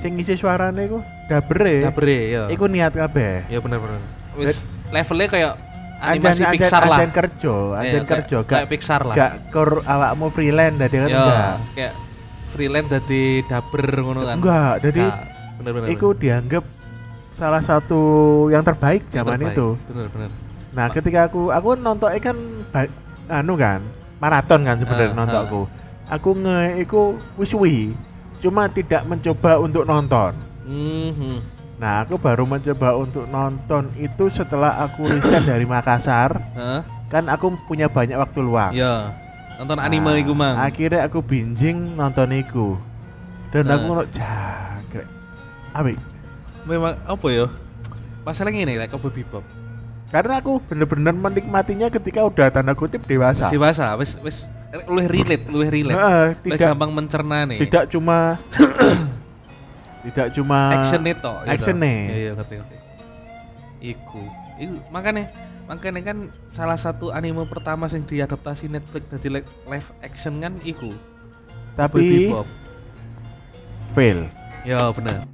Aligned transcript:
sing 0.00 0.16
ngisi 0.16 0.34
suarane 0.34 0.88
iku 0.88 0.98
dabre. 1.28 1.84
Dabre 1.84 2.18
ya. 2.26 2.42
Iku 2.48 2.64
niat 2.66 2.92
kabeh. 2.92 3.44
Ya 3.46 3.60
bener 3.60 3.78
bener. 3.78 4.00
Wis 4.34 4.64
levelnya 4.88 5.28
kayak 5.28 5.52
animasi 6.00 6.40
Anjen- 6.40 6.52
Pixar 6.56 6.80
anjen- 6.80 6.88
lah. 6.88 6.98
anjen 6.98 7.12
kerja, 7.12 7.54
Iya, 7.60 7.76
kayak- 7.76 8.08
kerja, 8.08 8.36
kayak 8.42 8.66
Pixar 8.66 9.00
lah. 9.04 9.14
Gak 9.14 9.32
kur 9.52 9.70
awakmu 9.84 10.32
freelance 10.32 10.80
dadi 10.80 10.96
kan 10.96 11.08
Ya, 11.08 11.20
enggak. 11.20 11.54
kayak 11.76 11.92
freelance 12.50 12.88
dadi 12.88 13.22
daber 13.44 13.84
ngono 14.00 14.20
kan. 14.24 14.36
Enggak, 14.40 14.72
jadi 14.80 15.04
bener 15.60 15.70
bener. 15.76 15.88
Iku 15.92 16.08
dianggap 16.16 16.64
salah 17.30 17.60
satu 17.60 18.00
yang 18.48 18.64
terbaik 18.64 19.04
Yang 19.12 19.16
zaman 19.20 19.36
terbaik. 19.36 19.52
itu. 19.52 19.68
Bener 19.86 20.08
bener. 20.08 20.30
Nah, 20.70 20.86
ketika 20.88 21.28
aku 21.28 21.52
aku 21.52 21.68
nonton 21.76 22.08
kan 22.16 22.36
anu 23.28 23.54
kan, 23.60 23.84
maraton 24.16 24.64
kan 24.64 24.76
sebenarnya 24.80 25.12
Ah, 25.12 25.18
nontonku. 25.20 25.62
Aku 26.08 26.30
nge 26.34 26.58
iku 26.80 27.02
wis 27.36 27.52
cuma 28.40 28.66
tidak 28.66 29.04
mencoba 29.04 29.60
untuk 29.60 29.84
nonton. 29.84 30.32
Mhm. 30.64 31.40
Nah, 31.80 32.04
aku 32.04 32.20
baru 32.20 32.44
mencoba 32.44 32.92
untuk 32.92 33.24
nonton 33.24 33.88
itu 33.96 34.28
setelah 34.28 34.84
aku 34.84 35.08
riset 35.08 35.48
dari 35.48 35.64
Makassar. 35.64 36.36
Heeh. 36.52 36.80
Kan 37.08 37.26
aku 37.26 37.56
punya 37.64 37.88
banyak 37.88 38.16
waktu 38.16 38.40
luang. 38.40 38.72
Ya. 38.76 39.16
Nonton 39.56 39.80
Nah, 39.80 39.88
anime 39.88 40.20
iku 40.20 40.32
mang. 40.32 40.56
Akhirnya 40.56 41.04
aku 41.04 41.20
binging 41.20 41.96
nonton 41.96 42.32
iku. 42.32 42.76
Dan 43.50 43.66
Nah. 43.66 43.76
aku 43.76 43.82
ngono 43.88 44.04
jangkrik. 44.12 45.08
Abi, 45.72 45.96
Memang 46.68 47.00
apa 47.02 47.26
ya? 47.32 47.48
Masalahnya 48.20 48.68
ini 48.68 48.76
like 48.76 48.92
Cowboy 48.92 49.08
Bebop. 49.10 49.40
karena 50.10 50.42
aku 50.42 50.58
bener-bener 50.66 51.14
menikmatinya 51.14 51.86
ketika 51.86 52.26
udah 52.26 52.50
tanda 52.50 52.74
kutip 52.74 53.00
dewasa. 53.06 53.46
Dewasa, 53.46 53.94
wis 53.94 54.18
wis 54.20 54.50
luwih 54.86 55.08
relate, 55.10 55.44
luwih 55.50 55.70
relate. 55.70 55.98
Heeh, 55.98 56.26
Luwih 56.40 56.54
tidak 56.54 56.68
gampang 56.70 56.90
mencerna 56.94 57.38
nih. 57.42 57.58
tidak 57.66 57.84
cuma 57.90 58.38
tidak 60.06 60.28
cuma 60.32 60.58
action 60.72 61.02
itu 61.04 61.32
actionnya. 61.44 61.94
Iya, 62.06 62.16
iya, 62.16 62.30
ngerti 62.38 62.54
ngerti. 62.56 62.76
Iku. 63.80 64.22
Iku 64.56 64.76
makanya 64.88 65.26
makanya 65.66 66.02
kan 66.02 66.18
salah 66.50 66.78
satu 66.78 67.10
anime 67.10 67.46
pertama 67.46 67.90
yang 67.90 68.02
diadaptasi 68.02 68.68
Netflix 68.68 69.06
dari 69.08 69.40
li- 69.40 69.50
live 69.66 69.90
action 70.00 70.38
kan 70.38 70.54
iku. 70.62 70.94
Tapi 71.74 72.30
fail. 73.94 74.28
Ya 74.62 74.86
bener. 74.92 75.24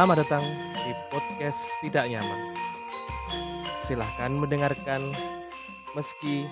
Selamat 0.00 0.24
datang 0.24 0.40
di 0.72 0.92
podcast 1.12 1.60
Tidak 1.84 2.08
Nyaman. 2.08 2.56
Silahkan 3.84 4.32
mendengarkan 4.32 5.12
meski 5.92 6.48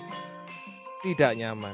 tidak 1.01 1.33
nyaman. 1.33 1.73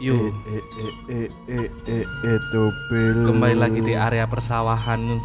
Yuk, 0.00 0.32
eh, 0.48 0.64
eh, 0.80 0.92
eh, 1.12 1.28
eh, 1.52 1.68
eh, 1.92 2.04
itu 2.08 2.62
Bill. 2.88 3.28
kembali 3.28 3.56
lagi 3.60 3.84
di 3.84 3.92
area 3.92 4.24
persawahan 4.24 5.20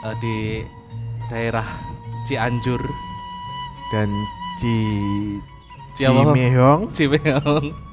eh, 0.00 0.16
di 0.24 0.64
daerah 1.28 1.68
Cianjur, 2.24 2.80
dan 3.92 4.08
Ci 4.64 4.72
Jawa. 6.00 6.32
Cimeong. 6.32 7.83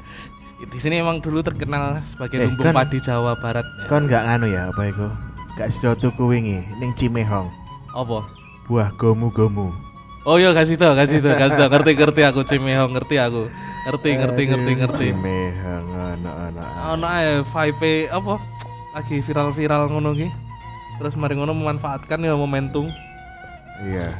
Di 0.61 0.77
sini 0.77 1.01
emang 1.01 1.17
dulu 1.19 1.41
terkenal 1.41 2.05
sebagai 2.05 2.37
Eh, 2.37 2.45
lumbung 2.45 2.69
kan- 2.69 2.77
padi 2.77 3.01
Jawa 3.01 3.33
Barat. 3.35 3.65
Kon 3.89 4.05
gak 4.05 4.23
nganu 4.23 4.45
ya 4.47 4.69
apa 4.69 4.81
iku? 4.85 5.09
Gak 5.57 5.73
sida 5.73 5.95
tuku 5.95 6.23
wingi 6.27 6.61
ning 6.77 6.93
Cimehong. 6.95 7.49
Apa? 7.91 8.23
Buah 8.65 8.93
gomu-gomu. 8.95 9.73
Oh 10.21 10.37
iya 10.37 10.53
kasih 10.53 10.77
tau, 10.77 10.93
kasih 10.93 11.17
tau, 11.17 11.33
kasih 11.33 11.57
tau. 11.57 11.67
Ngerti 11.67 11.97
ngerti 11.97 12.21
aku 12.21 12.45
Cimeong, 12.45 12.93
ngerti 12.93 13.17
aku. 13.17 13.49
Ngerti 13.89 14.09
ngerti 14.13 14.41
ngerti 14.47 14.71
Aduh, 14.71 14.79
ngerti. 14.85 15.05
Cimehong 15.09 15.85
anak-anak. 15.89 16.67
Ono 16.93 17.05
ae 17.09 17.31
vibe 17.41 17.93
apa? 18.07 18.33
Lagi 18.93 19.17
viral-viral 19.19 19.89
ngono 19.89 20.13
ki. 20.13 20.27
Terus 21.01 21.17
mari 21.17 21.33
ngono 21.33 21.57
memanfaatkan 21.57 22.21
ya 22.21 22.37
momentum. 22.37 22.85
Iya. 23.81 24.13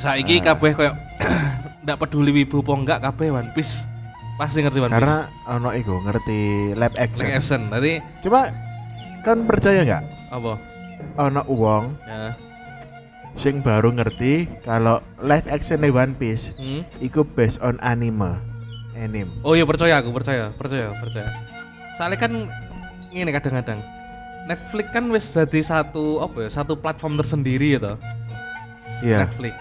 Saiki 0.00 0.40
Ah. 0.40 0.56
kabeh 0.56 0.72
koyo 0.72 0.92
ndak 1.84 2.00
peduli 2.00 2.32
wibu 2.32 2.64
apa 2.64 2.72
enggak 2.74 2.98
kabeh 3.04 3.28
One 3.28 3.52
Piece. 3.52 3.84
Pasti 4.34 4.58
ngerti 4.60 4.78
One 4.78 4.88
Piece. 4.88 4.96
Karena 4.96 5.16
ono 5.46 5.70
iku 5.70 5.94
ngerti 6.00 6.40
live 6.72 6.96
action. 6.96 7.24
Like 7.24 7.36
Epson, 7.36 7.62
tadi 7.68 7.92
Cuma 8.20 8.48
kan 9.22 9.44
percaya 9.44 9.80
nggak? 9.82 10.02
apa? 10.30 10.52
Ono 11.20 11.42
uang 11.46 11.84
Ya. 12.02 12.32
sing 13.32 13.60
baru 13.60 13.92
ngerti 13.92 14.44
kalau 14.60 15.00
live 15.18 15.48
action 15.48 15.80
One 15.82 16.12
Piece 16.14 16.52
Hmm? 16.54 16.84
iku 16.98 17.24
based 17.24 17.60
on 17.60 17.76
anime. 17.80 18.36
Anime. 18.92 19.28
Oh 19.40 19.52
iya 19.52 19.64
percaya 19.64 19.98
aku 19.98 20.12
percaya, 20.12 20.52
percaya, 20.52 20.92
percaya. 20.96 21.28
Soalnya 21.96 22.18
kan 22.18 22.32
ini 23.08 23.28
kadang-kadang 23.28 23.80
Netflix 24.42 24.86
kan 24.90 25.06
wis 25.08 25.24
jadi 25.28 25.60
satu 25.62 26.18
apa 26.18 26.44
ya, 26.44 26.50
satu 26.50 26.74
platform 26.74 27.14
tersendiri 27.14 27.76
ya 27.76 27.80
toh. 27.80 27.96
Iya. 29.00 29.24
Netflix. 29.24 29.54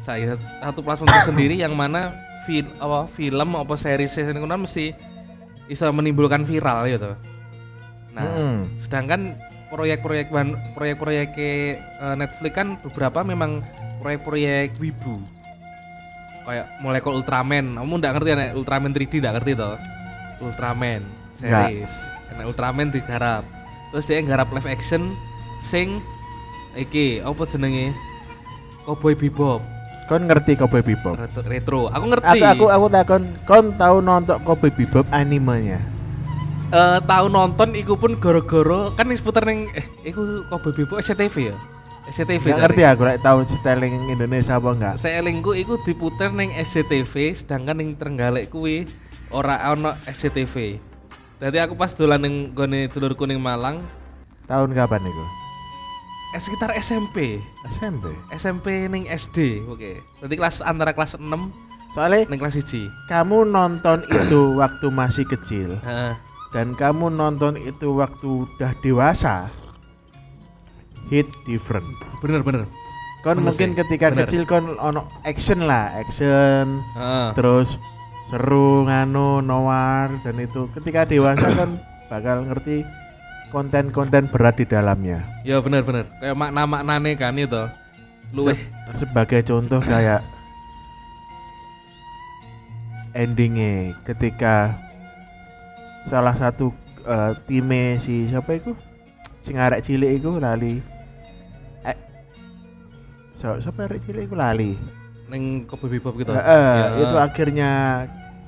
Saya 0.00 0.34
satu 0.60 0.80
platform 0.80 1.08
tersendiri 1.10 1.60
yang 1.64 1.74
mana 1.74 2.14
fil 2.50 2.66
apa 2.82 3.06
film 3.14 3.54
apa 3.54 3.78
series 3.78 4.10
season 4.10 4.42
kan 4.42 4.66
mesti 4.66 4.90
bisa 5.70 5.86
menimbulkan 5.94 6.42
viral 6.42 6.90
toh. 6.98 7.14
Nah, 8.10 8.26
Mm-mm. 8.26 8.66
sedangkan 8.82 9.38
proyek-proyek 9.70 10.34
proyek-proyek 10.74 11.30
eh, 11.38 11.78
Netflix 12.18 12.52
kan 12.58 12.74
beberapa 12.82 13.22
memang 13.22 13.62
proyek-proyek 14.02 14.74
wibu. 14.82 15.22
Kayak 16.42 16.66
mulai 16.82 16.98
ke 16.98 17.06
Ultraman. 17.06 17.78
Kamu 17.78 17.94
nggak 18.02 18.12
ngerti 18.18 18.28
Nek? 18.34 18.50
Ultraman 18.58 18.90
3D 18.90 19.22
nggak 19.22 19.34
ngerti 19.38 19.52
toh? 19.54 19.78
Ultraman 20.42 21.06
series. 21.38 21.92
Karena 22.26 22.50
Ultraman 22.50 22.90
digarap. 22.90 23.46
Terus 23.94 24.10
dia 24.10 24.18
nggarap 24.18 24.50
live 24.50 24.66
action 24.66 25.14
sing 25.62 26.02
iki 26.74 27.22
apa 27.22 27.46
jenenge? 27.46 27.94
Cowboy 28.82 29.14
Bebop 29.14 29.62
Kon 30.10 30.26
ngerti 30.26 30.58
Cowboy 30.58 30.82
Bebop? 30.82 31.14
retro, 31.14 31.42
retro. 31.46 31.80
aku 31.86 32.04
ngerti 32.10 32.42
Aku 32.42 32.66
aku 32.66 32.66
aku 32.66 32.86
takon 32.90 33.22
kon 33.46 33.66
tahu 33.78 34.02
nonton 34.02 34.42
Cowboy 34.42 34.74
Bebop 34.74 35.06
animenya? 35.14 35.78
Eh, 36.74 36.98
tahu 37.06 37.30
nonton 37.30 37.78
iku 37.78 37.94
pun 37.94 38.18
goro-goro 38.18 38.90
kan 38.98 39.06
wis 39.06 39.22
puter 39.22 39.46
ning 39.46 39.70
eh 39.78 39.86
iku 40.02 40.42
Cowboy 40.50 40.74
Bebop 40.74 40.98
SCTV 40.98 41.54
ya 41.54 41.56
SCTV 42.10 42.42
Gak 42.42 42.74
ngerti 42.74 42.82
aku 42.82 43.02
lek 43.06 43.22
tahu 43.22 43.46
styling 43.62 44.10
Indonesia 44.10 44.58
apa 44.58 44.68
enggak. 44.74 44.94
Seelingku 44.98 45.54
iku 45.54 45.78
diputer 45.86 46.34
ning 46.34 46.50
SCTV 46.58 47.30
sedangkan 47.38 47.78
ning 47.78 47.94
Trenggalek 47.94 48.50
kuwi 48.50 48.90
ora 49.30 49.62
ono 49.70 49.94
SCTV. 50.10 50.82
Jadi 51.38 51.56
aku 51.62 51.78
pas 51.78 51.94
dolan 51.94 52.26
ning 52.26 52.34
gone 52.50 52.90
dulurku 52.90 53.30
ning 53.30 53.38
Malang 53.38 53.86
Tahun 54.50 54.74
kapan 54.74 55.06
itu? 55.06 55.24
Eh, 56.30 56.40
sekitar 56.40 56.70
SMP. 56.74 57.40
SMP. 57.70 58.10
SMP 58.30 58.86
ning 58.86 59.04
SD, 59.06 59.66
oke. 59.66 59.98
Jadi 60.20 60.34
kelas 60.34 60.60
antara 60.60 60.92
kelas 60.92 61.16
6 61.16 61.26
Soalnya 61.90 62.30
ning 62.30 62.38
kelas 62.38 62.54
1. 62.54 62.86
kamu 63.06 63.50
nonton 63.50 64.06
itu 64.06 64.54
waktu 64.62 64.86
masih 64.88 65.26
kecil 65.26 65.74
Heeh. 65.82 66.14
dan 66.54 66.78
kamu 66.78 67.10
nonton 67.10 67.58
itu 67.58 67.90
waktu 67.92 68.46
udah 68.46 68.70
dewasa. 68.78 69.50
Hit 71.08 71.26
different. 71.44 71.86
Bener 72.22 72.46
bener. 72.46 72.70
Kon 73.20 73.36
Bener 73.36 73.50
mungkin 73.50 73.74
sih, 73.74 73.78
ketika 73.82 74.06
bener. 74.08 74.30
kecil 74.30 74.46
kon 74.46 74.78
ono 74.78 75.04
action 75.26 75.66
lah, 75.66 75.90
action 75.92 76.78
Heeh. 76.94 77.34
terus 77.34 77.74
seru 78.30 78.86
nganu 78.86 79.42
noir 79.42 80.14
dan 80.22 80.38
itu 80.38 80.70
ketika 80.72 81.02
dewasa 81.02 81.50
kan 81.58 81.74
bakal 82.06 82.46
ngerti 82.46 82.86
konten-konten 83.50 84.30
berat 84.30 84.56
di 84.56 84.66
dalamnya. 84.66 85.26
Ya 85.42 85.58
bener. 85.58 85.82
Kayak 85.84 86.36
makna-maknane 86.38 87.12
kan 87.18 87.34
itu. 87.36 87.66
Luwih 88.30 88.54
Se- 88.54 89.04
sebagai 89.04 89.42
contoh 89.42 89.82
kayak 89.82 90.22
endingnya 93.10 93.90
ketika 94.06 94.78
salah 96.06 96.34
satu 96.38 96.70
eh, 97.02 97.32
time 97.50 97.98
si 97.98 98.30
siapa 98.30 98.54
itu 98.54 98.70
sing 99.42 99.58
arek 99.58 99.82
cilik 99.82 100.22
itu 100.22 100.30
lali 100.38 100.78
eh 101.82 101.96
so, 103.34 103.58
siapa 103.58 103.90
arek 103.90 103.98
cilik 104.06 104.30
itu 104.30 104.36
lali 104.38 104.78
ning 105.30 105.62
Cowboy 105.66 105.98
Bebop 105.98 106.18
gitu. 106.18 106.30
Eh, 106.34 106.42
eh, 106.42 106.74
Ya. 106.74 106.86
itu 107.06 107.16
akhirnya 107.18 107.70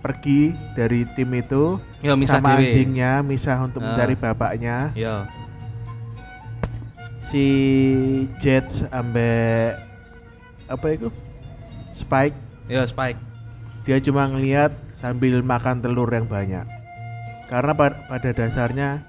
pergi 0.02 0.42
dari 0.74 1.06
tim 1.14 1.30
itu 1.32 1.78
ya 2.00 2.12
misah 2.12 2.38
sama 2.38 2.58
dhewe. 2.58 2.66
anjingnya 2.66 3.22
misah 3.22 3.56
untuk 3.56 3.80
Ah. 3.80 3.86
mencari 3.88 4.14
bapaknya 4.14 4.90
Ya. 4.92 5.30
si 7.24 7.46
Jet 8.38 8.66
sampai 8.68 9.72
apa 10.66 10.86
itu 10.90 11.08
Spike 11.92 12.36
Ya 12.66 12.82
Spike. 12.82 13.18
dia 13.82 13.98
cuma 13.98 14.26
ngelihat 14.26 14.72
sambil 14.96 15.38
makan 15.40 15.78
telur 15.78 16.06
yang 16.08 16.26
banyak 16.26 16.66
karena 17.46 17.72
pa- 17.72 17.98
pada 18.06 18.30
dasarnya 18.30 19.02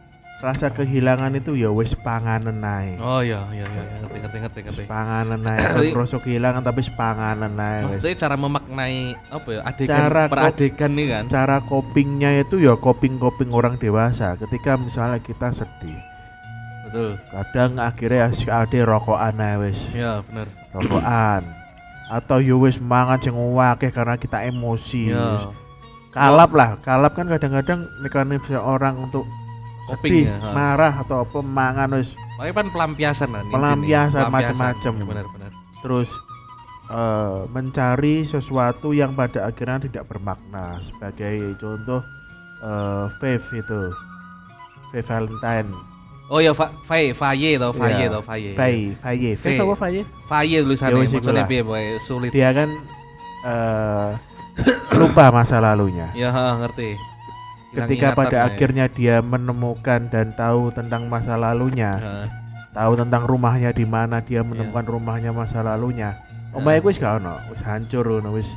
rasa 0.44 0.68
kehilangan 0.70 1.32
itu 1.34 1.56
ya 1.56 1.72
wis 1.72 1.96
panganen 1.96 2.60
ae. 2.60 3.00
Oh 3.00 3.24
iya 3.24 3.48
iya 3.50 3.64
iya 3.64 3.84
iya, 3.88 3.98
ngerti 4.04 4.18
ngerti 4.20 4.38
ngerti 4.44 4.60
ngerti. 4.68 4.82
Wis 4.84 4.92
panganen 4.92 5.42
ae. 5.48 5.58
Jadi- 5.64 5.92
Ora 5.96 6.04
rasa 6.04 6.18
kehilangan 6.20 6.62
tapi 6.62 6.82
panganen 6.94 7.54
ae 7.56 7.80
wis. 7.88 8.04
Maksudnya 8.04 8.18
cara 8.20 8.36
memaknai 8.36 8.98
apa 9.32 9.48
ya 9.50 9.62
adegan 9.64 9.88
Cara 9.96 10.22
per 10.28 10.38
kok- 10.38 10.48
adegan 10.52 10.92
nih 10.94 11.08
kan. 11.08 11.24
Cara 11.32 11.58
copingnya 11.64 12.30
itu 12.38 12.56
ya 12.60 12.76
coping-coping 12.76 13.50
orang 13.50 13.80
dewasa. 13.80 14.36
Ketika 14.36 14.76
misalnya 14.76 15.18
kita 15.18 15.56
sedih, 15.56 16.00
Betul. 16.86 17.16
kadang 17.32 17.72
akhirnya 17.80 18.28
ade 18.30 18.80
rokokan 18.84 19.40
ae 19.40 19.56
wis. 19.64 19.80
Iya 19.96 20.20
bener. 20.28 20.52
Rokokan. 20.76 21.42
Atau 22.12 22.44
yo 22.44 22.60
wis 22.60 22.78
mangan 22.78 23.18
sing 23.18 23.32
akeh 23.40 23.90
karena 23.90 24.20
kita 24.20 24.44
emosi. 24.44 25.16
Wis 25.16 25.56
kalap 26.14 26.54
lah 26.54 26.78
kalap 26.86 27.18
kan 27.18 27.26
kadang-kadang 27.26 27.90
mekanisme 27.98 28.54
orang 28.54 29.02
untuk 29.02 29.26
sedih 29.84 30.32
ya, 30.32 30.40
marah 30.52 30.94
atau 30.96 31.24
apa 31.24 31.40
mangan 31.40 32.00
wis 32.00 32.16
kan 32.40 32.68
pelampiasan 32.72 33.30
kan. 33.32 33.44
intinya. 33.46 33.56
Pelampiasan, 33.56 34.24
macem-macem. 34.28 34.94
Ya, 34.96 35.06
benar 35.06 35.26
benar. 35.32 35.52
terus 35.80 36.10
eh, 36.88 37.40
mencari 37.48 38.24
sesuatu 38.24 38.92
yang 38.92 39.12
pada 39.14 39.48
akhirnya 39.48 39.84
tidak 39.84 40.08
bermakna 40.08 40.80
sebagai 40.82 41.56
contoh 41.58 42.00
eh 42.64 43.06
Faith 43.20 43.44
itu 43.52 43.82
Faith 44.90 45.08
Valentine 45.08 45.72
Oh 46.32 46.40
ya 46.40 46.56
Fa 46.56 46.72
Faye, 46.88 47.12
Faye 47.12 47.60
tau, 47.60 47.76
Faye 47.76 48.08
Iya. 48.08 48.10
tau, 48.10 48.24
Faye. 48.24 48.56
Faye 48.56 48.96
Faye 48.98 49.36
Faye. 49.36 49.60
apa 49.60 49.76
Faye 49.76 50.02
Faye 50.26 50.56
Ya 50.56 50.64
tulisannya, 50.64 51.04
maksudnya 51.06 51.44
piye 51.44 51.62
boy, 51.62 51.84
sulit. 52.00 52.32
dia 52.32 52.56
kan 52.56 52.72
eh 53.44 54.10
lupa 54.96 55.28
masa 55.30 55.60
lalunya 55.60 56.08
Ya 56.16 56.32
ha, 56.32 56.56
ngerti. 56.56 56.96
Ketika 57.74 58.14
pada 58.14 58.38
ya. 58.38 58.46
akhirnya 58.46 58.86
dia 58.88 59.18
menemukan 59.20 60.06
dan 60.08 60.30
tahu 60.34 60.70
tentang 60.70 61.10
masa 61.10 61.34
lalunya 61.34 61.98
Ya. 61.98 62.16
tahu 62.74 62.94
tentang 62.96 63.26
rumahnya 63.26 63.70
di 63.70 63.84
mana 63.84 64.22
dia 64.22 64.42
Iya. 64.42 64.46
menemukan 64.46 64.86
rumahnya 64.86 65.34
masa 65.34 65.62
lalunya 65.62 66.14
Ya. 66.14 66.54
omahe 66.54 66.80
wis 66.80 66.98
gak 66.98 67.18
ono 67.18 67.42
wis 67.50 67.62
hancur 67.62 68.06
ngono 68.06 68.30
wis 68.34 68.50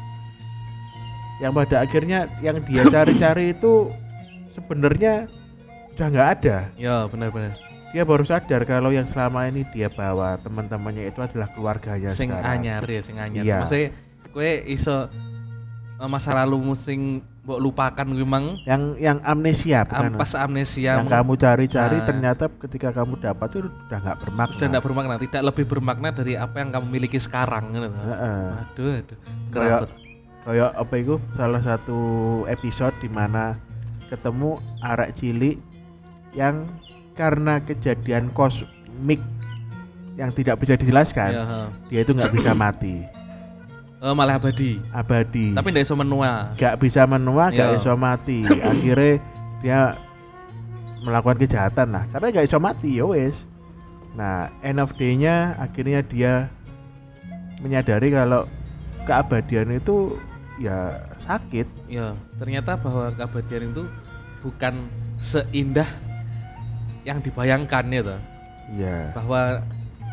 yang 1.37 1.53
pada 1.53 1.81
akhirnya 1.81 2.29
yang 2.41 2.61
dia 2.65 2.85
cari-cari 2.85 3.51
itu 3.57 3.93
sebenarnya 4.53 5.29
udah 5.97 6.07
nggak 6.09 6.29
ada 6.41 6.57
Ya, 6.77 7.05
benar-benar. 7.09 7.57
dia 7.93 8.05
baru 8.05 8.25
sadar 8.25 8.65
kalau 8.65 8.93
yang 8.93 9.09
selama 9.09 9.49
ini 9.49 9.65
dia 9.73 9.89
bawa 9.89 10.37
teman-temannya 10.41 11.09
itu 11.09 11.21
adalah 11.21 11.49
keluarganya 11.53 12.13
Sing 12.13 12.29
sekarang. 12.29 12.61
anyar 12.61 12.85
ya, 12.85 13.01
sing 13.01 13.17
anyar. 13.17 13.45
Iya. 13.45 13.57
Maksudnya 13.65 13.89
kowe 14.33 14.51
iso 14.69 15.09
eh, 15.97 16.09
masa 16.09 16.37
lalu 16.37 16.77
sing 16.77 17.25
mbok 17.47 17.63
lupakan 17.63 18.07
kuwi 18.11 18.27
mang 18.27 18.59
yang 18.67 18.99
yang 18.99 19.19
amnesia 19.23 19.87
bukan 19.87 20.19
ampas 20.19 20.35
amnesia 20.35 20.99
yang 20.99 21.07
kamu 21.07 21.39
cari-cari 21.39 22.03
Ah. 22.03 22.07
ternyata 22.11 22.51
ketika 22.59 22.91
kamu 22.91 23.23
dapat 23.23 23.47
itu 23.55 23.59
udah 23.87 23.99
nggak 24.03 24.19
bermakna 24.19 24.55
sudah 24.59 24.67
tidak 24.67 24.83
bermakna, 24.83 25.15
tidak 25.23 25.43
lebih 25.47 25.65
bermakna 25.65 26.09
dari 26.11 26.35
apa 26.35 26.59
yang 26.59 26.75
kamu 26.75 26.87
miliki 26.91 27.23
sekarang 27.23 27.71
gitu. 27.71 27.87
Heeh. 27.87 28.47
Aduh, 28.67 28.91
aduh. 28.99 29.19
Kayak- 29.55 29.95
kayak 30.43 30.71
apa 30.75 30.95
itu 30.99 31.15
salah 31.39 31.63
satu 31.63 32.01
episode 32.51 32.99
di 32.99 33.07
mana 33.07 33.55
ketemu 34.11 34.59
arak 34.83 35.15
cilik 35.15 35.63
yang 36.35 36.67
karena 37.15 37.63
kejadian 37.63 38.27
kosmik 38.35 39.23
yang 40.19 40.35
tidak 40.35 40.59
bisa 40.59 40.75
dijelaskan 40.75 41.31
Ya, 41.31 41.45
dia 41.87 42.01
itu 42.03 42.11
nggak 42.11 42.35
bisa 42.35 42.51
mati 42.59 43.07
Eh, 44.07 44.15
malah 44.15 44.39
abadi. 44.39 44.79
abadi 44.95 45.51
Tapi 45.51 45.67
ndak 45.69 45.83
iso 45.83 45.99
menua. 45.99 46.55
nggak 46.55 46.75
bisa 46.79 47.03
menua 47.05 47.51
nggak 47.51 47.69
Iya. 47.69 47.77
bisa 47.77 47.93
mati 47.93 48.47
akhirnya 48.71 49.13
dia 49.59 49.81
melakukan 51.03 51.39
kejahatan 51.39 51.91
lah 51.91 52.05
karena 52.09 52.27
nggak 52.31 52.47
bisa 52.47 52.59
mati 52.59 52.91
ya 52.95 53.05
wes 53.05 53.35
nah 54.15 54.47
end 54.61 54.79
of 54.79 54.95
day-nya 54.95 55.53
akhirnya 55.57 56.01
dia 56.03 56.33
menyadari 57.59 58.09
kalau 58.09 58.47
keabadian 59.03 59.75
itu 59.75 60.15
ya 60.57 60.97
sakit 61.21 61.67
Ya, 61.87 62.15
ternyata 62.37 62.75
bahwa 62.75 63.11
keabadian 63.13 63.71
itu 63.71 63.85
bukan 64.41 64.87
seindah 65.19 65.87
yang 67.03 67.19
dibayangkan 67.19 67.85
ya 67.87 68.03
toh. 68.03 68.21
ya 68.73 68.99
Bahwa 69.15 69.63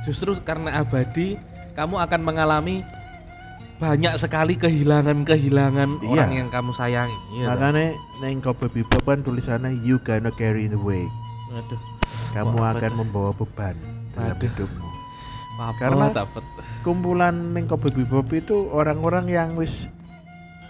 justru 0.01 0.33
karena 0.41 0.77
abadi 0.77 1.37
kamu 1.73 1.95
akan 1.99 2.21
mengalami 2.21 2.81
banyak 3.75 4.13
sekali 4.15 4.53
kehilangan-kehilangan 4.55 5.99
Iya. 5.99 6.07
orang 6.07 6.31
yang 6.33 6.47
kamu 6.47 6.71
sayangi. 6.71 7.17
Iya 7.33 7.45
makanya 7.49 7.85
neng 8.19 8.39
Cowboy 8.39 8.69
Bebop 8.71 9.03
kan 9.03 9.19
tulisannya 9.19 9.75
you 9.79 9.97
gonna 9.99 10.31
carry 10.31 10.65
the 10.65 10.77
weight 10.77 11.09
Aduh. 11.51 11.79
kamu 12.31 12.55
Wah, 12.55 12.71
akan 12.71 12.81
betul. 12.83 12.99
membawa 12.99 13.31
beban 13.31 13.75
dalam 14.11 14.33
Aduh. 14.33 14.47
hidupmu 14.47 14.89
Apa 15.53 15.77
Karena- 15.77 16.09
dapat. 16.11 16.43
kumpulan 16.81 17.35
neng 17.51 17.65
Cowboy 17.65 17.91
Bebop 17.93 18.29
itu 18.31 18.69
orang-orang 18.69 19.27
yang 19.27 19.49
wis 19.53 19.89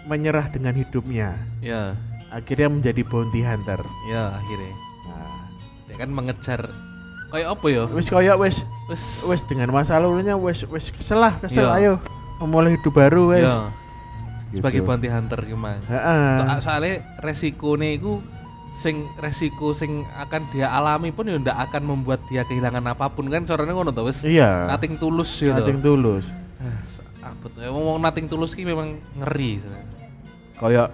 menyerah 0.04 0.48
dengan 0.48 0.74
hidupnya 0.74 1.38
Ya, 1.58 1.96
akhirnya 2.28 2.68
menjadi 2.68 3.00
bounty 3.02 3.40
hunter 3.40 3.80
ya 4.06 4.36
akhirnya. 4.36 4.74
nah, 5.04 5.48
Dia 5.86 5.96
kan 5.96 6.10
mengejar 6.10 6.60
kayak 7.30 7.48
apa 7.50 7.66
ya? 7.66 7.82
wis 7.86 8.06
koyok 8.06 8.38
wis 8.38 8.56
Wis 8.84 9.00
wis 9.24 9.40
dengan 9.44 9.72
masa 9.72 9.96
lalunya 9.96 10.36
wis 10.36 10.60
wis 10.66 10.90
kesel 10.90 11.16
lah 11.18 11.40
kesel 11.40 11.64
Iya. 11.64 11.78
ayo 11.78 11.92
memulai 12.38 12.74
hidup 12.74 12.92
baru 12.92 13.30
wis 13.30 13.44
ya, 13.46 13.70
Gitu. 14.50 14.62
sebagai 14.62 14.80
bounty 14.86 15.10
hunter 15.10 15.40
gimana? 15.42 15.82
Heeh. 15.82 16.26
So- 16.38 16.70
soalnya 16.70 16.94
resikonya 17.18 17.98
itu 17.98 18.22
sing 18.74 19.06
resiko 19.18 19.74
sing 19.74 20.06
akan 20.14 20.50
dia 20.50 20.70
alami 20.70 21.10
pun 21.10 21.26
ya 21.26 21.38
ndak 21.38 21.58
akan 21.70 21.82
membuat 21.90 22.22
dia 22.30 22.46
kehilangan 22.46 22.86
apa 22.86 23.10
pun. 23.10 23.26
Kan 23.30 23.46
caranya 23.46 23.74
ngono 23.74 23.90
to 23.90 24.06
wis 24.06 24.22
iya. 24.22 24.70
Nothing 24.70 24.98
tulus 24.98 25.30
gitu 25.38 25.54
nothing 25.54 25.82
tulus. 25.82 26.26
Ah 26.62 27.30
abot 27.34 27.50
ya 27.56 27.72
ngomong 27.72 27.98
nothing 27.98 28.26
tulus 28.30 28.52
ki 28.52 28.62
memang 28.62 29.00
ngeri 29.16 29.58
koyok 30.60 30.92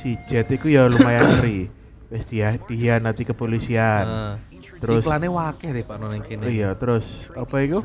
si 0.00 0.16
Jet 0.30 0.48
itu 0.48 0.72
ya 0.72 0.88
lumayan 0.88 1.26
ngeri. 1.36 1.68
Wis 2.12 2.28
dia 2.28 2.60
dihianati 2.60 3.24
kepolisian. 3.24 4.04
Nah, 4.04 4.34
terus 4.76 5.00
iklannya 5.00 5.32
wakeh 5.32 5.72
deh 5.72 5.80
Pak 5.80 5.96
Noneng 5.96 6.20
kene. 6.20 6.44
Iya 6.44 6.76
terus 6.76 7.24
apa 7.32 7.64
itu 7.64 7.80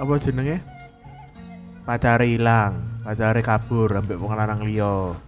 apa 0.00 0.12
jenenge 0.16 0.64
pacare 1.82 2.26
hilang 2.30 2.92
pacare 3.02 3.42
kabur 3.42 3.90
ambek 3.98 4.16
wong 4.16 4.32
lanang 4.32 4.62
liya. 4.62 5.18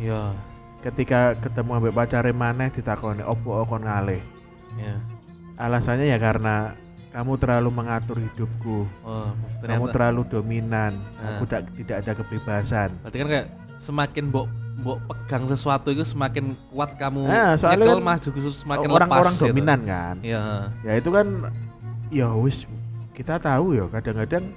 Iya. 0.00 0.32
Ketika 0.80 1.36
ketemu 1.36 1.76
ambek 1.76 1.92
pacare 1.92 2.32
maneh 2.32 2.72
ditakoni 2.72 3.20
opo 3.20 3.68
kon 3.68 3.84
ngalih? 3.84 4.20
Iya. 4.80 4.96
Alasannya 5.60 6.08
ya 6.08 6.16
karena 6.16 6.72
kamu 7.12 7.36
terlalu 7.36 7.68
mengatur 7.68 8.16
hidupku. 8.16 8.88
Oh 9.04 9.28
kamu 9.60 9.92
terlalu 9.92 10.22
dominan. 10.32 10.96
Nah. 11.20 11.36
aku 11.36 11.44
tidak 11.48 11.62
tidak 11.76 11.96
ada 12.00 12.12
kebebasan. 12.16 12.88
Berarti 13.04 13.16
kan 13.20 13.28
kayak 13.28 13.46
semakin 13.76 14.24
mbok 14.32 14.46
mbok 14.80 14.98
pegang 15.12 15.44
sesuatu 15.44 15.92
itu 15.92 16.04
semakin 16.08 16.56
kuat 16.72 16.96
kamu 16.96 17.28
Nah, 17.28 17.52
soalnya 17.60 17.84
nyekel 17.84 18.00
kan 18.00 18.08
mah 18.08 18.18
juga 18.20 18.38
semakin 18.56 18.88
orang-orang 18.88 19.34
lepas 19.36 19.36
gitu. 19.36 19.52
dominan 19.52 19.80
kan. 19.84 20.16
Iya. 20.24 20.44
Ya 20.80 20.92
itu 20.96 21.10
kan 21.12 21.26
ya 22.08 22.32
wis 22.32 22.64
kita 23.12 23.36
tahu 23.36 23.76
ya 23.76 23.84
kadang-kadang 23.92 24.56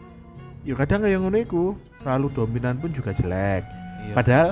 ya 0.63 0.73
kadang 0.79 1.03
yang 1.03 1.27
ngono 1.27 1.39
iku 1.39 1.75
terlalu 1.99 2.27
dominan 2.31 2.79
pun 2.79 2.91
juga 2.95 3.11
jelek 3.11 3.63
iya. 4.07 4.13
padahal 4.15 4.49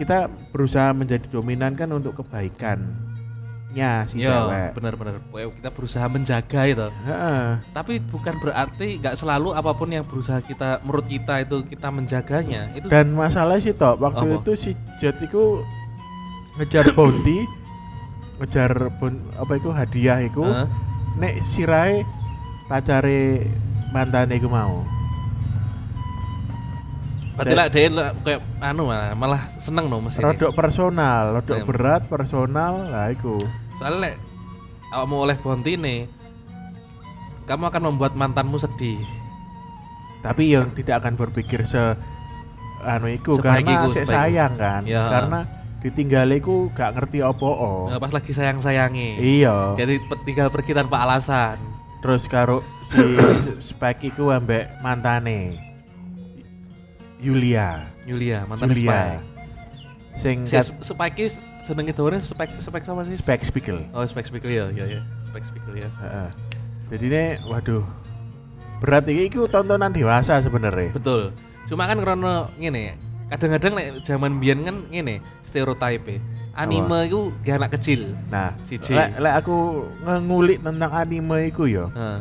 kita 0.00 0.32
berusaha 0.56 0.96
menjadi 0.96 1.28
dominan 1.28 1.76
kan 1.76 1.92
untuk 1.92 2.16
kebaikannya 2.24 4.08
si 4.08 4.24
Iya, 4.24 4.48
cewek 4.48 4.68
benar-benar. 4.80 5.20
Kita 5.28 5.70
berusaha 5.76 6.06
menjaga 6.08 6.60
itu. 6.64 6.88
Heeh. 6.88 7.60
Tapi 7.76 8.00
bukan 8.08 8.40
berarti 8.40 8.96
nggak 8.96 9.20
selalu 9.20 9.52
apa 9.52 9.76
pun 9.76 9.92
yang 9.92 10.08
berusaha 10.08 10.40
kita 10.40 10.80
menurut 10.88 11.04
kita 11.04 11.44
itu 11.44 11.68
kita 11.68 11.92
menjaganya. 11.92 12.72
Itu 12.72 12.88
dan 12.88 13.12
masalah 13.12 13.60
sih 13.60 13.76
toh 13.76 14.00
waktu 14.00 14.24
Apa? 14.24 14.40
itu 14.40 14.52
si 14.56 14.70
Jet 15.04 15.20
itu 15.20 15.60
ngejar 16.56 16.88
bounty 16.96 17.44
ngejar 18.40 18.72
bon, 18.96 19.20
apa 19.36 19.52
itu 19.60 19.68
hadiah 19.68 20.24
itu 20.24 20.40
Heeh. 20.40 20.66
nek 21.20 21.34
sirai 21.52 22.00
pacare 22.72 23.44
mantan 23.92 24.32
iku 24.32 24.48
mau 24.48 24.80
berarti 27.42 27.54
lah 27.54 27.66
dia 27.66 27.88
lah 27.88 28.08
kayak 28.18 28.40
anu 28.60 28.82
malah, 28.86 29.10
malah 29.14 29.42
seneng 29.56 29.88
dong 29.88 30.04
mesti. 30.04 30.20
rodok 30.20 30.52
personal 30.52 31.34
rodok 31.34 31.56
Em. 31.56 31.66
berat 31.66 32.02
personal 32.04 32.72
lah 32.86 33.08
iku 33.08 33.40
Soalnya 33.76 33.98
nek 34.06 34.14
kamu 34.90 35.16
oleh 35.18 35.36
bonti 35.36 35.72
nih 35.74 36.00
kamu 37.44 37.64
akan 37.66 37.82
membuat 37.86 38.12
mantanmu 38.12 38.56
sedih. 38.56 39.00
tapi 40.20 40.52
yang 40.52 40.68
tidak 40.70 41.00
akan 41.00 41.16
berpikir 41.16 41.64
se 41.64 41.96
anu 42.80 43.08
iku 43.08 43.34
Sebaik 43.34 43.64
karena 43.64 43.72
iku, 43.74 43.88
sayang 44.04 44.52
kan 44.54 44.82
Ya. 44.84 45.08
karena 45.08 45.40
ditinggal 45.80 46.28
iku 46.30 46.68
gak 46.70 46.92
ngerti 46.92 47.20
opo 47.20 47.88
Nah, 47.88 47.96
pas 47.96 48.12
lagi 48.12 48.30
sayang-sayangi. 48.30 49.16
iya 49.16 49.72
Jadi 49.74 49.96
tinggal 50.22 50.48
pergi 50.48 50.72
tanpa 50.72 51.00
alasan. 51.00 51.56
terus 52.00 52.24
karo 52.24 52.60
si 52.86 53.00
Spike 53.66 54.04
iku 54.06 54.28
ambek 54.28 54.68
mantane 54.80 55.56
Yulia 57.20 57.86
Yulia, 58.08 58.48
mantan 58.48 58.72
Julia 58.72 58.90
Spike. 58.90 59.20
sing 60.18 60.36
Si 60.48 60.56
Spike 60.82 61.18
is 61.20 61.38
senengnya 61.62 61.94
dawane 61.94 62.18
spek 62.18 62.50
spek 62.58 62.82
sama 62.82 63.04
sih? 63.06 63.14
Spek 63.14 63.44
Spiegel. 63.46 63.86
Oh, 63.94 64.02
spek 64.02 64.26
Spiegel 64.26 64.50
ya, 64.50 64.66
ya 64.72 64.84
ya. 64.88 65.00
Spek 65.22 65.44
Spiegel 65.44 65.86
ya. 65.86 65.88
Heeh. 66.02 66.28
Jadi 66.90 67.04
ini 67.06 67.24
waduh 67.46 67.84
berat 68.80 69.06
ini 69.06 69.28
itu 69.28 69.44
tontonan 69.46 69.92
dewasa 69.92 70.40
sebenarnya. 70.40 70.90
Betul. 70.90 71.30
Cuma 71.68 71.86
kan 71.86 72.00
karena 72.02 72.50
ngene, 72.58 72.98
kadang-kadang 73.30 73.72
lek 73.78 73.86
zaman 74.02 74.40
biyen 74.42 74.66
kan 74.66 74.76
ngene, 74.90 75.22
stereotipe. 75.46 76.18
Anime 76.58 77.06
itu 77.06 77.30
gak 77.46 77.62
anak 77.62 77.78
kecil. 77.78 78.10
Nah, 78.26 78.50
Siji. 78.66 78.90
lek 78.98 79.22
lek 79.22 79.34
aku 79.44 79.86
ngulik 80.02 80.58
tentang 80.66 80.90
anime 80.90 81.46
iku 81.46 81.70
ya, 81.70 81.86
Heeh. 81.94 82.18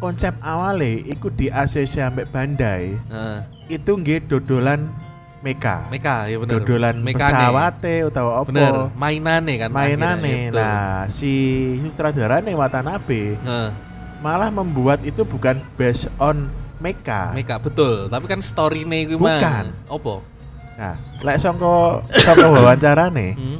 konsep 0.00 0.32
awalnya 0.40 1.04
iku 1.04 1.28
di 1.28 1.52
ACC 1.52 2.00
sampai 2.00 2.24
Bandai 2.32 2.96
Heeh. 3.12 3.38
Itu 3.70 3.90
nggih 3.94 4.26
dodolan 4.26 4.90
mecha. 5.40 5.88
Meka 5.88 6.26
ya 6.26 6.36
bener. 6.36 6.60
Dodolan 6.60 7.00
Mekane. 7.00 7.32
pesawate 7.32 7.94
utawa 8.04 8.30
apa. 8.38 8.48
Bener, 8.50 8.74
mainane 8.92 9.54
kan. 9.56 9.68
Mainane. 9.70 10.28
ya, 10.28 10.36
betul. 10.44 10.58
Nah, 10.58 10.98
si 11.08 11.32
sutradarane 11.80 12.52
Watanabe 12.52 13.22
Heeh. 13.36 13.68
malah 14.20 14.50
membuat 14.50 15.00
itu 15.00 15.22
bukan 15.22 15.62
based 15.74 16.10
on 16.18 16.50
mecha. 16.76 17.32
Meka 17.32 17.56
betul, 17.56 18.08
tapi 18.08 18.26
kan 18.26 18.40
story-ne 18.40 19.06
kuwi 19.06 19.16
Bukan. 19.16 19.40
mang. 19.40 19.88
Opo? 19.88 20.20
Nah, 20.76 20.96
lek 21.20 21.38
sangka 21.38 22.00
sangka 22.18 22.48
wawancarane 22.50 23.32
Hmm. 23.32 23.58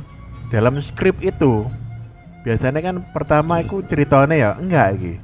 dalam 0.49 0.81
skrip 0.81 1.21
itu 1.21 1.65
biasanya 2.41 2.81
kan 2.81 3.05
pertama 3.13 3.61
itu 3.61 3.85
ceritanya 3.85 4.33
ya 4.33 4.51
enggak 4.55 4.97
iki. 4.97 5.15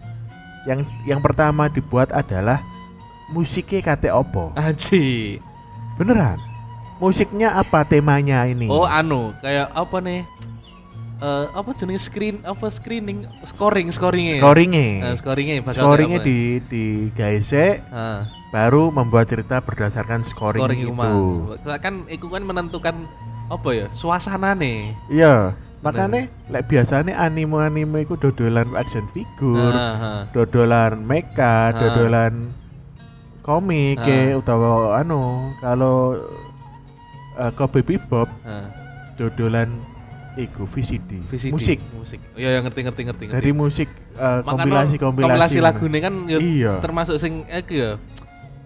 Yang 0.64 0.80
yang 1.04 1.20
pertama 1.20 1.68
dibuat 1.68 2.12
adalah 2.12 2.60
musiknya 3.28 3.80
kate 3.82 4.10
opo. 4.10 4.52
Aji. 4.54 5.38
Beneran. 5.96 6.38
Musiknya 6.96 7.52
apa 7.52 7.84
temanya 7.84 8.48
ini? 8.48 8.66
Oh, 8.66 8.88
anu, 8.88 9.36
kayak 9.44 9.68
apa 9.70 9.96
nih? 10.00 10.20
Eh 11.16 11.44
apa 11.48 11.72
jenis 11.72 12.12
screen 12.12 12.44
apa 12.44 12.68
screening 12.68 13.24
scoring 13.48 13.88
scoringnya 13.88 14.36
scoringnya. 14.36 14.88
Eh, 15.00 15.14
scoringnya 15.16 15.54
bakal 15.64 15.80
Scoringnya 15.88 16.20
di 16.20 16.60
di 16.68 16.84
gaese 17.16 17.80
Ah, 17.88 18.28
baru 18.52 18.92
membuat 18.92 19.24
cerita 19.24 19.64
berdasarkan 19.64 20.28
scoring, 20.28 20.60
scoring 20.60 20.80
itu. 20.84 20.92
iku 20.92 20.92
mang. 20.92 21.16
kan 21.80 22.04
iku 22.12 22.28
kan 22.28 22.44
menentukan 22.44 23.08
apa 23.48 23.68
ya 23.72 23.86
suasana 23.96 24.52
nih 24.52 24.92
Iya, 25.08 25.56
makanya 25.80 26.28
lek 26.52 26.68
biasanya 26.68 27.16
anime-anime 27.16 28.04
itu 28.04 28.12
dodolan 28.20 28.68
action 28.76 29.08
figure, 29.16 29.72
dodolan 30.36 31.00
mecha, 31.00 31.72
Ah. 31.72 31.72
dodolan 31.72 32.52
komik 33.46 33.96
Ah. 34.02 34.10
ya, 34.10 34.34
utawa 34.34 34.98
anu 34.98 35.54
kalau 35.62 36.18
uh, 37.38 37.50
Cowboy 37.54 37.86
Bebop 37.86 38.26
dodolan 39.14 39.70
iku 40.36 40.68
VCD, 40.68 41.24
VCD 41.32 41.54
musik 41.54 41.78
musik 41.96 42.20
iya 42.36 42.58
ya, 42.58 42.60
ngerti 42.60 42.84
ngerti 42.84 43.02
ngerti 43.08 43.22
ngerti. 43.30 43.36
dari 43.40 43.52
musik 43.56 43.88
uh, 44.20 44.44
kompilasi 44.44 45.00
kompilasi 45.00 45.24
kompilasi 45.32 45.58
lagune 45.64 45.98
kan 46.04 46.14
ya 46.28 46.38
Iya. 46.42 46.72
termasuk 46.84 47.16
sing 47.16 47.48
iku 47.48 47.72
ya 47.72 47.90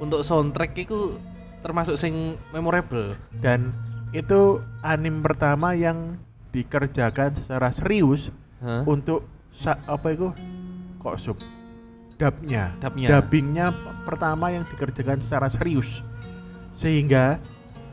untuk 0.03 0.27
soundtrack 0.27 0.75
iku 0.75 1.15
termasuk 1.63 1.95
sing 1.95 2.35
memorable 2.51 3.15
dan 3.39 3.71
itu 4.11 4.59
anime 4.83 5.23
pertama 5.23 5.77
yang 5.77 6.19
dikerjakan 6.51 7.37
secara 7.39 7.71
serius 7.71 8.35
Hah? 8.59 8.83
untuk 8.83 9.23
apa 9.87 10.09
itu 10.11 10.33
kok 10.99 11.17
sub 11.21 11.39
dubnya 12.21 12.65
Dubnya. 12.79 13.09
dubbingnya 13.11 13.67
pertama 14.05 14.53
yang 14.53 14.63
dikerjakan 14.67 15.19
secara 15.19 15.49
serius 15.49 16.05
sehingga 16.75 17.41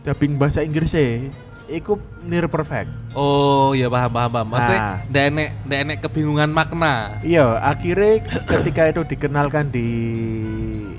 dubbing 0.03 0.35
bahasa 0.35 0.59
Inggrisnya 0.59 1.31
itu 1.65 1.95
near 2.21 2.47
perfect 2.47 2.87
Oh 3.11 3.71
iya 3.71 3.87
paham 3.87 4.07
paham 4.07 4.29
paham. 4.29 4.47
Maksudnya 4.49 4.79
Nah. 4.79 4.97
ndak 5.05 5.23
enek 5.25 5.49
ndak 5.65 5.79
enek 5.81 5.97
kebingungan 6.01 6.49
makna. 6.49 7.19
iya 7.21 7.43
akhirnya 7.57 8.23
ketika 8.45 8.83
itu 8.89 9.01
dikenalkan 9.05 9.67
di 9.67 9.87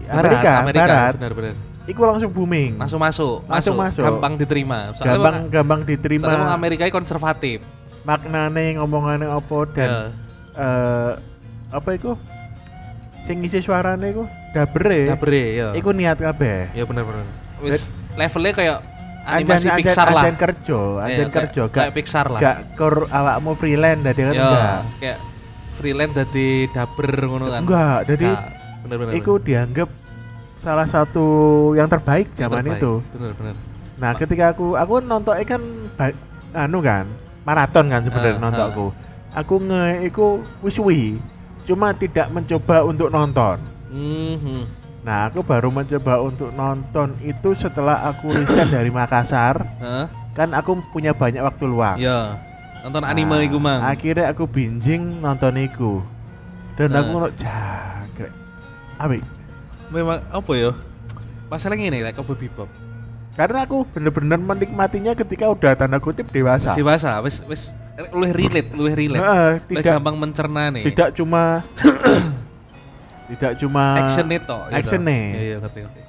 Barat, 0.04 0.18
Amerika, 0.26 0.50
Amerika 0.58 0.84
Barat 0.84 1.12
benar 1.14 1.32
benar. 1.32 1.54
itu 1.84 2.00
langsung 2.02 2.30
booming 2.30 2.76
Langsung 2.76 3.00
masuk, 3.00 3.44
Langsung 3.44 3.76
masuk. 3.76 4.04
gampang 4.04 4.36
diterima. 4.36 4.92
Soalnya 4.92 5.08
gampang 5.14 5.36
wong- 5.38 5.48
gampang 5.48 5.80
soalnya 5.80 5.88
wong 5.88 5.90
diterima 5.90 6.52
Amerika 6.52 6.84
konservatif. 6.90 7.58
maknane 8.04 8.76
ngomongannya 8.76 9.24
apa 9.26 9.58
dan 9.70 9.88
Ya, 9.88 10.00
eh 10.54 11.12
apa 11.70 11.88
itu 11.92 12.12
sing 13.28 13.36
ngisi 13.38 13.60
suarane 13.60 14.08
iku 14.08 14.24
dabere 14.50 15.04
dabre 15.06 15.42
ya. 15.52 15.68
iku 15.72 15.92
niat 15.92 16.16
kabeh 16.16 16.72
Ya 16.72 16.82
benar 16.82 17.04
benar. 17.04 17.28
Wis 17.60 17.92
levelnya 18.14 18.52
kayak 18.54 18.78
animasi 19.22 19.28
Anjan- 19.28 19.60
anjan- 19.68 19.78
Pixar 19.78 20.06
lah. 20.08 20.22
anjan 20.24 20.36
kerja 20.38 20.78
Iya, 20.80 20.96
anjan 20.98 21.12
kayak- 21.20 21.34
kerja 21.36 21.62
kayak 21.66 21.84
gak 21.84 21.94
Pixar 21.94 22.26
lah. 22.26 22.40
gak 22.40 22.56
kur 22.74 22.94
awakmu 23.06 23.52
freelance 23.54 24.00
dadi 24.00 24.20
kan 24.22 24.32
ya, 24.32 24.40
enggak 24.40 24.78
kayak 24.98 25.18
freelance 25.74 26.14
dadi 26.16 26.48
daber 26.70 27.10
ngono 27.22 27.44
kan. 27.46 27.60
enggak 27.60 27.98
jadi 28.08 28.28
benar 28.80 28.96
benar. 28.98 29.12
iku 29.14 29.32
dianggap 29.38 29.88
salah 30.56 30.88
satu 30.88 31.26
yang 31.74 31.86
terbaik 31.86 32.32
zaman 32.32 32.64
itu 32.66 33.04
Benar 33.12 33.32
benar. 33.34 33.54
nah 33.94 34.10
ketika 34.12 34.44
aku 34.50 34.74
aku 34.74 34.94
nontonnya 35.00 35.44
kan 35.44 35.62
anu 36.56 36.80
kan 36.80 37.04
maraton 37.44 37.86
kan 37.86 38.00
sebenarnya 38.02 38.34
Ah, 38.34 38.42
nontonku 38.42 38.86
aku 39.30 39.54
nge 39.60 39.82
iku 40.04 40.26
wis-wi 40.60 41.20
cuma 41.68 41.92
tidak 41.92 42.32
mencoba 42.32 42.80
untuk 42.82 43.12
nonton 43.12 43.60
Mhm. 43.88 44.64
Nah, 45.00 45.32
aku 45.32 45.40
baru 45.40 45.72
mencoba 45.72 46.20
untuk 46.20 46.52
nonton 46.52 47.16
itu 47.24 47.56
setelah 47.56 48.12
aku 48.12 48.28
riset 48.28 48.68
dari 48.68 48.92
Makassar. 48.92 49.64
Hah? 49.80 50.04
Kan 50.36 50.52
aku 50.52 50.76
punya 50.92 51.16
banyak 51.16 51.40
waktu 51.40 51.64
luang. 51.64 51.96
Ya. 51.96 52.36
Nonton 52.84 53.00
Nah, 53.00 53.08
anime 53.08 53.48
iku 53.48 53.56
mang. 53.56 53.80
Akhirnya 53.80 54.28
aku 54.28 54.44
binging 54.44 55.24
nonton 55.24 55.56
iku. 55.56 56.04
Dan 56.76 56.92
Nah. 56.92 57.00
aku 57.00 57.08
ngono 57.08 57.28
jangkrik. 57.40 58.32
Abi, 59.00 59.24
memang 59.88 60.20
apa 60.28 60.52
ya 60.52 60.70
masalahnya 61.48 61.88
ini 61.88 62.04
like 62.04 62.12
Cowboy 62.12 62.36
Bebop 62.36 62.68
karena 63.38 63.62
aku 63.62 63.86
bener-bener 63.94 64.34
menikmatinya 64.34 65.14
ketika 65.14 65.46
udah 65.46 65.78
tanda 65.78 66.02
kutip 66.02 66.26
dewasa. 66.34 66.74
bahasa 66.82 67.22
wis 67.22 67.38
wis 67.46 67.70
luwih 68.10 68.34
relate 68.34 68.74
luwih 68.74 68.98
relate. 68.98 69.22
Luwih 69.22 69.78
tidak 69.78 69.94
gampang 69.94 70.16
mencerna 70.18 70.74
nih. 70.74 70.90
tidak 70.90 71.14
cuma 71.14 71.62
tidak 73.30 73.52
cuma 73.62 73.84
action 74.02 74.26
itu 74.34 74.58
action 74.74 75.06
nih. 75.06 75.22
iya 75.30 75.42
iya 75.54 75.56
ngerti 75.62 75.78
ngerti. 75.86 76.02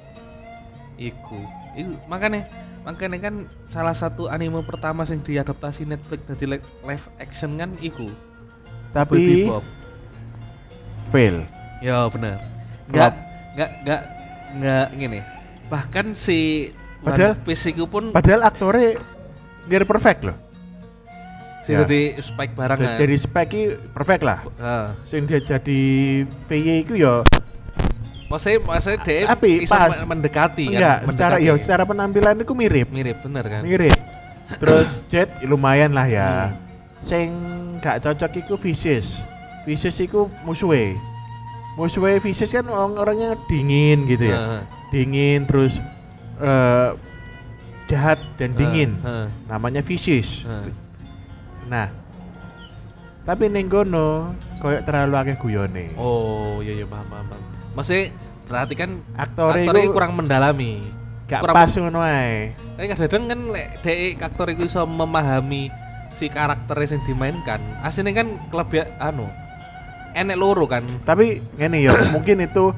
Iku 0.98 1.40
iku 1.78 1.92
makanya 2.10 2.50
makanya 2.82 3.30
kan 3.30 3.46
salah 3.70 3.94
satu 3.94 4.26
anime 4.26 4.66
pertama 4.66 5.06
yang 5.06 5.22
diadaptasi 5.22 5.86
Netflix 5.86 6.26
dari 6.26 6.58
li- 6.58 6.68
live 6.82 7.06
action 7.22 7.54
kan 7.62 7.78
iku. 7.78 8.10
Tapi 8.90 9.46
fail. 11.14 11.46
ya 11.78 12.10
benar 12.10 12.42
nggak 12.90 13.12
nggak 13.56 13.70
nggak 13.86 14.02
nggak 14.58 14.86
gini 14.98 15.20
bahkan 15.70 16.12
si 16.12 16.70
Padahal- 17.02 17.36
iku 17.42 17.84
pun 17.84 18.04
Padahal 18.10 18.40
aktornya 18.42 19.00
near 19.64 19.84
perfect 19.84 20.20
loh. 20.22 20.36
si 21.60 21.72
ya. 21.72 21.84
jadi 21.84 22.16
spike 22.16 22.52
barangan 22.54 22.96
Jadi 22.96 23.14
speknya 23.16 23.64
perfect 23.90 24.22
lah. 24.22 24.40
Heeh. 24.50 24.86
Sing 25.04 25.24
dia 25.24 25.38
jadi 25.38 25.80
VY 26.46 26.66
itu 26.82 26.94
ya 26.96 27.20
Maksudnya, 28.26 28.58
maksudnya 28.62 28.98
dia 29.02 29.26
Tapi 29.28 29.50
bisa 29.60 29.74
pas. 29.74 29.90
me- 29.92 30.06
mendekati 30.08 30.64
enggak 30.70 30.96
kan? 30.96 31.08
secara 31.10 31.34
Mendekati. 31.36 31.50
ya 31.50 31.60
secara 31.60 31.82
penampilan 31.84 32.34
itu 32.38 32.52
mirip 32.54 32.88
mirip 32.88 33.16
bener 33.20 33.44
kan? 33.44 33.60
mirip 33.60 33.96
terus 34.52 34.88
Jet 35.08 35.28
lumayan 35.42 35.90
lah 35.90 36.06
ya 36.06 36.30
Hmm. 36.48 36.56
sing 37.02 37.28
gak 37.78 38.00
cocok 38.00 38.30
iku 38.36 38.54
Vicious 38.56 39.18
Vicious 39.62 39.98
iku 39.98 40.26
musuhe 40.40 40.94
musuhe 41.74 42.18
Vicious 42.18 42.50
kan 42.50 42.64
orang 42.64 42.96
orangnya 42.96 43.34
dingin 43.44 44.06
gitu 44.06 44.24
ya 44.24 44.38
Heeh. 44.38 44.62
dingin 44.90 45.44
terus 45.44 45.76
eh 46.40 46.90
jahat 47.86 48.18
dan 48.38 48.54
dingin 48.54 48.96
Heeh. 49.02 49.26
namanya 49.44 49.82
Vicious 49.82 50.42
Heeh. 50.42 50.70
nah 51.66 51.90
tapi 53.22 53.46
ning 53.46 53.68
kono 53.68 54.32
koyo 54.58 54.80
terlalu 54.82 55.14
akeh 55.16 55.36
guyone 55.36 55.92
Oh 55.94 56.58
iya 56.60 56.72
iya 56.74 56.86
paham 56.88 57.06
paham. 57.06 57.26
paham. 57.28 57.42
Maksudnya 57.76 58.10
berarti 58.48 58.74
kan 58.74 58.90
Aktore 59.14 59.62
aktornya 59.62 59.84
iku 59.86 59.94
kurang 59.94 60.12
mendalami. 60.18 60.72
gak 61.30 61.40
kurang 61.46 61.54
pas 61.54 61.70
ngono 61.70 62.00
ae 62.02 62.50
Tapi 62.74 62.86
kadang 62.90 63.24
kan 63.28 63.40
lek 63.54 63.68
dek 63.80 64.18
aktor 64.18 64.50
itu 64.50 64.66
bisa 64.66 64.82
memahami 64.82 65.70
si 66.10 66.26
karakternya 66.26 66.98
yang 66.98 67.02
dimainkan. 67.06 67.60
Aslinya 67.80 68.12
kan 68.16 68.28
kelebihan 68.50 68.88
anu 68.98 69.30
enek 70.10 70.34
loro 70.34 70.66
kan. 70.66 70.82
tapi 71.06 71.38
ngene 71.54 71.86
ya 71.86 71.94
mungkin 72.14 72.42
itu 72.42 72.74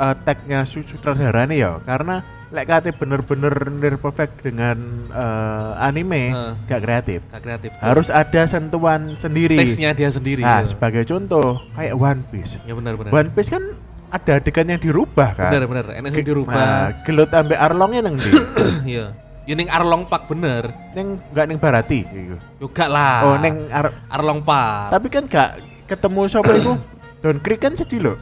eh, 0.00 0.14
tagnya 0.24 0.64
su- 0.64 0.86
sutradara 0.86 1.44
nih 1.44 1.60
ya 1.60 1.72
karena 1.84 2.24
lek 2.50 2.66
kate 2.66 2.90
bener-bener 2.92 3.54
near 3.70 3.94
perfect 3.94 4.42
dengan 4.42 4.74
eh, 5.08 5.70
anime 5.80 6.22
Heeh. 6.28 6.52
gak 6.66 6.80
kreatif 6.80 7.20
Gak 7.28 7.42
kreatif. 7.42 7.70
harus 7.78 8.10
ada 8.10 8.42
sentuhan 8.44 9.14
sendiri 9.16 9.54
taste-nya 9.54 9.94
dia 9.94 10.10
sendiri. 10.10 10.42
nah 10.42 10.60
ya. 10.60 10.68
sebagai 10.68 11.02
contoh 11.04 11.62
kayak 11.72 11.94
One 11.94 12.22
Piece 12.26 12.58
Ya 12.64 12.74
benar 12.74 12.94
benar. 12.94 13.10
One 13.12 13.30
Piece 13.30 13.48
kan 13.48 13.62
ada 14.10 14.32
adegan 14.36 14.66
yang 14.66 14.78
dirubah 14.78 15.30
kan 15.32 15.54
Benar 15.54 15.64
benar. 15.64 15.84
Enek 15.94 16.10
sing 16.10 16.20
Ge- 16.20 16.28
dirubah. 16.28 16.50
nah, 16.52 16.86
gelut 17.02 17.30
ambek 17.30 17.54
arlongnya 17.56 18.00
neng 18.02 18.18
di 18.18 18.30
Iya. 18.92 19.14
Ya 19.46 19.54
ning 19.54 19.66
Arlong 19.66 20.04
Park 20.04 20.26
bener. 20.26 20.66
Ning 20.92 21.18
enggak 21.30 21.46
ning 21.46 21.58
Barati 21.58 22.02
iku. 22.02 22.36
Yo 22.58 22.66
gak 22.68 22.86
lah. 22.86 23.22
Oh, 23.24 23.34
ning 23.36 23.58
Ar- 23.68 23.94
Arlong 24.08 24.42
Park. 24.42 24.90
tapi 24.90 25.06
kan 25.08 25.24
gak 25.26 25.58
ketemu 25.86 26.26
sapa 26.26 26.50
iku? 26.52 26.74
Don 27.22 27.38
Creek 27.38 27.58
kan 27.60 27.74
sedih 27.74 28.00
loh. 28.00 28.16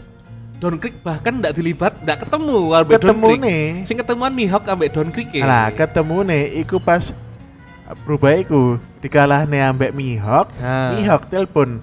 Don 0.59 0.75
Creek 0.83 0.99
bahkan 1.07 1.38
ndak 1.38 1.55
dilibat, 1.55 2.03
ndak 2.03 2.27
ketemu 2.27 2.75
ambek 2.75 2.99
Don 2.99 3.15
Ketemu 3.15 3.29
Creek. 3.31 3.41
nih. 3.47 3.67
Sing 3.87 3.97
ketemuan 3.99 4.33
Mihawk 4.35 4.67
ambek 4.67 4.91
Don 4.91 5.09
Creek 5.15 5.31
ya. 5.31 5.47
Nah, 5.47 5.67
ketemu 5.71 6.17
nih 6.27 6.43
iku 6.67 6.83
pas 6.83 7.15
berubah 8.03 8.35
iku 8.43 8.83
dikalahne 8.99 9.62
ambek 9.62 9.95
Mihawk. 9.95 10.50
Nah. 10.59 10.99
Mihawk 10.99 11.31
telepon 11.31 11.79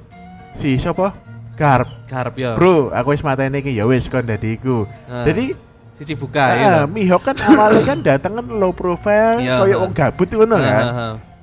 si 0.59 0.75
sapa? 0.75 1.15
Garp. 1.55 1.87
Garp 2.11 2.35
ya. 2.35 2.59
Bro, 2.59 2.91
aku 2.91 3.15
wis 3.15 3.23
mateni 3.23 3.63
iki 3.63 3.71
ya 3.71 3.87
wis 3.87 4.11
kon 4.11 4.27
dadi 4.27 4.59
iku. 4.59 4.83
Nah. 5.07 5.23
Jadi 5.23 5.55
Sisi 5.95 6.11
buka 6.11 6.43
ah, 6.43 6.55
ya. 6.59 6.73
Mihawk 6.83 7.23
kan 7.23 7.39
awalnya 7.39 7.81
kan 7.87 7.99
dateng 8.03 8.35
kan 8.35 8.45
low 8.51 8.75
profile 8.75 9.39
Iya, 9.39 9.63
koyo 9.63 9.87
wong 9.87 9.95
gabut 9.95 10.27
ngono 10.27 10.59
kan. 10.59 10.83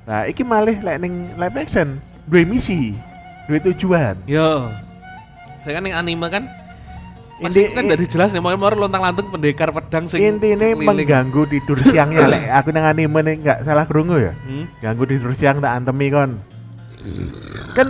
Nah, 0.04 0.28
iki 0.28 0.44
malih 0.44 0.76
lek 0.84 1.00
ning 1.00 1.32
live 1.40 1.56
action 1.56 1.96
duwe 2.28 2.44
misi, 2.44 2.92
duwe 3.48 3.58
tujuan. 3.72 4.20
Yo. 4.28 4.68
Saya 5.64 5.80
kan 5.80 5.88
yang 5.88 6.04
anime 6.04 6.28
kan 6.28 6.44
Inti- 7.40 7.72
kan 7.72 7.88
dari 7.88 8.04
jelas 8.04 8.30
nih, 8.36 8.44
mau 8.44 8.52
lontang 8.54 9.02
lantung 9.02 9.32
pendekar 9.32 9.72
pedang 9.72 10.04
sing 10.04 10.20
Intine 10.20 10.76
mengganggu 10.76 11.48
tidur 11.48 11.80
siangnya 11.80 12.28
lek 12.28 12.44
aku 12.60 12.68
nang 12.70 12.84
anime 12.84 13.24
nih 13.24 13.34
nggak 13.40 13.58
salah 13.64 13.88
krungu 13.88 14.20
ya. 14.20 14.36
Hmm? 14.44 14.68
Ganggu 14.84 15.08
tidur 15.08 15.32
siang 15.32 15.58
tak 15.58 15.72
antemi 15.72 16.12
kon. 16.12 16.38
Kan 17.72 17.88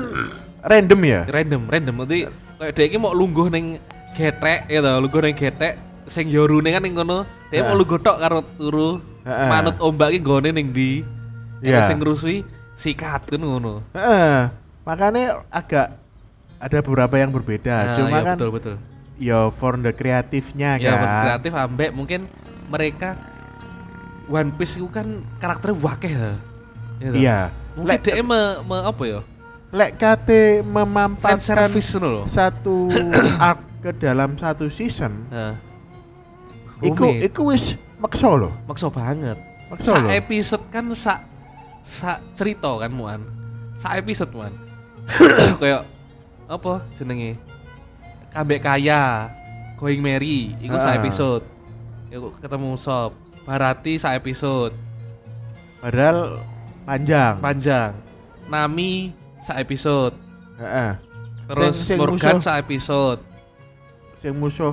random 0.63 1.01
ya. 1.03 1.21
Random, 1.29 1.69
random. 1.69 1.95
Nanti 2.01 2.19
kayak 2.57 2.73
dia 2.79 2.85
ini 2.87 2.97
mau 3.03 3.13
lungguh 3.13 3.51
neng 3.51 3.83
getek 4.15 4.71
ya 4.71 4.81
tau, 4.81 5.03
lungguh 5.03 5.21
neng 5.21 5.37
getek 5.37 5.75
sing 6.07 6.31
yorune 6.31 6.71
kan 6.71 6.81
ning 6.87 6.95
kono. 6.95 7.27
Dia 7.51 7.67
mau 7.67 7.77
lungguh 7.77 8.01
tok 8.01 8.23
karo 8.23 8.41
turu. 8.57 9.03
Manut 9.27 9.77
ombak 9.83 10.15
iki 10.15 10.21
gone 10.23 10.49
ning 10.55 10.71
ndi? 10.73 11.03
Iya. 11.61 11.83
Yeah. 11.83 11.85
Sing 11.87 11.99
ngrusui 12.01 12.47
sikat 12.79 13.29
kan 13.29 13.43
ngono. 13.43 13.85
Heeh. 13.95 14.51
Makanya 14.83 15.47
agak 15.53 15.95
ada 16.59 16.79
beberapa 16.83 17.15
yang 17.19 17.31
berbeda. 17.31 17.75
Nah, 17.75 17.97
Cuma 17.99 18.19
ya, 18.19 18.23
kan 18.23 18.37
betul 18.39 18.51
betul. 18.55 18.77
Ya 19.17 19.53
for 19.53 19.77
the 19.77 19.91
kreatifnya 19.91 20.77
Ya 20.77 20.93
kan. 20.93 21.23
kreatif 21.23 21.53
ambek 21.53 21.91
mungkin 21.93 22.27
mereka 22.67 23.17
One 24.27 24.55
Piece 24.55 24.77
itu 24.77 24.87
kan 24.87 25.21
karakternya 25.37 25.77
wakeh 25.79 26.13
ya. 26.13 26.33
Ya 26.99 27.09
toh? 27.11 27.19
Iya. 27.19 27.39
Mungkin 27.75 27.89
Lek 27.89 28.01
dia 28.03 28.23
me, 28.23 28.41
me- 28.63 28.85
apa 28.85 29.03
ya? 29.03 29.21
lek 29.73 29.97
kate 29.97 30.61
memampatkan 30.61 31.41
satu 32.29 32.93
arc 33.41 33.61
ke 33.81 33.91
dalam 33.97 34.37
satu 34.37 34.69
season, 34.69 35.25
Nah, 35.33 35.57
iku 36.79 37.09
rumit. 37.09 37.25
iku 37.27 37.41
wis 37.49 37.73
maksa 37.97 38.29
loh. 38.31 38.53
maksa 38.69 38.93
banget. 38.93 39.41
Maksa 39.73 39.97
Sa 39.97 40.13
episode 40.13 40.65
kan 40.69 40.93
sa 40.93 41.25
sa 41.81 42.21
cerita 42.33 42.69
kan 42.77 42.93
muan. 42.93 43.25
Sa 43.75 43.97
episode 43.97 44.29
muan. 44.31 44.53
Kayak 45.61 45.89
apa 46.47 46.85
jenenge? 46.95 47.41
Kambek 48.33 48.65
kaya, 48.65 49.29
Going 49.77 50.01
Merry, 50.01 50.57
iku 50.59 50.77
sa 50.77 50.95
Ah. 50.95 50.99
episode. 50.99 51.45
Iku 52.09 52.33
ketemu 52.35 52.77
Sop. 52.77 53.13
Barati 53.43 53.99
sa 53.99 54.15
episode. 54.15 54.73
Padahal 55.79 56.41
panjang. 56.85 57.37
Panjang. 57.39 57.93
Nami 58.47 59.11
sa 59.43 59.59
episode. 59.59 60.15
Heeh. 60.57 60.95
Terus 61.45 61.75
Sing- 61.75 61.97
sing 61.97 61.99
Morgan 61.99 62.39
musuh- 62.39 62.41
sa 62.41 62.53
episode. 62.57 63.21
Sing 64.23 64.39
musuh 64.39 64.73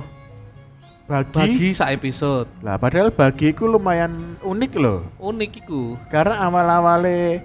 bagi, 1.04 1.34
Bagi 1.34 1.70
sa 1.74 1.90
episode. 1.90 2.46
lah 2.62 2.78
padahal 2.78 3.10
bagi 3.10 3.50
iku 3.50 3.66
lumayan 3.66 4.38
unik 4.40 4.72
loh. 4.78 5.02
Unik 5.18 5.66
iku. 5.66 5.98
Karena 6.06 6.46
awal-awale 6.46 7.42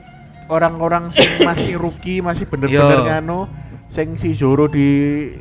orang-orang 0.47 1.09
sing 1.09 1.41
masih 1.41 1.75
rookie, 1.75 2.21
masih 2.21 2.45
bener-bener 2.45 3.09
nganu 3.09 3.49
sing 3.89 4.13
si 4.13 4.37
Zoro 4.37 4.69
di 4.69 5.33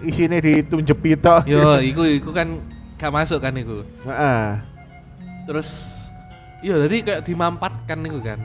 isine 0.00 0.38
ditunjepi 0.38 1.18
tok. 1.18 1.44
Yo, 1.44 1.78
iku 1.78 2.02
iku 2.04 2.30
kan 2.30 2.60
gak 2.96 3.10
masuk 3.10 3.38
kan 3.38 3.54
iku. 3.54 3.82
Heeh. 4.04 4.58
Terus 5.44 5.68
iya 6.60 6.76
jadi 6.84 6.96
kayak 7.02 7.22
dimampatkan 7.24 7.98
iku 8.02 8.20
kan. 8.20 8.40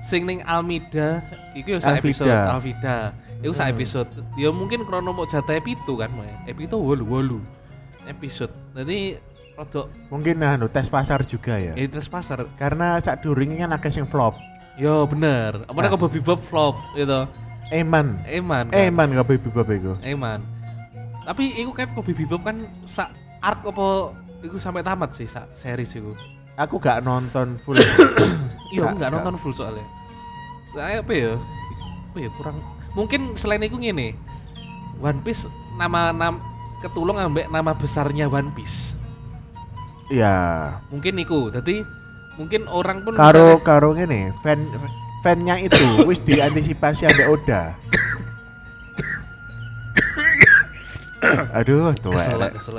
Sing 0.00 0.24
ning 0.24 0.40
Almida 0.42 1.20
iku 1.52 1.76
ya 1.76 1.78
sa 1.78 1.92
Alvida. 1.92 2.00
episode 2.00 2.32
Alvida. 2.48 2.96
Iku 3.38 3.52
sa 3.52 3.68
Hmm. 3.68 3.74
episode. 3.76 4.10
Ya 4.34 4.50
mungkin 4.50 4.82
krono 4.82 5.12
mau 5.12 5.22
jatah 5.22 5.60
pitu 5.60 5.94
kan. 5.94 6.10
Episode 6.46 6.74
8 6.74 7.04
8 7.04 7.38
episode. 8.08 8.54
Jadi 8.74 9.14
rodok 9.54 9.86
Mungkin 10.08 10.38
anu 10.40 10.66
tes 10.66 10.86
pasar 10.86 11.22
juga 11.22 11.54
ya. 11.54 11.74
ya 11.74 11.86
tes 11.86 12.06
pasar. 12.06 12.46
Karena 12.56 12.98
sak 12.98 13.22
during 13.22 13.58
kan 13.58 13.70
akeh 13.70 13.90
sing 13.90 14.06
flop. 14.06 14.34
Yo 14.74 15.02
bener. 15.06 15.66
Apa 15.66 15.74
Nah. 15.76 15.90
kok 15.90 15.98
Bobby 16.00 16.18
Bob 16.18 16.40
flop 16.40 16.78
gitu. 16.94 17.26
Eman. 17.68 18.16
Eman. 18.24 18.68
kan? 18.68 18.78
Eman 18.88 19.12
gak 19.12 19.28
baby 19.28 19.48
bab 19.50 19.68
iku. 19.68 19.92
Eman. 20.00 20.40
Tapi 21.22 21.52
iku 21.54 21.70
kayak 21.72 21.92
Kobe 21.92 22.16
Bebop 22.16 22.40
kan 22.40 22.64
sak 22.84 23.12
arc 23.40 23.60
apa 23.62 24.16
iku 24.40 24.56
sampai 24.56 24.80
tamat 24.80 25.12
sih 25.12 25.28
sak 25.28 25.44
series 25.54 25.92
iku. 25.92 26.16
Aku 26.56 26.80
gak 26.80 27.02
nonton 27.02 27.60
full. 27.62 27.76
Iya, 28.68 28.84
Gak- 28.84 29.00
enggak 29.00 29.08
gak. 29.08 29.14
nonton 29.16 29.36
full 29.40 29.52
soalnya. 29.52 29.80
Saya 30.76 31.00
apa 31.00 31.12
ya? 31.12 31.40
Apa 32.12 32.18
ya 32.20 32.28
kurang 32.36 32.60
mungkin 32.92 33.32
selain 33.32 33.64
itu 33.64 33.80
ngene. 33.80 34.12
One 35.00 35.24
Piece 35.24 35.48
nama 35.76 36.12
nam 36.12 36.36
ketulung 36.80 37.16
ambek 37.16 37.48
nama 37.48 37.72
besarnya 37.72 38.28
One 38.28 38.52
Piece. 38.52 38.92
Iya. 40.08 40.36
Mungkin 40.88 41.16
iku. 41.16 41.48
Jadi 41.48 41.80
mungkin 42.36 42.68
orang 42.68 43.04
pun 43.04 43.16
Karo 43.16 43.56
misalnya- 43.56 43.64
karo 43.64 43.88
ngene, 43.92 44.20
fan 44.40 44.60
fannya 45.24 45.56
itu 45.66 46.06
wis 46.06 46.18
diantisipasi 46.22 47.08
ambek 47.08 47.28
Oda. 47.28 47.62
Aduh, 51.58 51.90
tuh. 51.98 52.14
kesel 52.14 52.40
kesel. 52.54 52.78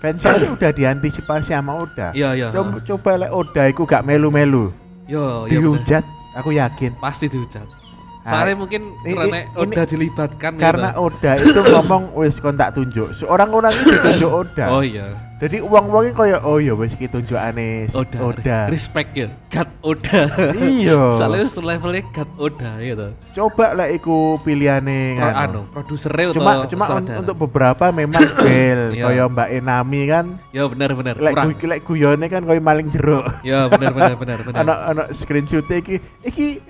Fansnya 0.00 0.32
itu 0.40 0.46
udah 0.56 0.72
diantisipasi 0.72 1.52
sama 1.52 1.76
Oda. 1.76 2.16
Iya, 2.16 2.32
iya. 2.32 2.48
Coba, 2.48 2.80
coba 2.80 3.10
lek 3.20 3.32
Oda 3.36 3.62
iku 3.68 3.84
gak 3.84 4.00
melu-melu. 4.08 4.72
Yo, 5.04 5.44
iya 5.44 5.60
bener. 5.60 5.76
Dihujat, 5.84 6.04
aku 6.40 6.56
yakin. 6.56 6.96
Pasti 7.04 7.28
dihujat. 7.28 7.79
Ah, 8.20 8.30
Soalnya 8.36 8.56
mungkin 8.58 8.82
ini- 9.00 9.16
karena 9.16 9.38
ini- 9.40 9.64
udah 9.64 9.84
dilibatkan 9.86 10.52
Karena 10.54 10.88
gitu. 10.92 11.04
Oda 11.08 11.32
itu 11.36 11.60
ngomong 11.72 12.02
wis 12.14 12.36
kon 12.36 12.52
tak 12.54 12.76
tunjuk. 12.76 13.16
Seorang-orang 13.16 13.72
itu 13.72 13.88
ditunjuk 13.90 14.30
Oda. 14.30 14.66
Oh 14.68 14.84
iya. 14.84 15.08
Jadi 15.40 15.56
uang-uangnya 15.56 16.12
kayak 16.12 16.40
oh 16.44 16.60
iya 16.60 16.76
wis 16.76 16.92
iki 16.92 17.08
tunjuk 17.08 17.34
aneh 17.34 17.88
Oda. 17.90 18.18
Oda. 18.20 18.58
Respect 18.68 19.16
ya. 19.16 19.32
God 19.48 19.70
Oda. 19.80 20.20
Iya. 20.52 21.00
Soalnya 21.16 21.48
levelnya 21.48 22.04
God 22.12 22.30
Oda 22.36 22.70
gitu. 22.78 23.06
Coba 23.32 23.72
lah 23.72 23.88
iku 23.88 24.36
pilihane 24.38 25.16
Pro, 25.16 25.32
anu, 25.32 25.60
produsernya 25.72 26.36
Cuma 26.36 26.50
atau 26.54 26.68
cuma 26.68 26.84
un- 26.92 27.16
untuk 27.24 27.36
beberapa 27.40 27.88
memang 27.88 28.20
bel 28.44 28.92
Iya. 28.92 29.04
kaya 29.06 29.24
Mbak 29.26 29.48
Enami 29.54 30.02
kan 30.04 30.24
Ya 30.52 30.68
benar 30.68 30.92
benar 30.92 31.16
lek 31.16 31.32
gu- 31.32 31.64
lek 31.64 31.80
guyone 31.82 32.28
kan 32.28 32.44
kaya 32.44 32.60
maling 32.60 32.92
jeruk. 32.92 33.24
Ya 33.40 33.64
benar 33.64 33.96
benar 33.96 34.12
benar 34.14 34.38
benar. 34.44 34.60
Ana 34.60 34.74
ana 34.92 35.02
screenshot 35.10 35.64
iki 35.66 35.96
iki 36.20 36.60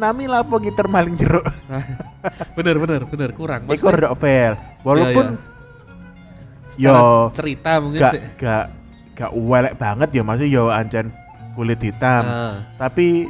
Nami 0.00 0.24
lapo 0.24 0.56
ngiter 0.56 0.88
maling 0.88 1.14
jeruk. 1.14 1.44
benar 2.56 2.76
benar 2.76 3.00
benar 3.04 3.30
kurang. 3.30 3.68
Iku 3.68 3.86
rada 3.86 4.16
fair. 4.16 4.56
Walaupun 4.80 5.36
secara 6.72 6.96
yo 6.96 7.28
cerita 7.36 7.72
mungkin 7.78 8.00
gak 8.00 8.12
sih. 8.16 8.22
gak 8.40 8.64
gak 9.12 9.32
welek 9.36 9.76
banget 9.76 10.08
ya 10.10 10.22
maksudnya 10.24 10.48
yo 10.50 10.64
ancen 10.72 11.12
kulit 11.52 11.76
hitam. 11.78 12.24
Nah, 12.24 12.54
Tapi 12.78 13.28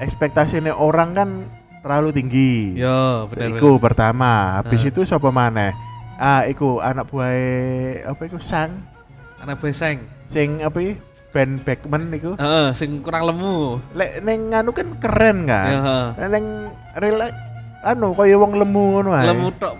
ekspektasinya 0.00 0.72
orang 0.72 1.12
kan 1.12 1.28
terlalu 1.84 2.08
tinggi. 2.14 2.80
yo 2.80 3.28
benar 3.28 3.52
iku 3.52 3.76
benar. 3.76 3.82
pertama. 3.84 4.32
Habis 4.56 4.80
Ah. 4.82 4.88
itu 4.88 5.00
sapa 5.04 5.28
maneh? 5.28 5.76
Ah, 6.16 6.46
iku 6.46 6.80
anak 6.80 7.10
buah 7.10 7.34
apa 8.06 8.22
iku 8.22 8.38
Sang 8.38 8.80
Anak 9.38 9.58
beseng. 9.58 10.06
sing 10.30 10.62
apa? 10.62 10.78
Ben 11.32 11.56
Beckman 11.58 12.12
iku. 12.12 12.36
Heeh, 12.36 12.76
sing 12.76 13.00
kurang 13.00 13.24
lemu. 13.24 13.80
Lek 13.96 14.20
neng 14.20 14.52
anu 14.52 14.70
kan 14.70 14.92
keren 15.00 15.48
kan. 15.48 15.66
Ya, 15.66 15.78
heeh. 15.80 16.06
Lek 16.20 16.28
Neng 16.30 16.46
real 16.94 17.20
anu 17.82 18.12
kaya 18.12 18.36
wong 18.36 18.52
lemu 18.54 18.84
ngono 18.94 19.10
ae. 19.16 19.24
Lemu 19.26 19.48
tok. 19.56 19.74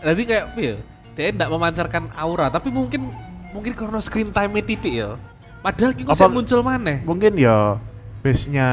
Jadi 0.00 0.22
kayak 0.22 0.44
ya? 0.54 0.76
Dia 1.14 1.30
tidak 1.30 1.50
memancarkan 1.50 2.10
aura, 2.14 2.46
tapi 2.48 2.70
mungkin 2.70 3.10
mungkin 3.50 3.74
karena 3.74 3.98
screen 3.98 4.30
time 4.30 4.58
titik 4.62 4.94
ya. 4.94 5.18
Padahal 5.62 5.94
kiko 5.94 6.10
Apa- 6.10 6.18
sing 6.20 6.30
muncul 6.30 6.60
maneh. 6.62 7.02
Mungkin 7.02 7.34
ya 7.34 7.78
base-nya 8.20 8.68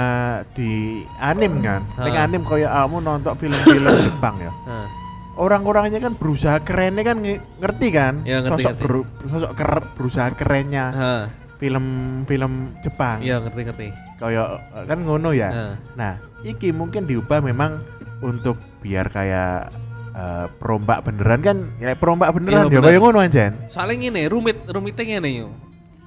di 0.54 1.02
anim 1.18 1.60
kan. 1.60 1.82
Ning 2.00 2.16
Ha. 2.16 2.24
anim 2.24 2.42
kaya 2.42 2.70
kamu 2.72 2.98
nonton 3.02 3.34
film-film 3.36 3.92
Jepang 4.06 4.38
ya. 4.40 4.54
Nah, 4.64 4.88
Orang-orangnya 5.32 5.98
kan 5.98 6.14
berusaha 6.14 6.60
kerennya 6.60 7.08
kan 7.08 7.18
nge- 7.18 7.40
ngerti 7.58 7.88
kan? 7.90 8.20
Ya, 8.28 8.44
ngerti, 8.44 8.62
sosok 8.62 8.72
ngerti. 8.76 8.84
beru- 8.84 9.10
sosok 9.26 9.52
ker- 9.56 9.88
berusaha 9.96 10.30
kerennya 10.36 10.86
heeh. 10.92 11.24
Film-film 11.62 12.74
Jepang. 12.82 13.22
Iya 13.22 13.38
ngerti 13.46 13.62
ngerti. 13.70 13.88
Kayak 14.18 14.66
kan 14.90 15.00
ngono 15.06 15.30
ya. 15.30 15.50
Heeh. 15.54 15.74
Nah, 15.94 16.18
iki 16.42 16.74
mungkin 16.74 17.06
diubah 17.06 17.38
memang 17.46 17.78
untuk 18.26 18.58
biar 18.82 19.06
kayak 19.14 19.70
eh, 20.18 20.46
perombak 20.58 21.06
beneran 21.06 21.46
kan, 21.46 21.58
ya 21.78 21.94
perombak 21.94 22.34
beneran 22.34 22.74
Iya, 22.74 22.82
ya 22.82 22.82
kayak 22.82 23.00
ngono 23.06 23.22
anjen. 23.22 23.54
Soalnya 23.70 24.10
ngene, 24.10 24.26
rumit 24.34 24.58
rumitnya 24.66 25.06
ngene 25.06 25.30
yo. 25.46 25.48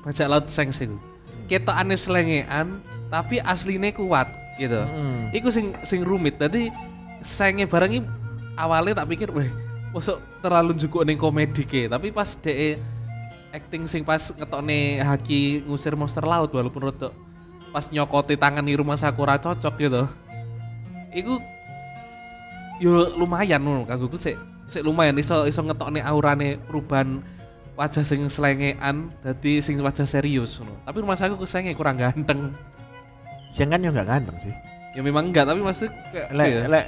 Bajak 0.02 0.26
laut 0.26 0.50
sengs 0.50 0.82
iku. 0.82 0.98
ketokane 1.44 1.92
selengean 1.92 2.80
tapi 3.12 3.36
aslinya 3.44 3.92
kuat 3.92 4.32
gitu. 4.56 4.80
Mm-mm. 4.80 5.30
Iku 5.36 5.52
sing 5.52 5.76
sing 5.84 6.02
rumit. 6.02 6.40
Tadi 6.40 6.72
sayangnya 7.20 7.68
barang 7.68 7.92
ini 7.92 8.08
awalnya 8.56 9.04
tak 9.04 9.12
pikir, 9.12 9.28
weh, 9.30 9.48
masuk 9.92 10.18
terlalu 10.40 10.72
juga 10.74 11.04
ning 11.04 11.20
komedi 11.20 11.62
ke. 11.62 11.86
Tapi 11.86 12.10
pas 12.10 12.32
de 12.40 12.80
acting 13.54 13.86
sing 13.86 14.02
pas 14.02 14.18
ngetokne 14.18 14.98
Haki 14.98 15.62
ngusir 15.62 15.94
monster 15.94 16.26
laut 16.26 16.50
walaupun 16.50 16.90
rodok 16.90 17.14
pas 17.70 17.86
nyokoti 17.86 18.34
tangan 18.34 18.66
di 18.66 18.74
rumah 18.74 18.98
Sakura 18.98 19.38
cocok 19.38 19.74
gitu. 19.78 20.02
Iku 21.14 21.38
yo 22.82 23.14
lumayan 23.14 23.62
ngono 23.62 23.86
kanggoku 23.86 24.18
sik 24.18 24.34
sik 24.66 24.82
lumayan 24.82 25.14
iso 25.14 25.46
iso 25.46 25.62
ngetokne 25.62 26.02
aurane 26.02 26.58
perubahan 26.66 27.22
wajah 27.78 28.02
sing 28.02 28.26
selengean 28.26 29.10
dadi 29.22 29.62
sing 29.62 29.78
wajah 29.78 30.06
serius 30.06 30.58
ngono. 30.58 30.74
Tapi 30.82 30.96
rumah 30.98 31.14
aku 31.14 31.46
kesenge 31.46 31.78
kurang 31.78 32.02
ganteng. 32.02 32.50
Siang 33.54 33.70
kan 33.70 33.86
ya 33.86 33.94
nggak 33.94 34.10
ganteng 34.10 34.36
sih. 34.42 34.54
Ya 34.94 35.02
memang 35.02 35.34
enggak, 35.34 35.50
tapi 35.50 35.58
maksudnya 35.58 35.90
kayak 36.14 36.28
Lek 36.30 36.46
ya? 36.54 36.66
lek 36.70 36.86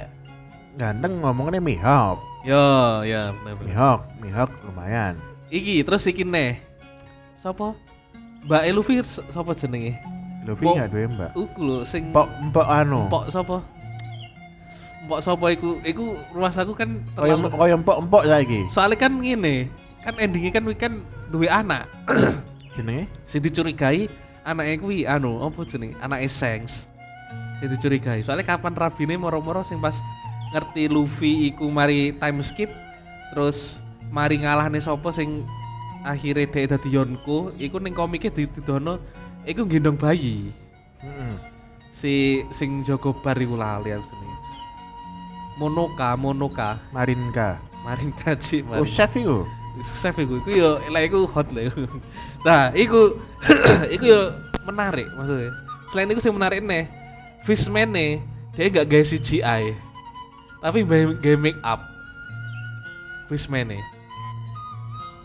ganteng 0.79 1.19
ngomongnya 1.19 1.59
Mihawk. 1.59 2.23
Yo, 2.47 3.03
ya. 3.03 3.35
Mihawk, 3.43 4.07
Mihawk 4.23 4.51
lumayan. 4.63 5.19
Iki 5.47 5.83
terus 5.87 6.03
iki 6.07 6.27
neh. 6.27 6.59
Sopo? 7.39 7.77
Mbak 8.47 8.63
Elufi 8.67 8.99
sopo 9.03 9.51
jenenge? 9.55 9.95
Luffy 10.47 10.63
Mbok- 10.63 10.75
nggak 10.79 10.89
duwe 10.91 11.05
mbak. 11.11 11.29
Iku 11.35 11.59
lho 11.59 11.77
sing 11.83 12.03
Empok 12.11 12.27
empok 12.39 12.67
anu. 12.67 12.99
Empok 13.11 13.23
sopo? 13.27 13.57
Empok 15.03 15.19
sopo 15.19 15.45
iku? 15.51 15.69
Iku 15.83 16.15
rumah 16.31 16.51
aku 16.51 16.73
kan 16.75 17.03
terlalu 17.15 17.51
kaya 17.51 17.75
empok 17.75 17.97
empok 17.99 18.23
saiki. 18.23 18.59
Soalnya 18.71 18.95
kan 18.99 19.11
ngene, 19.19 19.67
kan 20.03 20.15
endingnya 20.19 20.51
kan 20.55 20.63
kan 20.79 20.93
duwe 21.31 21.51
anak. 21.51 21.87
Jenenge? 22.75 23.11
Sing 23.27 23.43
dicurigai 23.43 24.07
anaknya 24.47 24.75
kuwi 24.79 25.03
anu, 25.03 25.43
apa 25.43 25.59
jenenge? 25.67 25.99
Anake 25.99 26.31
Sengs. 26.31 26.87
Sing 27.59 27.67
dicurigai. 27.67 28.23
Soalnya 28.23 28.47
kapan 28.47 28.75
rabine 28.75 29.19
moro-moro 29.19 29.63
sing 29.67 29.83
pas 29.83 29.99
ngerti 30.55 30.87
Luffy 30.87 31.51
iku 31.51 31.67
mari 31.67 32.15
time 32.15 32.39
skip 32.39 32.71
terus 33.35 33.83
mari 34.09 34.41
ngalahne 34.41 34.79
sapa 34.79 35.09
sing 35.11 35.43
akhirnya 36.07 36.47
dhek 36.47 36.71
dadi 36.71 36.89
Yonko, 36.95 37.51
iku 37.59 37.77
ning 37.81 37.91
komike 37.91 38.31
didudono 38.31 39.01
iku 39.43 39.67
gendong 39.67 39.99
bayi. 39.99 40.51
Heeh. 41.03 41.33
Si 41.91 42.13
sing 42.53 42.85
jaga 42.85 43.09
bar 43.11 43.35
iku 43.35 43.57
lali 43.57 43.89
aku 43.91 44.05
jenenge. 44.07 44.37
Monoka, 45.57 46.13
Monoka, 46.13 46.77
Marinka. 46.93 47.57
Marin 47.81 48.11
Kaji, 48.13 48.67
Oh, 48.67 48.83
Marin. 48.83 48.91
chef 48.91 49.15
iku. 49.15 49.47
chef 49.95 50.17
iku 50.19 50.41
iku 50.43 50.49
yo 50.51 50.69
lek 50.91 51.07
iku 51.09 51.23
hot 51.29 51.47
lho 51.55 51.71
iku. 51.71 51.83
Nah, 52.47 52.69
iku 52.75 53.15
iku 53.95 54.03
yo 54.05 54.21
menarik 54.67 55.07
maksudnya. 55.17 55.55
Selain 55.89 56.11
itu 56.11 56.19
sing 56.21 56.35
menarik 56.35 56.59
nih, 56.61 56.85
Fishman 57.47 57.95
nih 57.95 58.19
dia 58.53 58.67
gak 58.69 58.91
gawe 58.91 59.03
CGI. 59.07 59.63
Tapi 60.61 60.83
gawe 61.17 61.37
make 61.39 61.57
up. 61.63 61.79
Fishman 63.31 63.71
nih. 63.71 63.81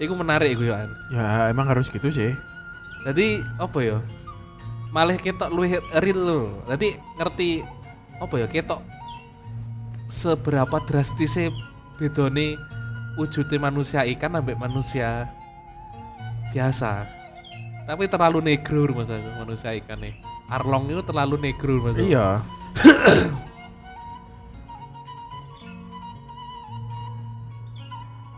Iku 0.03 0.19
menarik 0.19 0.59
iku. 0.59 0.75
An. 0.75 0.91
Ya 1.15 1.47
emang 1.47 1.71
harus 1.71 1.87
gitu 1.87 2.11
sih. 2.11 2.35
Jadi 3.07 3.47
apa 3.62 3.79
ya? 3.79 3.99
Malah 4.91 5.15
ketok 5.17 5.55
luwih 5.55 5.79
real 6.03 6.19
lho. 6.19 6.41
Jadi 6.67 6.99
ngerti 7.23 7.62
apa 8.19 8.35
ya 8.43 8.47
ketok 8.51 8.83
seberapa 10.12 10.77
drastisnya 10.85 11.49
bedone 11.97 12.61
wujudnya 13.17 13.59
manusia 13.62 14.05
ikan 14.05 14.37
ambek 14.37 14.59
manusia 14.59 15.31
biasa. 16.53 17.09
Tapi 17.88 18.07
terlalu 18.07 18.43
negro 18.43 18.87
rumah 18.87 19.09
saya 19.09 19.23
manusia 19.41 19.75
ikan 19.79 20.03
nih. 20.03 20.15
Arlong 20.53 20.93
itu 20.93 21.03
terlalu 21.07 21.41
negro 21.41 21.81
rumah 21.81 21.97
saya. 21.97 22.05
Iya. 22.05 22.27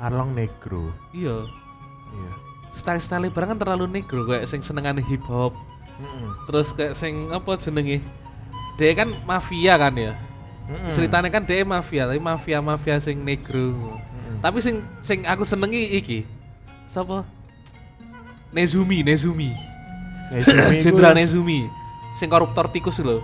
Arlong 0.04 0.36
negro. 0.36 0.92
Iya. 1.16 1.48
Iya. 2.12 2.32
Style-style 2.76 3.32
barang 3.32 3.56
kan 3.56 3.58
terlalu 3.58 3.88
negro 3.88 4.28
kayak 4.28 4.44
sing 4.44 4.60
senengane 4.60 5.00
hip 5.00 5.24
hop. 5.24 5.56
Heeh. 5.96 6.28
Terus 6.50 6.68
kayak 6.76 6.92
sing 6.92 7.32
apa 7.32 7.56
jenenge? 7.56 8.04
Dia 8.76 8.92
kan 8.92 9.16
mafia 9.24 9.80
kan 9.80 9.96
ya. 9.96 10.12
Hmm. 10.64 10.88
ceritanya 10.88 11.28
kan 11.28 11.44
dia 11.44 11.60
mafia 11.60 12.08
tapi 12.08 12.16
mafia 12.16 12.64
mafia 12.64 12.96
sing 12.96 13.20
negro 13.20 13.76
Hmm. 13.76 14.40
tapi 14.40 14.64
sing 14.64 14.80
sing 15.04 15.28
aku 15.28 15.44
senengi 15.44 16.00
iki 16.00 16.24
siapa 16.88 17.20
Nezumi 18.56 19.04
Nezumi 19.04 19.52
Nezumi 20.32 20.76
Jenderal 20.84 21.12
Nezumi 21.12 21.68
sing 22.16 22.32
koruptor 22.32 22.72
tikus 22.72 22.96
lho 23.04 23.20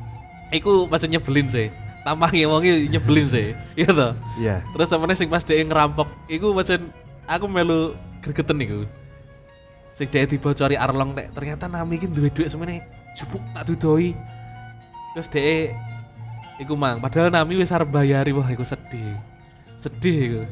iku 0.56 0.86
macam 0.86 1.10
nyebelin 1.10 1.50
sih 1.50 1.66
tampangnya 2.08 2.48
wongnya 2.48 2.74
nyebelin 2.88 3.26
sih. 3.28 3.52
Iya 3.76 3.90
toh? 3.92 4.12
Iya. 4.40 4.64
terus 4.72 4.88
sampe 4.88 5.12
sing 5.12 5.28
pas 5.28 5.44
dia 5.44 5.60
ngerampok 5.60 6.08
iku 6.32 6.56
macam 6.56 6.88
aku 7.28 7.44
melu 7.44 7.92
gregeten 8.24 8.64
iku. 8.64 8.80
Sing 9.92 10.08
dia 10.08 10.24
dibocori 10.24 10.78
Arlong 10.78 11.12
nek 11.12 11.36
ternyata 11.36 11.68
Nami 11.68 12.00
iki 12.00 12.08
duwe 12.08 12.32
duit 12.32 12.48
semene 12.48 12.80
jupuk 13.12 13.44
tak 13.52 13.68
dudoi. 13.68 14.16
Terus 15.12 15.28
dia 15.28 15.76
iku 16.56 16.72
mang. 16.74 17.04
Padahal 17.04 17.28
Nami 17.28 17.60
wis 17.60 17.74
arep 17.74 17.92
bayari 17.92 18.32
wah 18.32 18.48
iku 18.48 18.64
sedih. 18.64 19.12
Sedih 19.76 20.18
iku. 20.24 20.42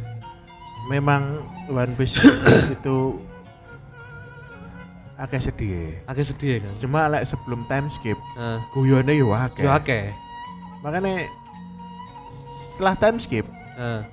Memang 0.93 1.43
One 1.73 1.97
Piece 1.99 2.21
itu 2.77 3.19
agak 5.17 5.41
sedih. 5.43 5.97
agak 6.07 6.29
sedih 6.29 6.61
kan? 6.61 6.73
Cuma 6.79 7.09
lek 7.09 7.25
sebelum 7.25 7.65
time 7.67 7.89
skip, 7.89 8.19
Heeh. 8.37 8.59
guyone 8.77 9.13
yo 9.17 9.33
akeh. 9.33 9.65
yo 9.65 9.73
akeh. 9.73 10.13
Makanya 10.85 11.27
setelah 12.77 12.93
time 12.93 13.17
skip, 13.17 13.49
Heeh. 13.81 14.05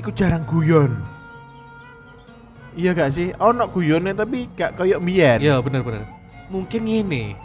iku 0.00 0.08
jarang 0.16 0.48
guyon. 0.48 0.96
Iya 2.72 2.96
gak 2.96 3.12
sih? 3.12 3.36
Ono 3.36 3.68
guyonnya 3.68 4.16
tapi 4.16 4.48
gak 4.56 4.80
koyo 4.80 4.96
mbiyen. 4.96 5.44
Iya 5.44 5.60
bener 5.60 5.84
bener. 5.84 6.08
Mungkin 6.48 6.88
ini 6.88 7.36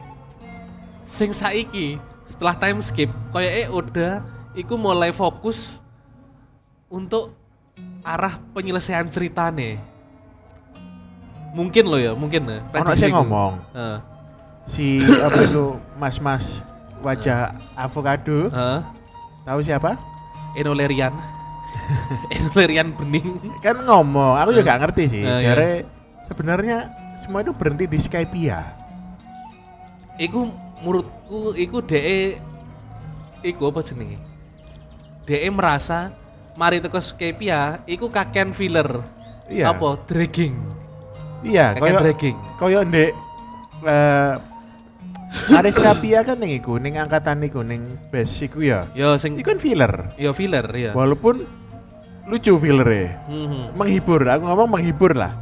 sing 1.03 1.35
saiki 1.35 1.99
setelah 2.31 2.55
time 2.55 2.79
skip 2.79 3.11
eh 3.35 3.67
udah 3.67 4.23
iku 4.55 4.79
mulai 4.79 5.11
fokus 5.11 5.83
untuk 6.87 7.35
arah 8.07 8.39
penyelesaian 8.55 9.11
ceritane. 9.11 9.83
Mungkin 11.51 11.91
loh 11.91 11.99
ya, 11.99 12.15
mungkin 12.15 12.47
ya. 12.47 12.63
Ono 12.71 12.93
sing 12.95 13.11
ngomong 13.11 13.59
Heeh. 13.75 13.97
si 14.71 14.87
apa 15.19 15.43
itu 15.43 15.75
mas-mas 15.99 16.45
wajah 17.03 17.57
avocado, 17.75 18.47
Heeh. 18.47 18.79
Tahu 19.43 19.59
siapa? 19.63 19.95
Enolerian. 20.55 21.13
Enolerian 22.35 22.93
bening. 22.95 23.59
Kan 23.59 23.83
ngomong, 23.83 24.37
aku 24.39 24.55
juga 24.55 24.75
gak 24.75 24.81
ngerti 24.87 25.03
sih. 25.09 25.23
Iya. 25.23 25.53
Jare 25.53 25.71
sebenarnya 26.27 26.77
semua 27.19 27.43
itu 27.43 27.51
berhenti 27.55 27.85
di 27.87 27.99
Skypia. 27.99 28.61
Iku 30.15 30.47
menurutku 30.83 31.57
iku 31.57 31.81
DE 31.81 32.37
iku 33.41 33.73
apa 33.73 33.81
jenenge? 33.81 34.19
DE 35.25 35.47
merasa 35.49 36.13
mari 36.53 36.77
teko 36.79 37.01
Skypia 37.01 37.81
iku 37.89 38.07
kakean 38.07 38.53
filler. 38.53 39.01
Iya. 39.49 39.73
Apa? 39.73 39.99
Dragging. 40.07 40.55
Iya, 41.43 41.75
Kakean 41.75 41.83
koyo 41.83 41.99
dragging. 41.99 42.37
koyo 42.55 42.79
ndek 42.87 43.11
eh 43.83 44.33
Ada 45.33 45.69
Skypia 45.69 46.21
kan 46.21 46.37
ning 46.37 46.53
iku, 46.53 46.77
ning 46.77 46.95
angkatan 46.95 47.41
iku 47.41 47.65
ning 47.65 47.97
base 48.09 48.45
iku 48.45 48.61
ya. 48.61 48.85
Yo 48.93 49.17
sing 49.17 49.33
Iku 49.35 49.49
kan 49.49 49.57
filler. 49.57 50.13
yo 50.15 50.29
filler 50.31 50.63
ya. 50.69 50.93
Walaupun 50.93 51.41
lucu 52.23 52.53
fillernya. 52.55 53.17
Mhm. 53.27 53.73
Menghibur, 53.73 54.21
aku 54.23 54.43
ngomong 54.45 54.69
menghibur 54.71 55.11
lah. 55.11 55.33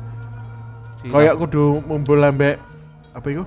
Si- 0.98 1.12
Kayak 1.12 1.38
kudu 1.38 1.84
ngumpul 1.86 2.18
ambek 2.20 2.58
apa 3.12 3.28
iku? 3.30 3.44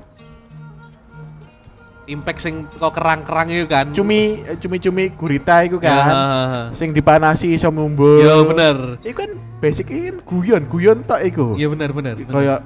impact 2.04 2.36
sing 2.36 2.68
kok 2.76 2.92
kerang-kerang 2.92 3.48
itu 3.48 3.64
kan. 3.64 3.88
Cumi 3.96 4.44
eh, 4.44 4.60
cumi-cumi 4.60 5.08
gurita 5.16 5.64
iku 5.64 5.80
Ya, 5.80 5.88
kan. 5.88 6.04
ha. 6.04 6.20
Sing 6.76 6.92
dipanasi 6.92 7.56
iso 7.56 7.72
ngumpul. 7.72 8.20
Yo 8.20 8.44
bener. 8.44 9.00
Iku 9.00 9.24
kan 9.24 9.32
basically 9.56 10.12
kan 10.12 10.20
guyon, 10.20 10.68
guyon 10.68 11.00
tok 11.02 11.24
iku. 11.24 11.56
Iya 11.56 11.72
bener 11.72 11.96
bener. 11.96 12.14
bener. 12.14 12.28
Kayak 12.28 12.60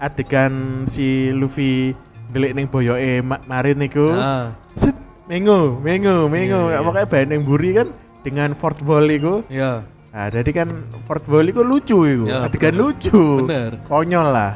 adegan 0.00 0.54
si 0.88 1.28
Luffy 1.30 1.92
ndelik 2.30 2.52
ning 2.52 2.66
boyoke 2.66 3.20
Ma- 3.20 3.42
Marin 3.44 3.80
iku. 3.80 4.06
Ah, 4.10 4.54
Set, 4.74 4.96
mengo, 5.26 5.78
mengo, 5.78 6.26
mengo. 6.26 6.68
Iya, 6.68 6.76
iya. 6.76 6.84
Pokoknya 6.84 7.08
bahan 7.08 7.28
yang 7.30 7.42
buri 7.42 7.70
kan 7.72 7.88
dengan 8.22 8.50
Fort 8.54 8.78
Ball 8.80 9.06
iku. 9.08 9.44
Iya. 9.46 9.84
Nah, 10.14 10.26
jadi 10.30 10.50
kan 10.54 10.68
Fort 11.04 11.24
Ball 11.24 11.46
iku 11.46 11.60
lucu 11.60 12.04
iku. 12.04 12.24
Ya, 12.24 12.46
adegan 12.46 12.74
bener. 12.74 12.80
lucu. 12.80 13.20
Bener. 13.44 13.70
Konyol 13.84 14.28
lah. 14.30 14.52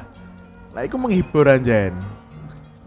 Lah 0.71 0.83
iku 0.83 0.97
menghibur 0.97 1.45
anjen. 1.45 1.93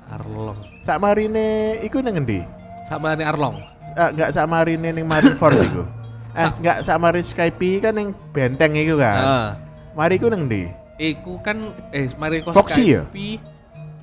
Arlong. 0.07 0.59
Sak 0.81 0.97
marine 0.97 1.77
iku 1.79 1.99
nang 1.99 2.15
ngendi? 2.15 2.43
Sama 2.85 3.15
nih 3.15 3.23
Arlong. 3.23 3.55
Ah, 3.91 4.07
enggak 4.09 4.31
sak 4.31 4.47
marine 4.47 4.91
ning 4.91 5.03
Marineford 5.03 5.55
iku. 5.67 5.83
Eh, 6.31 6.47
Sak- 6.47 6.59
enggak 6.59 6.77
sak 6.83 6.97
marine 6.97 7.27
Skype 7.27 7.69
kan 7.79 7.93
ning 7.93 8.11
benteng 8.31 8.75
iku 8.75 8.95
kan. 8.95 9.15
Ah. 9.17 9.47
Mari 9.91 10.15
iku 10.15 10.27
nang 10.27 10.47
ndi? 10.47 10.67
iku 10.95 11.41
kan 11.41 11.57
eh 11.89 12.05
Mario 12.13 12.45
Foxy 12.53 12.93
ya? 12.93 13.01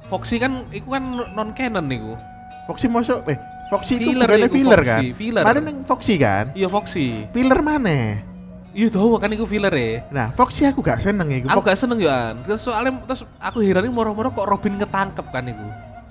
Foxy 0.08 0.40
kan 0.40 0.64
iku 0.72 0.96
kan 0.96 1.04
non 1.28 1.52
canon 1.52 1.84
niku. 1.84 2.16
Foxy 2.64 2.88
masuk 2.88 3.24
eh 3.28 3.36
Foxy 3.68 4.00
itu 4.00 4.12
Filler 4.12 4.24
bukannya 4.24 4.48
iku, 4.48 4.56
filler 4.56 4.80
Foxy, 4.80 4.88
kan? 4.88 5.02
filler. 5.12 5.44
Mana 5.44 5.58
yang 5.60 5.78
Foxy 5.84 6.14
kan? 6.16 6.44
Iya 6.56 6.68
Foxy. 6.68 7.06
Filler 7.30 7.60
mana? 7.60 8.24
Iya 8.72 8.88
tahu 8.88 9.16
kan 9.16 9.28
iku 9.28 9.44
filler 9.44 9.72
ya. 9.72 10.04
Nah, 10.08 10.32
Foxy 10.32 10.64
aku 10.64 10.80
gak 10.80 11.00
seneng 11.00 11.28
iku. 11.28 11.48
Aku 11.48 11.60
gak 11.60 11.76
seneng 11.76 12.00
ya, 12.00 12.32
terus 12.40 12.64
soalnya 12.64 12.96
terus 13.04 13.24
aku 13.36 13.60
heran 13.60 13.84
moro-moro 13.88 14.32
kok 14.32 14.48
Robin 14.48 14.76
ketangkep 14.76 15.26
kan 15.28 15.44
iku. 15.44 15.66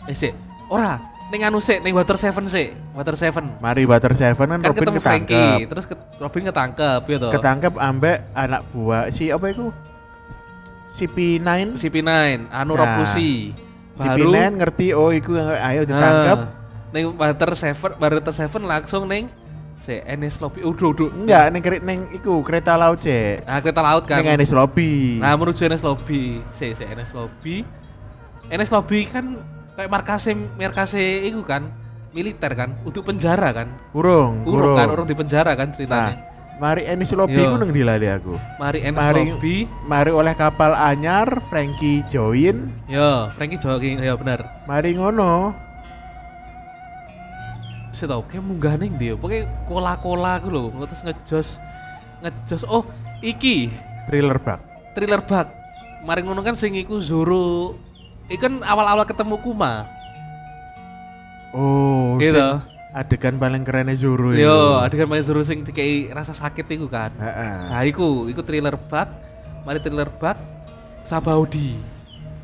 Eh 0.06 0.14
sih, 0.14 0.34
ora, 0.68 1.02
ning 1.30 1.42
anu 1.42 1.58
sik, 1.58 1.82
ning 1.82 1.98
Water 1.98 2.18
Seven 2.18 2.46
sik, 2.46 2.74
Water 2.94 3.18
Seven. 3.18 3.58
Mari 3.58 3.86
Water 3.86 4.14
Seven 4.14 4.48
kan, 4.48 4.60
Kan 4.60 4.68
Robin 4.68 4.82
ketemu 4.84 5.00
Frankie, 5.02 5.34
ketangkep. 5.34 5.70
terus 5.70 5.86
ke- 5.86 6.02
Robin 6.18 6.44
ketangkep 6.46 7.02
ya 7.04 7.18
toh. 7.18 7.32
Ketangkep 7.34 7.74
ambek 7.78 8.18
anak 8.34 8.62
buah 8.70 9.10
si 9.10 9.30
apa 9.30 9.46
itu? 9.50 9.70
CP9 10.94 11.78
CP9, 11.78 12.10
anu 12.50 12.74
Nah, 12.74 12.80
Rob 12.80 12.92
Lucy. 13.02 13.54
CP9 13.98 14.38
ngerti 14.62 14.88
oh 14.94 15.10
iku 15.10 15.36
ayo 15.38 15.82
ditangkap. 15.84 16.38
Nah, 16.38 16.50
ning 16.94 17.06
Water 17.18 17.52
Seven, 17.54 17.92
Water 17.98 18.32
Seven 18.32 18.62
langsung 18.64 19.10
ning 19.10 19.28
si 19.78 19.98
Enes 20.04 20.38
Lobby. 20.38 20.62
Udah, 20.62 20.94
udah. 20.94 21.10
Enggak, 21.14 21.46
neng 21.50 21.62
kere- 21.62 21.84
neng 21.84 22.00
iku 22.12 22.42
kereta 22.42 22.78
laut 22.78 23.02
cek. 23.02 23.46
Nah, 23.46 23.60
kereta 23.60 23.82
laut 23.82 24.04
kan. 24.06 24.22
Neng 24.22 24.38
Anies 24.38 24.54
Lobby. 24.54 25.18
Nah, 25.22 25.34
menuju 25.36 25.66
NS 25.66 25.84
Lobby. 25.86 26.42
Si, 26.50 26.74
si 26.74 26.84
NS 26.84 27.14
Lobby. 27.14 27.62
NS 28.48 28.72
Lobby 28.72 29.06
kan 29.06 29.38
kayak 29.76 29.92
markase 29.92 30.34
markase 30.58 31.22
itu 31.22 31.44
kan 31.44 31.70
militer 32.16 32.50
kan, 32.58 32.74
untuk 32.82 33.06
penjara 33.06 33.54
kan. 33.54 33.70
urung, 33.94 34.42
Urung 34.42 34.74
kan, 34.74 34.90
urung 34.90 35.06
di 35.06 35.14
penjara 35.14 35.54
kan 35.54 35.70
Nah, 35.70 35.76
ceritanya. 35.78 36.16
Mari 36.58 36.84
Anies 36.84 37.14
Lobby 37.14 37.38
Yo. 37.38 37.48
iku 37.48 37.56
neng 37.58 37.72
dilali 37.72 38.08
aku. 38.08 38.34
Mari 38.58 38.82
NS 38.84 38.98
mari- 38.98 39.30
Lobby. 39.30 39.58
Mari 39.84 40.12
oleh 40.12 40.34
kapal 40.34 40.74
anyar, 40.74 41.42
Frankie 41.48 42.02
join. 42.08 42.74
Yo, 42.86 43.30
Frankie 43.34 43.58
jogging, 43.58 43.98
ya 43.98 44.14
benar. 44.14 44.46
Mari 44.66 44.94
ngono. 44.94 45.54
Saya 47.92 48.14
tahu 48.14 48.30
kayak 48.30 48.44
munggah 48.44 48.78
ning 48.78 48.94
dia, 48.96 49.14
pokoknya 49.14 49.50
kola-kola 49.66 50.38
aku 50.38 50.48
loh, 50.50 50.70
terus 50.84 51.02
ngejos 51.02 51.48
ngejos. 52.20 52.62
Oh, 52.64 52.86
iki 53.20 53.74
Thriller 54.06 54.38
bug. 54.38 54.62
thriller 54.94 55.22
bug. 55.22 55.48
Mari 56.02 56.22
ngono 56.22 56.42
kan 56.42 56.54
sing 56.54 56.74
iku 56.74 57.02
Zoro. 57.02 57.74
Iku 58.28 58.38
kan 58.40 58.54
awal-awal 58.62 59.02
ketemu 59.02 59.42
Kuma. 59.42 59.86
Oh, 61.52 62.18
Gitu. 62.18 62.38
sing 62.38 62.77
adegan 62.96 63.36
paling 63.36 63.68
kerennya 63.68 63.96
Zoro 64.00 64.32
itu. 64.32 64.48
Yo, 64.48 64.80
adegan 64.80 65.12
main 65.12 65.24
Zoro 65.24 65.44
sing 65.44 65.68
dikei 65.68 66.08
rasa 66.12 66.32
sakit 66.32 66.68
iku 66.72 66.88
kan. 66.88 67.12
Heeh. 67.20 67.56
Nah, 67.72 67.82
iku, 67.84 68.32
iku 68.32 68.44
thriller 68.44 68.76
bug. 68.76 69.08
Mari 69.68 69.80
thriller 69.84 70.08
bug. 70.08 70.38
Sabaudi. 71.04 71.76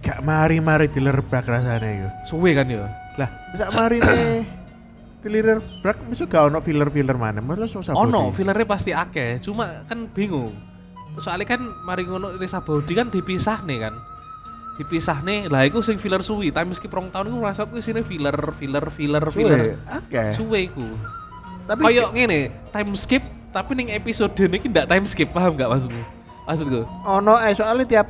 Gak 0.03 0.19
mari-mari 0.19 0.91
thriller 0.91 1.23
bug 1.23 1.45
rasanya 1.47 1.87
itu. 1.87 2.09
Suwe 2.27 2.51
kan 2.51 2.67
yo. 2.67 2.83
Lah, 3.15 3.29
bisa 3.53 3.69
mari 3.71 4.01
nih 4.01 4.43
thriller 5.23 5.63
bug 5.79 5.97
mesti 6.11 6.27
gak 6.27 6.51
ono 6.51 6.59
filler-filler 6.59 7.15
mana? 7.15 7.39
Masa 7.39 7.65
susah 7.71 7.95
Ono, 7.95 8.35
fillernya 8.35 8.67
pasti 8.67 8.91
akeh. 8.91 9.39
Cuma 9.39 9.87
kan 9.87 10.11
bingung. 10.11 10.51
Soalnya 11.21 11.55
kan 11.55 11.61
mari 11.87 12.03
ngono 12.03 12.35
ini 12.35 12.47
Sabaudi 12.49 12.91
kan 12.97 13.07
dipisah 13.07 13.63
nih 13.63 13.87
kan. 13.87 13.95
Dipisah 14.79 15.21
nih. 15.21 15.51
Lah 15.51 15.65
iku 15.69 15.85
sing 15.85 16.01
filler 16.01 16.25
suwi. 16.25 16.49
Time 16.49 16.73
skip 16.73 16.89
rong 16.89 17.13
tahun 17.13 17.29
iku 17.29 17.37
merasa 17.37 17.63
aku 17.65 17.77
isine 17.77 18.01
filler, 18.01 18.35
filler, 18.57 18.85
filler, 18.89 19.25
filler. 19.29 19.77
Oke. 19.85 20.33
Suwe 20.33 20.69
iku. 20.69 20.87
Tapi 21.63 21.79
Kayak 21.79 22.11
ngene, 22.11 22.41
time 22.73 22.91
skip 22.97 23.23
tapi 23.53 23.77
ning 23.77 23.93
episode 23.93 24.33
ini 24.41 24.57
ndak 24.57 24.89
time 24.89 25.05
skip, 25.05 25.29
paham 25.29 25.53
gak 25.53 25.69
maksudmu? 25.69 26.01
Maksudku? 26.49 26.83
ono 27.07 27.39
eh 27.39 27.53
soalnya 27.55 27.85
tiap 27.87 28.07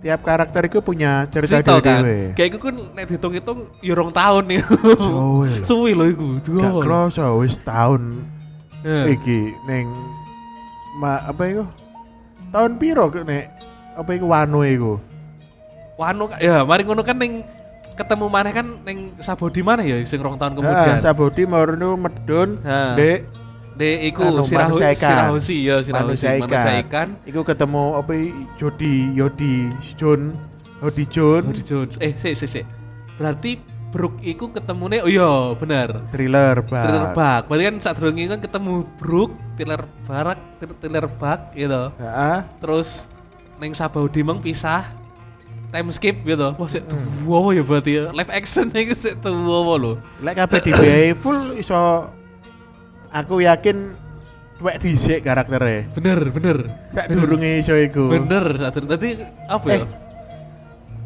tiap 0.00 0.20
karakter 0.24 0.68
itu 0.68 0.80
punya 0.80 1.28
cerita, 1.28 1.60
cerita 1.60 1.80
kan 1.80 2.00
kayak 2.32 2.48
iku 2.54 2.58
kan 2.70 2.76
nek 2.96 3.04
dihitung-hitung 3.08 3.68
ya 3.80 3.92
rong 3.96 4.12
tahun 4.12 4.44
nih 4.48 4.60
Suwe 4.96 5.50
suwi 5.64 5.90
lho 5.92 6.04
iku 6.12 6.24
Gak 6.60 6.80
kroso 6.80 7.44
wis 7.44 7.56
tahun 7.60 8.24
Eh, 8.84 9.16
iki 9.16 9.48
ning 9.64 9.88
ma 11.00 11.16
apa 11.24 11.42
iku? 11.48 11.64
Tahun 12.52 12.76
piro 12.76 13.08
nek 13.08 13.48
apa 13.96 14.10
iku 14.12 14.26
wano 14.28 14.60
iku? 14.60 15.00
Wanu 15.94 16.26
ya 16.38 16.62
mari 16.62 16.82
ngono 16.82 17.02
kan 17.02 17.16
ning 17.16 17.46
ketemu 17.94 18.26
mana 18.26 18.50
kan 18.50 18.66
ning 18.82 19.14
Sabodi 19.18 19.62
mana 19.62 19.86
ya 19.86 20.02
sing 20.02 20.18
rong 20.18 20.34
tahun 20.34 20.58
kemudian 20.58 20.98
Ah, 20.98 21.02
Sabodi 21.02 21.46
Morno 21.46 21.94
medun 21.94 22.58
Ha. 22.66 22.98
Dek 22.98 23.30
de 23.74 24.06
iku 24.06 24.22
Anu, 24.22 24.42
Sirahu. 24.42 24.78
Sirahusi 24.78 25.66
ya 25.66 25.82
Sirahusi 25.82 26.26
manusia 26.38 26.78
ikan. 26.86 27.08
Iku 27.22 27.42
ketemu 27.42 27.98
apa 27.98 28.12
i- 28.14 28.34
Jody 28.54 29.14
Yodi 29.14 29.70
John 29.94 30.34
Hodi 30.78 31.06
John 31.06 31.50
Howdy 31.50 31.62
Jones 31.62 31.94
eh 31.98 32.14
sik 32.14 32.34
sik 32.34 32.50
sik 32.50 32.64
berarti 33.14 33.58
Brook 33.94 34.18
iku 34.26 34.50
ketemune 34.50 34.98
oh 34.98 35.06
iya 35.06 35.54
bener 35.54 36.02
thriller 36.10 36.58
bag. 36.66 36.82
Thriller 36.82 37.14
bug. 37.14 37.42
Berarti 37.46 37.62
kan 37.62 37.76
saat 37.78 37.94
drongi 37.94 38.26
kan 38.26 38.42
ketemu 38.42 38.82
Brook, 38.98 39.30
thriller 39.54 39.86
barak, 40.02 40.34
thriller 40.82 41.06
bug 41.06 41.38
gitu. 41.54 41.94
Heeh. 41.94 42.42
Terus 42.58 43.06
neng 43.62 43.70
Sabaudi 43.70 44.26
mang 44.26 44.42
pisah 44.42 44.82
time 45.74 45.90
skip 45.90 46.22
gitu. 46.22 46.54
Wah, 46.54 46.68
sik 46.70 46.86
Hmm. 46.86 47.26
tuwa 47.26 47.50
ya 47.50 47.66
berarti 47.66 47.90
ya. 47.98 48.04
Live 48.14 48.30
action 48.30 48.70
iki 48.78 48.94
sik 48.94 49.18
tuwa 49.18 49.74
lho. 49.74 49.98
Lek 50.22 50.38
kabeh 50.38 50.62
dibiayai 50.62 51.18
full 51.18 51.58
iso 51.58 52.06
aku 53.10 53.42
yakin 53.42 53.90
tuwek 54.62 54.78
dhisik 54.78 55.26
karakternya. 55.26 55.90
Bener, 55.98 56.30
bener. 56.30 56.70
Tak 56.94 57.10
durunge 57.10 57.58
iso 57.58 57.74
iku. 57.74 58.06
Bener, 58.06 58.54
saat 58.54 58.78
tadi 58.78 59.18
apa 59.50 59.66
ya? 59.66 59.82
Eh. 59.82 59.88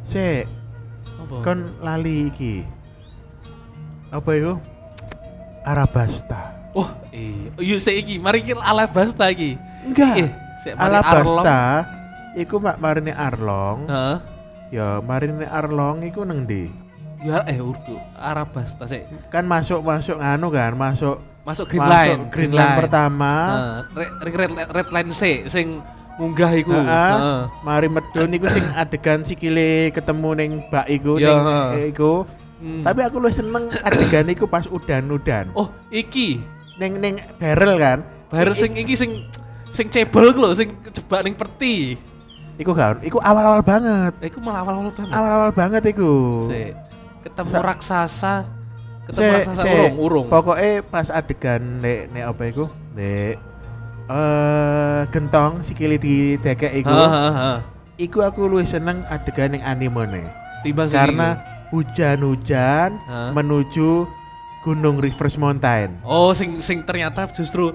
Sik, 0.09 0.45
Apa? 1.21 1.37
kon 1.45 1.73
lali 1.81 2.29
iki. 2.29 2.61
Apa 4.13 4.31
iku? 4.37 4.55
Arabasta. 5.65 6.57
Oh, 6.77 6.89
iya. 7.13 7.53
Iya 7.57 7.77
sik 7.81 7.97
iki, 8.05 8.15
mari 8.21 8.45
kita 8.45 8.61
ala 8.61 8.85
basta 8.89 9.33
iki. 9.33 9.57
Enggak. 9.85 10.15
Eh, 10.17 10.31
sik. 10.65 10.77
Alabasta 10.77 11.89
iku 12.37 12.61
mak 12.61 12.81
marine 12.81 13.13
Arlong. 13.13 13.89
Heeh. 13.89 14.17
Ya, 14.69 15.01
marine 15.01 15.49
Arlong 15.49 16.05
iku 16.05 16.29
neng 16.29 16.45
ndi? 16.45 16.69
Ya 17.25 17.43
eh 17.51 17.59
urdu 17.59 17.99
Arabasta 18.15 18.87
sik. 18.87 19.09
Kan 19.33 19.49
masuk 19.49 19.83
masuk 19.83 20.21
nganu 20.21 20.53
kan, 20.55 20.77
masuk 20.79 21.19
Masuk 21.49 21.65
Green 21.73 21.81
masuk 21.81 21.97
Line, 21.97 22.23
Green 22.29 22.53
Line 22.53 22.77
pertama. 22.77 23.33
Heeh, 23.49 23.77
red, 23.97 24.13
red, 24.37 24.51
red, 24.53 24.69
red 24.69 24.89
line 24.93 25.11
sik 25.17 25.49
sing 25.49 25.81
munggah 26.21 26.53
iku. 26.53 26.77
Heeh. 26.77 26.85
Heeh. 26.85 27.41
Mari 27.65 27.89
medun 27.89 28.37
iku 28.37 28.53
sing 28.53 28.69
adegan 28.85 29.25
sikile 29.25 29.89
ketemu 29.97 30.31
ning 30.37 30.51
bak 30.69 30.85
iku 30.93 31.17
Ya, 31.17 31.33
ning 31.73 31.89
iku. 31.89 32.29
Hmm. 32.61 32.85
Tapi 32.85 33.01
aku 33.01 33.17
lu 33.17 33.33
seneng 33.33 33.73
adegan 33.81 34.29
iku 34.29 34.45
pas 34.45 34.69
udan-udan. 34.69 35.49
oh, 35.57 35.73
iki 35.89 36.37
Ning 36.77 37.01
ning 37.01 37.15
barrel 37.41 37.81
kan. 37.81 38.05
Baru 38.29 38.53
I- 38.53 38.61
sing 38.61 38.77
iki 38.77 38.93
sing 38.93 39.25
sing 39.73 39.89
cebol 39.89 40.37
ku 40.37 40.45
lho, 40.45 40.53
sing 40.53 40.69
kejebak 40.85 41.25
ning 41.25 41.33
peti. 41.33 41.97
Iku 42.59 42.75
kan, 42.75 42.99
iku 43.07 43.23
awal-awal 43.23 43.63
banget. 43.63 44.19
Iku 44.19 44.43
malah 44.43 44.67
awal-awal 44.67 44.91
banget. 44.91 45.15
Awal-awal 45.15 45.51
banget 45.55 45.83
iku. 45.95 46.43
Sik. 46.51 46.75
Ketemu 47.23 47.51
Sa- 47.55 47.63
raksasa. 47.63 48.35
Ketemu 49.07 49.23
Sik, 49.23 49.35
raksasa 49.39 49.63
sik. 49.63 49.73
urung, 49.79 49.95
urung. 50.03 50.27
Pokoknya 50.27 50.83
pas 50.83 51.07
adegan 51.09 51.63
nek 51.79 52.11
nek 52.11 52.25
apa 52.27 52.43
iku? 52.51 52.65
Nek 52.99 53.39
eh 54.09 55.01
gentong 55.15 55.63
sikile 55.63 56.03
di 56.03 56.35
dekek 56.43 56.83
iku. 56.83 56.91
Heeh, 56.91 57.11
heeh, 57.15 57.35
heeh. 57.39 57.59
Iku 57.99 58.19
aku 58.27 58.51
luwih 58.51 58.67
seneng 58.67 59.07
adegan 59.07 59.55
ning 59.55 59.63
animene. 59.63 60.27
Timbang 60.67 60.91
sing 60.91 60.99
Karena 60.99 61.39
hujan-hujan 61.71 62.99
menuju 63.39 64.03
Gunung 64.67 64.99
Reverse 64.99 65.39
Mountain. 65.39 66.03
Oh, 66.03 66.35
sing 66.35 66.59
sing 66.59 66.83
ternyata 66.83 67.31
justru 67.31 67.71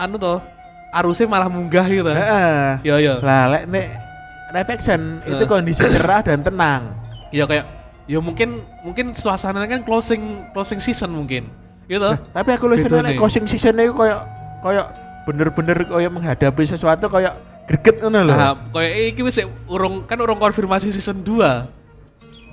anu 0.00 0.16
toh 0.16 0.40
arusnya 0.88 1.28
malah 1.28 1.52
munggah 1.52 1.84
gitu. 1.84 2.08
Heeh. 2.08 2.80
Ya 2.80 2.96
ya. 2.96 3.20
Lah 3.20 3.44
lek 3.52 3.68
nek 3.68 4.05
live 4.50 4.70
action 4.70 5.18
itu 5.24 5.42
Eh. 5.42 5.48
kondisi 5.48 5.82
cerah 5.94 6.22
dan 6.22 6.42
tenang. 6.42 6.94
Ya 7.34 7.44
kayak 7.44 7.66
ya 8.06 8.22
mungkin 8.22 8.62
mungkin 8.82 9.10
suasananya 9.10 9.66
kan 9.66 9.82
closing 9.82 10.46
closing 10.54 10.78
season 10.78 11.10
mungkin. 11.10 11.50
Gitu. 11.86 12.02
Nah, 12.02 12.18
tapi 12.34 12.54
aku 12.54 12.66
nek 12.66 12.82
Bedone. 12.82 13.14
closing 13.14 13.46
season 13.46 13.78
itu 13.78 13.94
koyo 13.94 14.22
koyo 14.62 14.86
bener-bener 15.26 15.86
koyo 15.86 16.08
menghadapi 16.10 16.62
sesuatu 16.66 17.06
koyo 17.06 17.30
greget 17.66 17.98
ngono 17.98 18.22
lho. 18.22 18.34
Nah, 18.34 18.54
kayak 18.70 18.94
iki 19.10 19.22
wis 19.22 19.42
urung 19.66 20.06
kan 20.06 20.18
urung 20.18 20.38
konfirmasi 20.38 20.90
season 20.90 21.22
2. 21.22 21.66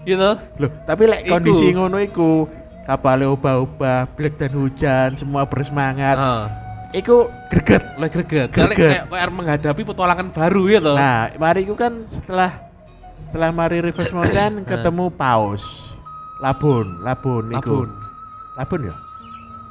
Gitu. 0.03 0.29
Loh, 0.60 0.69
tapi 0.84 1.08
lek 1.08 1.21
Iku. 1.23 1.32
kondisi 1.38 1.65
ngono 1.71 1.97
iku 1.97 2.45
kapalnya 2.84 3.32
ubah-ubah, 3.32 4.12
black 4.13 4.36
dan 4.36 4.51
hujan, 4.51 5.15
semua 5.15 5.47
bersemangat. 5.47 6.17
Heeh. 6.19 6.43
Iku 6.93 7.25
greget. 7.49 7.82
Oleh 7.97 8.10
greget. 8.13 8.53
Soalnya 8.53 8.77
Greget. 8.77 8.89
kayak 8.93 9.06
kayak 9.10 9.32
menghadapi 9.34 9.82
petualangan 9.82 10.27
baru 10.29 10.62
ya 10.69 10.79
toh. 10.79 10.93
Nah, 10.93 11.34
mari 11.41 11.65
iku 11.65 11.73
kan 11.73 12.06
setelah 12.06 12.69
setelah 13.25 13.49
mari 13.49 13.82
Reverse 13.82 14.13
Mountain 14.13 14.62
ketemu 14.69 15.10
paus. 15.17 15.65
Labun, 16.38 17.01
labun 17.01 17.49
iku. 17.49 17.58
Labun. 17.58 17.89
Labun 18.62 18.79
ya? 18.86 18.95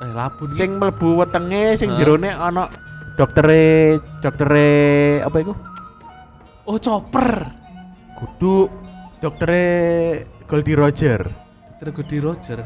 Eh, 0.03 0.11
labun 0.11 0.49
iki. 0.51 0.59
Sing 0.59 0.71
mlebu 0.83 1.09
wetenge 1.23 1.79
sing 1.79 1.95
Hah? 1.95 1.99
jerone 2.03 2.31
ana 2.35 2.67
doktere 3.15 4.03
doktere 4.19 4.71
apa 5.23 5.37
iku? 5.39 5.55
Oh, 6.67 6.79
chopper. 6.79 7.47
kudu 8.19 8.71
doktere 9.19 9.63
Goldie 10.47 10.79
Roger. 10.79 11.27
Terus 11.79 11.93
Goldie 11.95 12.23
Roger. 12.23 12.63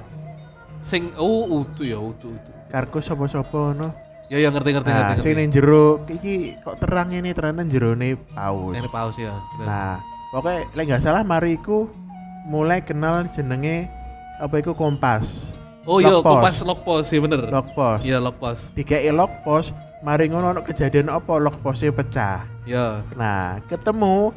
Sing 0.81 1.13
oh 1.17 1.45
utu 1.65 1.85
ya, 1.85 1.97
utu 2.01 2.33
utu. 2.33 2.51
Karko 2.69 3.01
sapa-sapa 3.01 3.73
no. 3.73 4.06
Ya 4.27 4.43
ya 4.43 4.51
ngerti 4.51 4.71
ngerti 4.75 4.91
Nah, 4.91 5.15
ngerti. 5.15 5.23
sing 5.23 5.33
ning 5.39 5.49
jero 5.55 6.03
iki 6.11 6.59
kok 6.67 6.83
terang 6.83 7.15
ini 7.15 7.31
ternyata 7.31 7.63
jerone 7.71 8.19
paus. 8.35 8.75
Ini 8.75 8.89
paus 8.91 9.15
ya. 9.15 9.39
bener. 9.55 9.67
Nah, 9.71 9.95
pokoknya 10.35 10.61
lek 10.75 10.85
nggak 10.91 11.03
salah 11.03 11.23
mari 11.23 11.55
iku 11.55 11.87
mulai 12.51 12.83
kenal 12.83 13.27
jenenge 13.31 13.87
apa 14.43 14.59
iku 14.59 14.75
kompas. 14.75 15.55
oh 15.87 16.03
iya, 16.03 16.19
kompas 16.19 16.67
log 16.67 16.83
post 16.83 17.15
ya 17.15 17.23
bener. 17.23 17.47
Log 17.47 17.71
post. 17.79 18.03
Iya 18.03 18.19
log 18.19 18.35
post. 18.43 18.67
Dikei 18.75 19.07
log 19.15 19.31
post, 19.47 19.71
mari 20.03 20.27
ngono 20.27 20.59
ono 20.59 20.61
kejadian 20.67 21.07
apa 21.07 21.39
log 21.39 21.55
postnya 21.63 21.95
pecah. 21.95 22.43
Ya. 22.67 23.07
Nah, 23.15 23.63
ketemu 23.71 24.35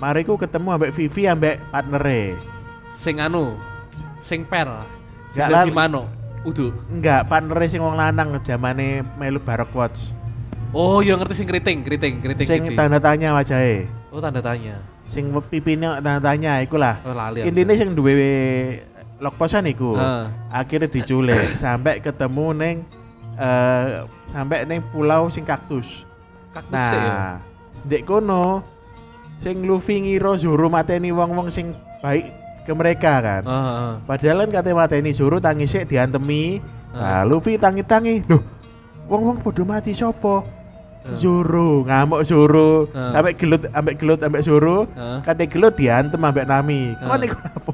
mari 0.00 0.24
ku 0.24 0.40
ketemu 0.40 0.80
ambek 0.80 0.96
Vivi 0.96 1.28
ambek 1.28 1.60
partnere. 1.68 2.40
Sing 2.96 3.20
anu, 3.20 3.52
sing 4.24 4.48
per. 4.48 4.72
Sing 5.28 5.44
mano. 5.76 6.23
Udu. 6.44 6.76
Enggak, 6.92 7.26
partnere 7.26 7.66
sing 7.72 7.80
wong 7.80 7.96
lanang 7.96 8.36
zamane 8.44 9.00
melu 9.16 9.40
Barok 9.40 9.72
Watch. 9.72 10.12
Oh 10.76 11.00
iya 11.00 11.16
ngerti 11.16 11.34
sing 11.40 11.48
keriting, 11.48 11.80
keriting, 11.86 12.14
keriting. 12.20 12.46
Sing 12.46 12.62
gede. 12.68 12.76
tanda 12.76 12.98
tanya 13.00 13.32
wajahe. 13.32 13.88
Oh 14.12 14.20
tanda 14.20 14.44
tanya. 14.44 14.76
Sing 15.08 15.30
pipine 15.48 16.02
tanda 16.02 16.20
tanya 16.20 16.60
iku 16.60 16.76
lah. 16.76 17.00
Oh 17.06 17.14
lali. 17.16 17.46
Intine 17.46 17.72
sing 17.78 17.96
duwe 17.96 18.12
log 19.22 19.38
postan 19.40 19.70
iku. 19.70 19.96
Heeh. 19.96 20.24
Akhirnya 20.52 20.90
diculik 20.90 21.54
sampai 21.64 22.02
ketemu 22.02 22.46
neng 22.52 22.76
eh 23.40 24.04
sampai 24.34 24.68
neng 24.68 24.84
pulau 24.92 25.30
sing 25.32 25.46
kaktus. 25.46 26.04
kaktus 26.50 26.82
sih 26.90 26.98
ya. 26.98 27.10
Nah, 27.10 27.34
ndek 27.86 28.02
kono 28.06 28.62
sing 29.42 29.62
Luffy 29.66 30.02
ngira 30.02 30.38
Zoro 30.38 30.66
mateni 30.66 31.14
wong-wong 31.14 31.50
sing 31.54 31.74
baik 32.02 32.30
ke 32.64 32.72
mereka 32.72 33.20
kan. 33.20 33.42
Heeh. 33.44 33.90
Padahal 34.04 34.48
kan 34.48 34.50
kate 34.60 34.72
mateni 34.72 35.12
Zoro 35.12 35.38
tangisnya 35.38 35.84
diantemi. 35.84 36.58
Nah, 36.94 37.22
Luffy 37.28 37.60
tangi-tangi. 37.60 38.24
Loh, 38.26 38.40
wong-wong 39.06 39.42
padha 39.44 39.62
mati 39.62 39.92
sapa? 39.92 40.40
Heeh. 41.04 41.20
Zoro, 41.20 41.84
ngamuk 41.84 42.24
Zoro, 42.24 42.88
Heeh. 42.88 43.12
sampai 43.12 43.34
gelut 43.36 43.62
ambek 43.70 43.94
gelut 44.00 44.20
ambek 44.24 44.42
Zoro. 44.42 44.88
Heeh. 44.88 45.18
Kate 45.22 45.44
gelut 45.46 45.76
diantem 45.76 46.18
ambek 46.18 46.48
Nami. 46.48 46.96
Kok 46.96 47.04
Heeh. 47.04 47.18
niku 47.20 47.36
apa? 47.36 47.72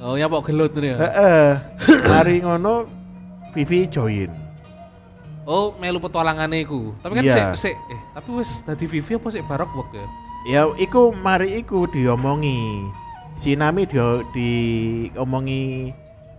Oh 0.00 0.16
ya 0.16 0.32
pok 0.32 0.48
gelut 0.48 0.72
nih 0.72 0.96
ya. 0.96 0.96
Heeh. 0.96 1.48
Mari 2.10 2.40
ngono 2.40 2.88
Vivi 3.52 3.84
join. 3.84 4.32
Oh 5.44 5.74
melu 5.76 6.00
petualangane 6.00 6.64
iku. 6.64 6.96
Tapi 7.02 7.20
kan 7.20 7.24
Iya. 7.26 7.52
sik 7.52 7.74
sik 7.74 7.76
eh 7.90 8.00
tapi 8.14 8.28
wis 8.38 8.62
dadi 8.62 8.86
Vivi 8.86 9.18
apa 9.18 9.28
sik 9.28 9.44
barok 9.44 9.92
ya? 9.92 10.06
Ya 10.48 10.62
iku 10.78 11.12
mari 11.12 11.58
iku 11.58 11.84
diomongi. 11.84 12.86
Si 13.40 13.56
Nami 13.56 13.88
dia 13.88 14.20
diomongi 14.36 15.88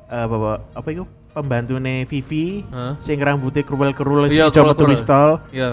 eh 0.06 0.26
bapak 0.30 0.78
apa 0.78 0.88
iku 0.92 1.04
pembantune 1.32 2.04
Vivi 2.06 2.62
Heeh. 2.62 2.94
sing 3.02 3.18
rambutnya 3.18 3.64
sing 3.64 4.30
Iya, 4.30 4.52
iso 4.52 4.62
metu 4.68 4.84
pistol. 4.86 5.30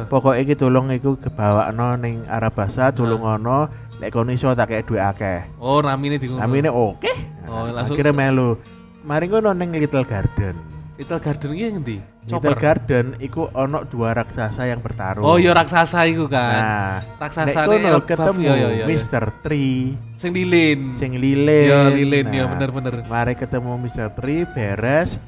Pokoknya 0.08 0.40
iki 0.40 0.54
tolong 0.56 0.88
iku 0.94 1.18
kebawakno 1.18 1.98
ning 1.98 2.24
Arabasa 2.30 2.94
tulung 2.94 3.26
ono 3.26 3.68
lek 3.98 4.14
kono 4.14 4.30
iso 4.30 4.54
tak 4.54 4.70
kek 4.70 4.86
duwe 4.86 5.02
akeh. 5.02 5.58
Oh 5.60 5.82
Nami 5.84 6.08
ini 6.08 6.16
di 6.16 6.30
Nami 6.30 6.62
ini 6.62 6.70
oke. 6.70 7.12
Oh, 7.48 7.64
Nah, 7.68 7.80
akhirnya 7.80 8.12
melu. 8.12 8.56
Mari 9.04 9.24
ngono 9.26 9.50
ning 9.52 9.72
Little 9.74 10.04
Garden. 10.04 10.77
Little 10.98 11.22
Garden 11.22 11.54
iki 11.54 11.62
ngendi? 11.70 11.96
Little 12.26 12.30
Chopper. 12.42 12.54
Garden 12.58 13.06
iku 13.22 13.46
ono 13.54 13.86
dua 13.86 14.18
raksasa 14.18 14.66
yang 14.66 14.82
bertarung. 14.82 15.22
Oh 15.22 15.38
iya 15.38 15.54
raksasa 15.54 16.02
iku 16.10 16.26
kan. 16.26 16.50
Nah, 16.50 16.94
Raksasa 17.22 17.54
nek 17.54 17.70
kono 17.70 17.88
Elbaf, 17.94 18.04
ketemu 18.04 18.40
iya, 18.42 18.54
iya, 18.58 18.68
iya. 18.74 18.84
Mr. 18.84 19.24
Tree 19.40 19.94
Sing 20.18 20.34
lilin. 20.34 20.98
sing 20.98 21.14
lilin. 21.14 21.70
Iya, 21.70 21.80
lilin, 21.88 22.26
iya, 22.28 22.44
Nah, 22.44 22.50
bener-bener. 22.50 23.06
Mari 23.06 23.38
ketemu 23.38 23.78
Mr. 23.78 24.10
Tree 24.12 24.42
beres 24.50 25.22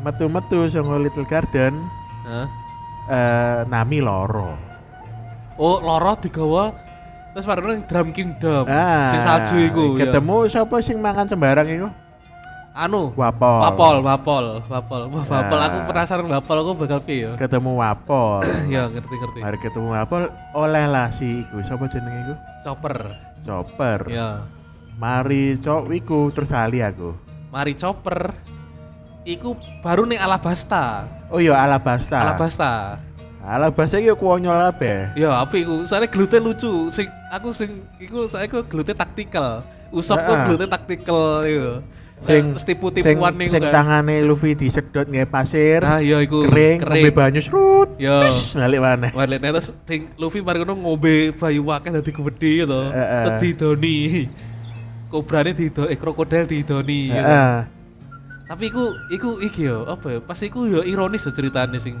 metu-metu 0.00 0.64
saka 0.66 0.96
Little 0.96 1.28
Garden 1.28 1.76
Heeh. 2.24 2.46
eh 3.12 3.60
Nami 3.68 4.00
loro. 4.00 4.56
Oh 5.60 5.76
loro 5.78 6.16
digawa 6.16 6.72
terus 7.30 7.44
baru 7.44 7.76
ning 7.76 7.84
Drum 7.84 8.08
Kingdom. 8.10 8.64
Ah, 8.64 9.12
Sing 9.12 9.20
salju 9.20 9.60
iku. 9.60 9.84
ya. 9.94 10.08
Ketemu 10.08 10.48
siapa 10.48 10.80
sing 10.80 10.96
mangan 10.98 11.28
sembarang 11.28 11.68
iku? 11.68 11.88
Anu 12.70 13.10
Wapol. 13.18 13.60
Wapol, 13.66 13.94
wapol, 14.02 14.44
wapol. 14.70 15.00
Wah, 15.10 15.24
wapol 15.26 15.58
Nah. 15.58 15.66
aku 15.66 15.78
penasaran 15.90 16.26
wapol 16.30 16.56
aku 16.62 16.70
bakal 16.78 17.00
piye. 17.02 17.34
Ketemu 17.34 17.74
Wapol. 17.76 18.46
Ya 18.74 18.86
ngerti 18.86 19.14
ngerti. 19.14 19.38
Mari 19.42 19.58
ketemu 19.58 19.88
Wapol 19.90 20.22
oleh 20.54 20.84
lah 20.86 21.10
si 21.10 21.42
iku. 21.42 21.58
Siapa 21.60 21.90
jenenge 21.90 22.30
iku? 22.30 22.34
Chopper. 22.62 22.96
Chopper. 23.42 24.00
Ya. 24.06 24.46
Mari 24.96 25.56
cok 25.58 25.90
iku 25.90 26.30
terus 26.30 26.52
ali 26.52 26.78
aku. 26.78 27.16
Mari 27.50 27.74
Chopper. 27.74 28.36
Iku 29.24 29.52
baru 29.84 30.08
ning 30.08 30.16
Alabasta. 30.16 31.04
Oh 31.28 31.42
iya 31.42 31.58
Alabasta. 31.58 32.16
Alabasta. 32.24 32.72
Alabasta 33.40 33.96
iki 33.96 34.12
kuonyol 34.12 34.52
kabeh. 34.72 35.16
Ya, 35.16 35.32
apa 35.40 35.56
iku? 35.56 35.88
Soalnya 35.88 36.12
glute 36.12 36.36
lucu. 36.36 36.92
Sing 36.92 37.08
aku 37.32 37.52
sing 37.52 37.84
iku 37.96 38.28
saya 38.28 38.44
iku 38.44 38.60
glute 38.64 38.92
taktikal. 38.92 39.64
Usop 39.90 40.20
kok 40.20 40.28
Heeh. 40.28 40.46
glute 40.46 40.66
taktikal 40.68 41.42
iku. 41.44 41.80
Sing 42.20 42.52
tipu-tipuan 42.52 43.32
nih 43.40 43.48
sing 43.48 43.64
tangane 43.72 44.20
Luffy 44.20 44.52
disedot 44.52 45.08
nggih 45.08 45.24
pasir. 45.24 45.80
Nah, 45.80 46.04
iya 46.04 46.20
iku 46.20 46.44
kering, 46.44 46.84
ngombe 46.84 47.10
banyu 47.16 47.40
serut. 47.40 47.88
Ya. 47.96 48.28
tis, 48.28 48.52
balik 48.52 48.80
maneh. 48.84 49.10
Balik 49.16 49.40
terus 49.40 49.72
sing 49.88 50.12
Luffy 50.20 50.44
mari 50.44 50.60
ngono 50.60 50.76
ngombe 50.84 51.32
bayu 51.32 51.64
wakeh 51.64 51.88
dadi 51.88 52.12
gede 52.12 52.52
gitu. 52.64 52.80
Heeh. 52.92 53.22
Terus 53.24 53.40
didoni. 53.40 53.98
Kobrane 55.10 55.56
dido 55.56 55.88
eh 55.88 55.96
krokodil 55.96 56.44
didoni 56.44 57.08
gitu. 57.08 57.24
Heeh. 57.24 57.56
Tapi 58.52 58.64
iku 58.68 58.84
iku 59.08 59.30
iki 59.40 59.72
yo 59.72 59.88
apa 59.88 60.06
ya? 60.12 60.18
Pas 60.20 60.38
iku 60.44 60.68
yo 60.68 60.84
ironis 60.84 61.24
yo 61.24 61.32
ceritane 61.32 61.80
sing 61.80 61.96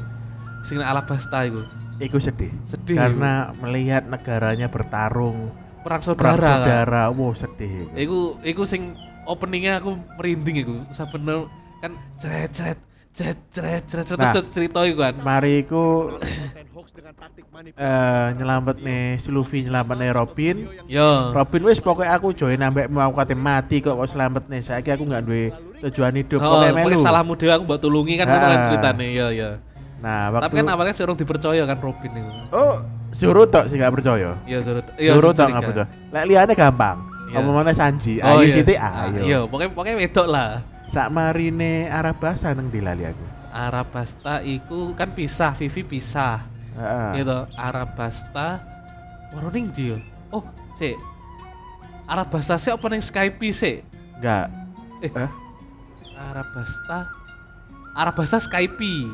sing 0.68 0.84
Alabasta 0.84 1.48
iku. 1.48 1.64
Iku 1.96 2.20
sedih. 2.20 2.52
Sedih. 2.68 3.00
Karena 3.00 3.56
melihat 3.64 4.04
negaranya 4.04 4.68
bertarung 4.68 5.48
Perang 5.80 6.00
perang 6.00 6.02
saudara. 6.02 6.36
kan? 6.36 6.58
saudara. 6.60 7.02
Wow, 7.10 7.32
sedih. 7.32 7.72
iku. 7.90 7.96
Iku 7.96 8.18
iku 8.42 8.62
sing 8.64 8.94
openingnya 9.24 9.80
aku 9.80 9.96
merinding 10.16 10.56
iku. 10.58 10.74
Saben 10.90 11.24
kan 11.80 11.92
cret 12.16 12.52
cret 12.52 12.78
cret 13.10 13.38
cret 13.50 13.84
cret 13.84 14.06
cret 14.06 14.18
Nah. 14.20 14.32
cerita 14.44 14.84
iku 14.84 14.98
kan. 15.00 15.14
Mari 15.18 15.64
iku 15.64 16.12
eh 17.76 18.26
nyelamet 18.36 18.76
nih 18.80 19.18
si 19.18 19.28
Luffy 19.28 19.64
nyelamet 19.64 19.96
nih 19.98 20.10
Robin. 20.12 20.56
Yo. 20.86 21.32
Robin 21.32 21.62
wis 21.64 21.78
pokoknya 21.78 22.12
aku 22.14 22.32
join 22.32 22.60
ambek 22.60 22.88
mau 22.88 23.10
kate 23.12 23.32
mati 23.32 23.80
kok 23.80 23.96
kok 23.96 24.08
selamat 24.08 24.46
nih. 24.46 24.60
Saiki 24.60 24.90
aku 24.90 25.04
nggak 25.04 25.24
duwe 25.24 25.48
tujuan 25.80 26.14
hidup 26.14 26.38
Oh, 26.38 26.44
pokoknya 26.50 26.72
melu. 26.72 26.84
pokoknya 26.86 27.00
salahmu 27.00 27.32
dewe 27.34 27.52
aku 27.52 27.64
mbak 27.64 27.80
tulungi 27.80 28.14
kan 28.14 28.26
ngono 28.26 28.40
kan 28.42 28.52
Ah. 28.52 28.64
ceritane. 28.68 29.06
Iya 29.08 29.26
iya. 29.32 29.50
Nah, 30.00 30.32
waktu 30.32 30.44
Tapi 30.48 30.54
kan 30.56 30.68
awalnya 30.70 30.94
sih 30.96 31.04
orang 31.04 31.16
dipercaya 31.16 31.62
kan 31.62 31.78
Robin 31.78 32.12
itu. 32.14 32.32
Oh, 32.52 32.80
Zoro 33.20 33.44
tok 33.44 33.68
sih 33.68 33.76
gak 33.76 33.92
percaya. 33.92 34.32
Iya 34.48 34.58
Zoro. 34.64 34.80
Iya 34.96 35.12
sing 35.20 35.36
tok 35.36 35.48
gak 35.52 35.64
percaya. 35.68 35.86
Lek 36.10 36.24
liyane 36.24 36.54
gampang. 36.56 36.98
Iya. 37.30 37.36
Apa 37.44 37.50
mana 37.54 37.70
Sanji? 37.76 38.18
Oh, 38.18 38.40
Ayo 38.40 38.48
iya. 38.48 38.54
sithik 38.58 38.78
Ah, 38.80 39.06
ayo. 39.06 39.22
Iya, 39.22 39.38
pokoknya 39.46 39.70
pokoknya 39.70 39.94
wedok 40.02 40.26
lah. 40.26 40.50
Sak 40.90 41.14
marine 41.14 41.86
Arabasa 41.86 42.50
nang 42.50 42.72
dilali 42.74 43.06
aku. 43.06 43.24
Arabasta 43.54 44.42
iku 44.42 44.90
kan 44.98 45.14
pisah, 45.14 45.54
Vivi 45.54 45.86
pisah. 45.86 46.42
Heeh. 46.74 47.22
Gitu. 47.22 47.38
Arabasta 47.54 48.58
Waro 49.30 49.46
ning 49.54 49.70
ndi 49.70 49.94
yo? 49.94 49.96
Oh, 50.34 50.42
sik. 50.74 50.98
Arabasta 52.10 52.58
sih 52.58 52.74
apa 52.74 52.86
ning 52.90 52.98
Skype 52.98 53.46
sih? 53.54 53.78
Enggak. 54.18 54.50
Eh. 55.06 55.12
Eh? 55.14 55.30
Arabasta 56.18 57.06
Arabasta 57.94 58.42
Skype. 58.42 59.06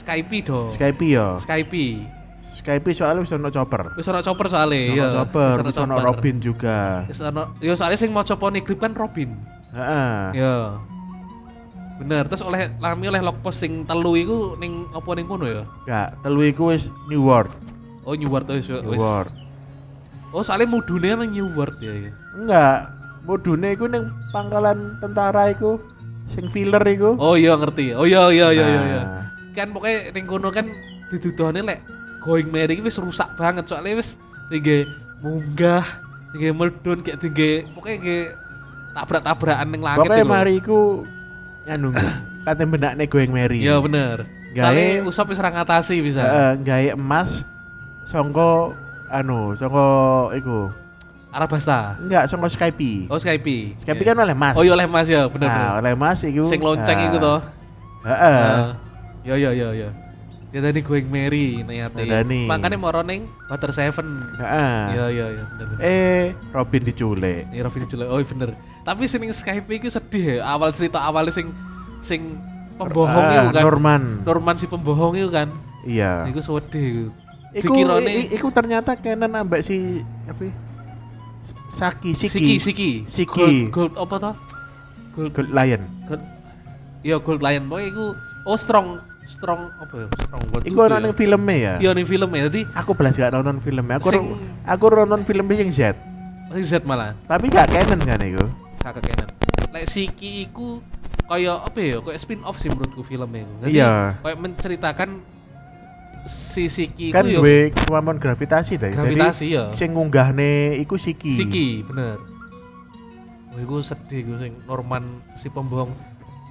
Skype 0.00 0.36
dong. 0.48 0.72
Skype 0.72 1.04
yo. 1.04 1.36
Skype. 1.36 2.19
Skype 2.60 2.92
soalnya 2.92 3.24
wis 3.24 3.32
ono 3.32 3.48
chopper. 3.48 3.96
Wis 3.96 4.04
ana 4.12 4.20
chopper 4.20 4.46
soalnya, 4.52 4.76
Wis 4.84 4.96
iya. 5.00 5.06
ono 5.08 5.16
chopper, 5.24 5.56
Wis 5.64 5.78
ono. 5.80 5.94
Robin 5.96 6.36
juga. 6.44 7.08
Wis 7.08 7.24
ana 7.24 7.48
yo 7.64 7.72
soalnya 7.72 7.96
sing 7.96 8.12
mau 8.12 8.20
copo 8.20 8.52
Nigrip 8.52 8.76
kan 8.76 8.92
Robin. 8.92 9.32
Heeh. 9.72 10.36
Ya. 10.36 10.76
Bener, 12.00 12.28
terus 12.28 12.44
oleh 12.44 12.68
lami 12.80 13.08
oleh 13.08 13.20
log 13.24 13.40
post 13.40 13.64
sing 13.64 13.84
telu 13.88 14.12
iku 14.16 14.56
ning 14.60 14.84
apa 14.92 15.08
ning 15.16 15.24
kono 15.24 15.48
ya? 15.48 15.64
Enggak, 15.88 16.08
telu 16.20 16.40
iku 16.44 16.62
wis 16.72 16.92
New 17.08 17.24
World. 17.24 17.52
Oh 18.04 18.12
New 18.12 18.28
World 18.28 18.48
wis 18.52 18.68
New 18.68 18.92
wis. 18.92 19.00
World. 19.00 19.32
Oh, 20.30 20.44
soalnya 20.44 20.68
mudune 20.68 21.16
nang 21.16 21.32
New 21.32 21.48
World 21.56 21.80
ya. 21.80 21.96
ya. 21.96 22.12
Enggak. 22.36 22.78
Modune 23.24 23.72
iku 23.72 23.88
ning 23.88 24.04
pangkalan 24.32 25.00
tentara 25.00 25.48
iku 25.48 25.80
sing 26.36 26.52
filler 26.52 26.84
iku. 26.84 27.16
Oh 27.16 27.40
iya 27.40 27.56
ngerti. 27.56 27.96
Oh 27.96 28.04
iya 28.04 28.28
iya 28.28 28.48
iya 28.52 28.66
iya. 28.68 28.80
iya. 28.84 29.02
Nah, 29.04 29.24
Kan 29.56 29.72
pokoknya 29.72 30.12
ning 30.12 30.24
kono 30.28 30.48
kan 30.52 30.68
dituduhane 31.10 31.64
lek 31.64 31.80
going 32.20 32.48
merry 32.52 32.76
wis 32.78 33.00
rusak 33.00 33.28
banget 33.34 33.64
soalnya 33.66 33.96
wis 33.98 34.14
tinggi 34.52 34.88
munggah, 35.20 35.84
tinggi 36.32 36.50
meldon 36.52 37.00
kayak 37.04 37.18
tinggi 37.20 37.64
pokoknya 37.72 37.98
kayak 38.00 38.28
tabrak-tabrakan 38.96 39.66
ning 39.70 39.82
langit 39.84 40.08
Pokoknya 40.08 40.24
mari 40.26 40.52
iku 40.58 41.04
anu 41.68 41.92
kate 42.44 42.64
benakne 42.64 43.04
Going 43.04 43.30
Merry. 43.30 43.60
Iya 43.60 43.78
bener. 43.78 44.24
Gawe- 44.56 45.04
Usop 45.06 45.30
wis 45.30 45.38
ngatasi 45.38 46.00
bisa. 46.02 46.24
Heeh, 46.24 46.50
gawe 46.66 46.88
emas 46.98 47.44
songko 48.08 48.74
anu, 49.12 49.54
songko 49.54 49.86
iku 50.34 50.72
Arabasta. 51.30 51.94
Enggak, 52.02 52.26
sama 52.26 52.50
Skype. 52.50 53.06
Oh 53.06 53.14
Skype. 53.20 53.78
Skype 53.78 54.02
Iya. 54.02 54.08
kan 54.10 54.16
oleh 54.18 54.34
Mas. 54.34 54.58
Oh 54.58 54.66
iya 54.66 54.74
oleh 54.74 54.90
Mas 54.90 55.06
ya, 55.06 55.30
bener 55.30 55.46
bener. 55.46 55.62
Nah, 55.62 55.78
oleh 55.78 55.94
Mas 55.94 56.18
iku. 56.26 56.42
Sing 56.50 56.58
lonceng 56.58 56.98
nah, 56.98 57.06
iku 57.06 57.16
toh. 57.22 57.38
Heeh. 58.02 58.40
Heeh. 58.42 58.68
Yo 59.22 59.34
yo 59.38 59.50
yo 59.54 59.68
yo. 59.70 59.88
Ya 60.50 60.58
tadi 60.58 60.82
going 60.82 61.06
Mary 61.06 61.62
niate. 61.62 61.94
Dadani. 62.02 62.50
Makanya 62.50 62.74
mau 62.74 62.90
ning 63.06 63.30
Butter 63.46 63.70
Seven. 63.70 64.34
Heeh. 64.34 64.78
Iya 64.98 65.04
iya 65.14 65.26
iya 65.38 65.42
bener 65.46 65.66
bener. 65.70 65.78
Eh, 65.78 66.24
Robin 66.50 66.82
diculik. 66.82 67.46
Ini 67.54 67.62
Robin 67.62 67.86
jelek. 67.86 68.08
Oh 68.10 68.18
iya 68.18 68.26
bener. 68.26 68.48
Tapi 68.82 69.06
sing 69.06 69.22
ning 69.22 69.30
Skype 69.30 69.70
iku 69.70 69.86
sedih 69.86 70.42
ya. 70.42 70.58
Awal 70.58 70.74
cerita 70.74 70.98
awalnya 70.98 71.30
sing 71.30 71.54
sing 72.02 72.34
pembohong 72.82 73.26
Ah, 73.30 73.46
itu 73.46 73.54
kan. 73.54 73.62
Norman. 73.62 74.02
Norman 74.26 74.54
si 74.58 74.66
pembohong 74.66 75.14
itu 75.14 75.30
kan. 75.30 75.54
Iya. 75.86 76.26
Iku 76.26 76.42
sedih 76.42 76.82
iku. 76.82 77.04
Iku, 77.50 77.74
Dikirone 77.74 78.12
iku 78.30 78.48
ternyata 78.54 78.94
Kenan 78.98 79.34
ambek 79.34 79.62
si 79.66 80.02
apa? 80.26 80.50
ya? 80.50 80.54
Saki, 81.78 82.18
Siki. 82.18 82.30
Siki 82.30 82.54
Siki. 82.58 82.90
Siki. 83.06 83.70
Gold, 83.70 83.94
gold 83.94 83.94
apa 84.02 84.14
toh? 84.18 84.34
Gold 85.14 85.30
Gold 85.30 85.50
Lion. 85.54 85.82
Gold. 86.10 86.22
Iya 87.06 87.22
Gold 87.22 87.38
Lion. 87.42 87.70
Pokoknya 87.70 87.86
iku 87.94 88.06
oh 88.50 88.58
strong 88.58 88.98
strong 89.30 89.70
apa 89.78 89.94
ya? 89.96 90.08
Strong 90.26 90.42
Gold. 90.50 90.62
Iku 90.66 90.78
ana 90.82 90.90
ya. 90.92 90.98
ning 91.00 91.14
filmnya 91.14 91.54
ya. 91.56 91.74
Iya 91.78 91.90
ning 91.94 92.04
film 92.04 92.28
ya. 92.30 92.42
Jadi 92.50 92.60
Aku 92.74 92.90
belas 92.92 93.14
gak 93.14 93.30
nonton 93.30 93.62
filmnya. 93.62 93.96
Aku 93.96 94.10
Sing- 94.10 94.34
aku 94.66 94.84
nonton 94.90 95.22
filmnya 95.22 95.56
yang 95.56 95.70
Z. 95.70 95.80
oh, 96.50 96.58
Z 96.58 96.82
malah. 96.82 97.14
Tapi 97.24 97.46
gak 97.48 97.70
Canon 97.70 98.00
kan 98.00 98.20
iku. 98.20 98.44
kakak 98.80 99.06
Kenan. 99.06 99.28
Lek 99.70 99.86
Siki 99.86 100.44
iku 100.44 100.82
kaya 101.24 101.62
apa 101.62 101.78
ya? 101.78 101.96
Kayak 102.00 102.18
spin 102.18 102.42
off 102.42 102.58
sih 102.58 102.66
menurutku 102.66 103.00
filmnya 103.00 103.46
itu. 103.46 103.54
Jadi, 103.60 103.70
Iya. 103.72 104.18
Kayak 104.18 104.38
menceritakan 104.40 105.10
si 106.26 106.66
Siki 106.66 107.14
Kan 107.14 107.24
iku 107.24 107.40
ya 107.40 107.70
kemampuan 107.70 108.18
gravitasi 108.18 108.76
ta. 108.76 108.90
gravitasi 108.90 109.46
Jadi, 109.46 109.54
ya. 109.54 109.64
Sing 109.72 109.94
ngunggahne 109.94 110.74
iku 110.76 110.98
Siki. 110.98 111.30
Siki, 111.30 111.86
bener. 111.86 112.18
Wah, 113.50 113.58
iku 113.58 113.78
sedih 113.80 114.26
gue 114.26 114.36
sing 114.38 114.52
Norman 114.64 115.02
si 115.34 115.46
pembohong 115.46 115.90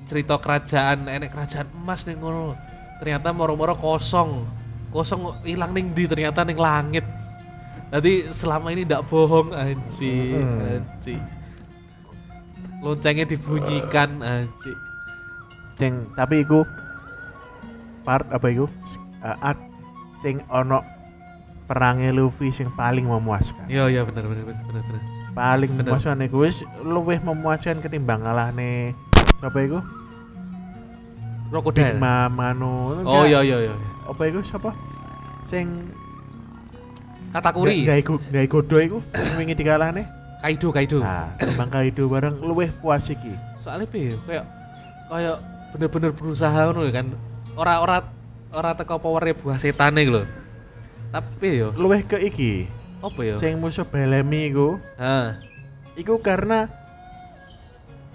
cerita 0.10 0.42
kerajaan 0.42 1.06
enek 1.06 1.30
kerajaan 1.30 1.70
emas 1.86 2.10
ning 2.10 2.18
ngono. 2.18 2.58
Ternyata 2.98 3.30
moro-moro 3.30 3.78
kosong. 3.78 4.50
Kosong 4.90 5.46
hilang 5.46 5.78
ning 5.78 5.94
di 5.94 6.10
ternyata 6.10 6.42
ning 6.42 6.58
langit. 6.58 7.06
Jadi 7.94 8.34
selama 8.34 8.74
ini 8.74 8.86
ndak 8.86 9.06
bohong 9.10 9.54
anji, 9.54 10.34
anji. 10.42 11.16
Loncengnya 12.82 13.30
dibunyikan 13.30 14.22
anji. 14.26 14.74
Sing 15.78 16.10
tapi 16.18 16.42
iku 16.42 16.66
part 18.02 18.26
apa 18.34 18.46
iku? 18.50 18.66
Uh, 19.22 19.38
art 19.46 19.60
sing 20.26 20.42
ono 20.50 20.82
perangnya 21.70 22.10
Luffy 22.14 22.50
sing 22.50 22.70
paling 22.74 23.06
memuaskan. 23.06 23.70
Iya 23.70 23.90
iya 23.94 24.02
bener 24.06 24.26
bener 24.26 24.44
bener 24.46 24.64
bener. 24.66 24.84
bener. 24.86 25.02
Paling 25.38 25.72
Bener. 25.78 25.86
memuaskan 25.94 26.26
iku 26.26 26.46
wis 26.46 26.66
luwih 26.82 27.22
memuaskan 27.22 27.80
ketimbang 27.86 28.26
ngalahne 28.26 28.98
sapa 29.40 29.62
iku? 29.66 29.80
Big 31.50 31.54
Krokodil. 31.58 31.98
Mom 31.98 32.38
anu. 32.38 33.02
Oh 33.04 33.26
iya 33.26 33.42
iya 33.42 33.58
iya. 33.66 33.74
Apa 34.06 34.30
iku 34.30 34.46
sapa? 34.46 34.72
Sing 35.46 35.90
Katakuri. 37.30 37.86
Go- 38.02 38.22
gawe 38.22 38.46
godo 38.46 38.78
iku 38.78 38.98
sing 39.14 39.34
wingi 39.38 39.54
dikalahne. 39.54 40.06
Kaido 40.40 40.72
Kaido. 40.72 41.04
Nah, 41.04 41.36
Bang 41.60 41.68
Kaido 41.68 42.08
bareng 42.08 42.40
luwih 42.40 42.72
puas 42.80 43.04
iki. 43.06 43.36
soalnya 43.60 43.92
piye 43.92 44.16
kayak 44.24 44.48
kayak 45.12 45.36
bener-bener 45.76 46.16
berusaha 46.16 46.72
ngono 46.72 46.88
kan 46.96 47.12
ora 47.60 47.84
ora 47.84 47.98
ora 48.56 48.72
teko 48.72 49.04
powernya 49.04 49.36
buah 49.36 49.60
setan 49.60 50.00
lho 50.00 50.24
tapi 51.12 51.60
yo 51.60 51.76
Luwih 51.76 52.08
ke 52.08 52.24
iki. 52.24 52.72
apa 53.04 53.20
yo 53.20 53.36
Sing 53.36 53.60
musuh 53.60 53.84
Belemi 53.84 54.48
iku, 54.48 54.80
ha 54.96 55.44
iku 56.00 56.24
karena 56.24 56.72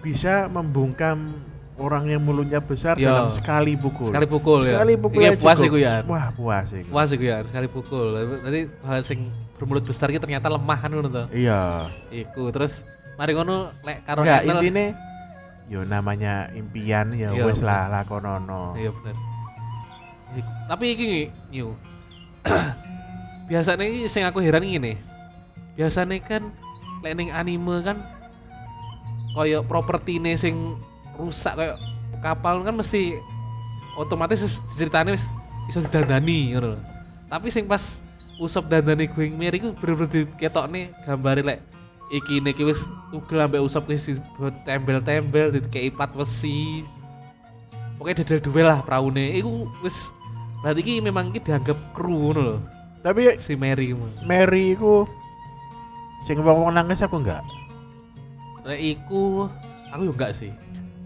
bisa 0.00 0.48
membungkam 0.48 1.44
orang 1.74 2.06
yang 2.06 2.22
mulutnya 2.22 2.58
besar 2.58 2.94
Iya. 2.94 3.10
dalam 3.10 3.28
sekali 3.30 3.74
pukul. 3.74 4.06
sekali 4.06 4.26
pukul 4.26 4.62
ya 4.62 4.78
Sekali 4.78 4.94
pukul 4.94 5.20
aja 5.20 5.34
puas 5.36 5.58
iku 5.58 5.76
ya 5.76 5.94
Wah, 6.04 6.30
puas 6.30 6.68
iku. 6.70 6.88
puas 6.88 7.08
iku 7.10 7.24
ya 7.24 7.38
sekali 7.42 7.66
pukul 7.66 8.06
tadi 8.40 8.60
hal 8.80 9.00
sing 9.00 9.26
bermulut 9.54 9.82
besar 9.82 10.06
ki 10.08 10.18
ternyata 10.18 10.46
lemah 10.46 10.76
kan 10.76 10.88
ngono 10.88 11.08
to 11.08 11.24
Iya. 11.30 11.90
iku 12.08 12.50
terus 12.50 12.86
mari 13.14 13.32
ngono 13.32 13.74
lek 13.80 14.02
karo 14.02 14.22
Enggak, 14.22 14.42
intine 14.44 14.94
yo 15.64 15.82
namanya 15.82 16.52
impian 16.52 17.10
ya 17.10 17.32
Iya, 17.32 17.42
wis 17.42 17.58
lah 17.58 17.88
lakonono. 17.88 18.74
iya 18.74 18.92
bener 18.92 19.16
Iku- 20.34 20.54
tapi 20.66 20.84
iki 20.92 21.06
new 21.48 21.74
biasanya 23.44 23.84
iki 23.84 24.06
sing 24.06 24.22
aku 24.22 24.38
heran 24.40 24.62
gini 24.62 24.94
biasanya 25.74 26.16
kan 26.20 26.54
lek 27.02 27.14
ning 27.14 27.28
anime 27.30 27.82
kan 27.82 27.98
koyo 29.32 29.62
propertine 29.62 30.34
sing 30.34 30.78
rusak 31.18 31.54
kayak 31.56 31.76
kapal 32.20 32.62
kan 32.64 32.74
mesti 32.74 33.18
otomatis 33.98 34.60
ceritanya 34.74 35.14
wis 35.14 35.26
iso 35.70 35.80
didandani 35.84 36.54
ngono 36.54 36.76
tapi 37.30 37.48
sing 37.48 37.64
pas 37.64 38.02
usop 38.42 38.66
dandani 38.66 39.06
Going 39.06 39.38
Merry 39.38 39.62
iku 39.62 39.72
bener-bener 39.78 40.26
diketokne 40.26 40.90
gambare 41.06 41.42
lek 41.42 41.60
iki 42.10 42.42
iki 42.42 42.62
wis 42.66 42.82
tugel 43.14 43.44
ambek 43.44 43.62
usop 43.62 43.86
wis 43.86 44.10
dibuat 44.10 44.54
tembel-tembel 44.66 45.54
dikei 45.54 45.88
pat 45.88 46.10
besi 46.12 46.82
pokoknya 47.96 48.26
dadal 48.26 48.40
duel 48.42 48.66
lah 48.68 48.80
praune 48.82 49.38
iku 49.38 49.70
wis 49.80 49.96
berarti 50.60 50.80
iki 50.82 50.94
memang 50.98 51.30
iki 51.30 51.46
dianggap 51.46 51.78
kru 51.94 52.34
ngono 52.34 52.42
lho 52.42 52.58
Tapi 53.04 53.36
si 53.36 53.52
Mary 53.52 53.92
ku. 53.92 54.08
Mary 54.24 54.72
iku 54.72 55.04
sing 56.24 56.40
wong-wong 56.40 56.72
nangis 56.72 57.04
aku 57.04 57.20
enggak. 57.20 57.44
Lek 58.64 58.80
iku 58.80 59.44
aku 59.92 60.08
yo 60.08 60.12
enggak 60.16 60.32
sih. 60.32 60.48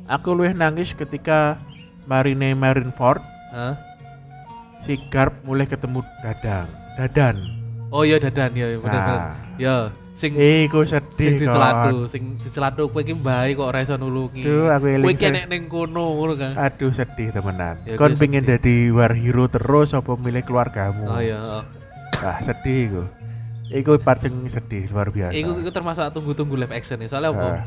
Aku 0.09 0.33
luwih 0.33 0.53
nangis 0.53 0.93
ketika 0.93 1.61
Marine 2.05 2.57
Marineford 2.57 3.21
Hah? 3.53 3.77
si 4.81 4.97
Garp 5.09 5.37
mulai 5.45 5.69
ketemu 5.69 6.01
Dadang. 6.25 6.69
Dadan. 6.97 7.37
Oh 7.89 8.03
iya 8.03 8.17
dadan 8.17 8.53
ya 8.53 8.73
bener 8.75 9.01
bener. 9.01 9.01
Nah. 9.07 9.35
Ya 9.57 9.77
sing 10.13 10.35
Iku 10.35 10.83
sing 10.83 11.01
sedih 11.09 11.47
dicelatu, 11.47 12.05
kon. 12.05 12.11
sing 12.11 12.23
dicelatu 12.37 12.83
kowe 12.89 13.01
iki 13.01 13.15
mbae 13.15 13.55
kok 13.55 13.65
ora 13.65 13.81
iso 13.81 13.95
nulungi. 13.95 14.45
Duh, 14.45 14.69
aku 14.69 14.87
eling 14.91 15.07
Kowe 15.07 15.15
iki 15.15 15.25
sing- 15.25 15.37
nek 15.37 15.47
ning 15.47 15.63
kono 15.69 16.05
ngono 16.17 16.35
kan. 16.35 16.53
Aduh 16.59 16.91
sedih 16.91 17.29
temenan. 17.31 17.77
Ya, 17.85 17.97
Kon 17.97 18.13
gue 18.13 18.21
pengen 18.21 18.43
sedih. 18.43 18.59
jadi 18.59 18.77
war 18.91 19.13
hero 19.13 19.45
terus 19.47 19.93
apa 19.93 20.13
milih 20.15 20.43
keluargamu? 20.43 21.05
Oh 21.07 21.21
iya. 21.21 21.63
Ah 22.19 22.39
sedih 22.41 22.81
iku. 22.89 23.03
Iku 23.69 23.93
sing 24.19 24.35
sedih 24.49 24.89
luar 24.89 25.09
biasa. 25.09 25.33
Iku 25.33 25.53
iku 25.55 25.71
termasuk 25.71 26.09
tunggu-tunggu 26.11 26.57
live 26.57 26.73
action 26.73 26.97
ya. 26.99 27.09
Soalnya 27.09 27.33
apa? 27.33 27.45
Ah. 27.45 27.65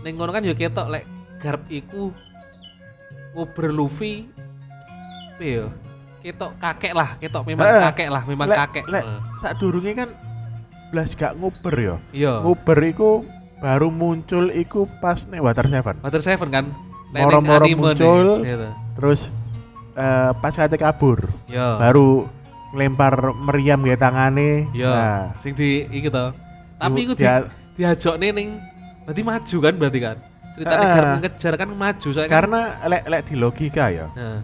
Ning 0.00 0.14
kono 0.14 0.30
kan 0.30 0.44
yo 0.44 0.52
ketok 0.52 0.88
lek 0.88 1.04
Garp 1.38 1.62
iku 1.68 2.10
ngobrol 3.32 3.72
Luffy 3.72 4.26
yo? 5.38 5.70
Ketok 6.18 6.58
kakek 6.58 6.92
lah, 6.92 7.14
ketok 7.16 7.46
memang 7.46 7.62
Eh, 7.64 7.80
kakek 7.80 8.08
lah, 8.10 8.22
memang 8.26 8.50
lek- 8.50 8.58
kakek. 8.58 8.84
Lek 8.90 9.04
Heeh. 9.06 9.20
sadurunge 9.38 9.92
kan 9.94 10.10
blas 10.90 11.14
gak 11.14 11.38
nguber 11.38 11.74
ya. 11.74 11.96
Iya. 12.10 12.42
Nguber 12.42 12.78
iku 12.82 13.22
baru 13.58 13.88
muncul 13.88 14.50
iku 14.50 14.90
pas 14.98 15.22
nih 15.24 15.38
Water 15.38 15.66
Seven. 15.66 15.94
Water 16.00 16.18
Seven 16.18 16.48
kan? 16.50 16.66
Moro-moro 17.08 17.64
muncul. 17.70 18.42
nih, 18.42 18.52
gitu. 18.52 18.68
Terus 18.98 19.20
eh, 19.94 20.30
pas 20.34 20.52
kate 20.52 20.74
kabur 20.74 21.22
Yo. 21.46 21.78
baru 21.78 22.26
ngelempar 22.70 23.14
meriam 23.38 23.80
ya 23.80 23.94
tangane. 23.94 24.66
Yo. 24.74 24.90
Nah, 24.90 25.32
Sing 25.38 25.54
di 25.54 25.86
iki 25.88 26.10
to. 26.10 26.34
Tapi 26.76 26.98
iku 27.00 27.14
di, 27.14 27.22
dia- 27.22 27.46
diajokne 27.74 28.28
ning 28.32 28.48
berarti 29.02 29.22
maju 29.22 29.56
kan 29.60 29.74
berarti 29.76 30.00
kan? 30.02 30.16
Ceritanya 30.58 30.82
Ah. 30.82 30.92
Garp 30.92 31.10
ngejar 31.22 31.52
kan 31.54 31.68
maju 31.70 32.08
soalnya 32.08 32.26
kan. 32.26 32.34
karena 32.34 32.60
lek 32.84 33.02
lek 33.06 33.22
di 33.24 33.34
logika 33.34 33.84
ya. 33.88 34.06
Nah, 34.10 34.38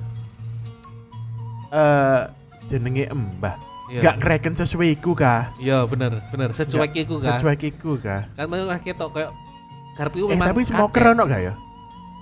eh 1.70 2.20
jenenge 2.66 3.04
Mbah. 3.10 3.56
iya. 3.86 4.00
Gak 4.00 4.16
ngereken 4.18 4.54
sesuai 4.56 4.88
iku 4.94 5.12
kah? 5.12 5.52
Iya 5.58 5.84
bener, 5.84 6.24
bener. 6.30 6.50
Secuek 6.50 6.96
iku 6.96 7.20
kan. 7.20 7.36
Sesuai 7.36 7.56
iku 7.60 7.98
kah? 7.98 8.24
Kan 8.32 8.46
memang 8.48 8.78
ketok 8.78 9.10
kayak 9.12 9.30
Garp 9.94 10.12
iku 10.12 10.26
Eh 10.26 10.34
memang 10.34 10.48
tapi 10.48 10.62
kakek. 10.62 10.72
smoker 10.72 11.04
ono 11.08 11.22
gak 11.24 11.42
ya? 11.42 11.54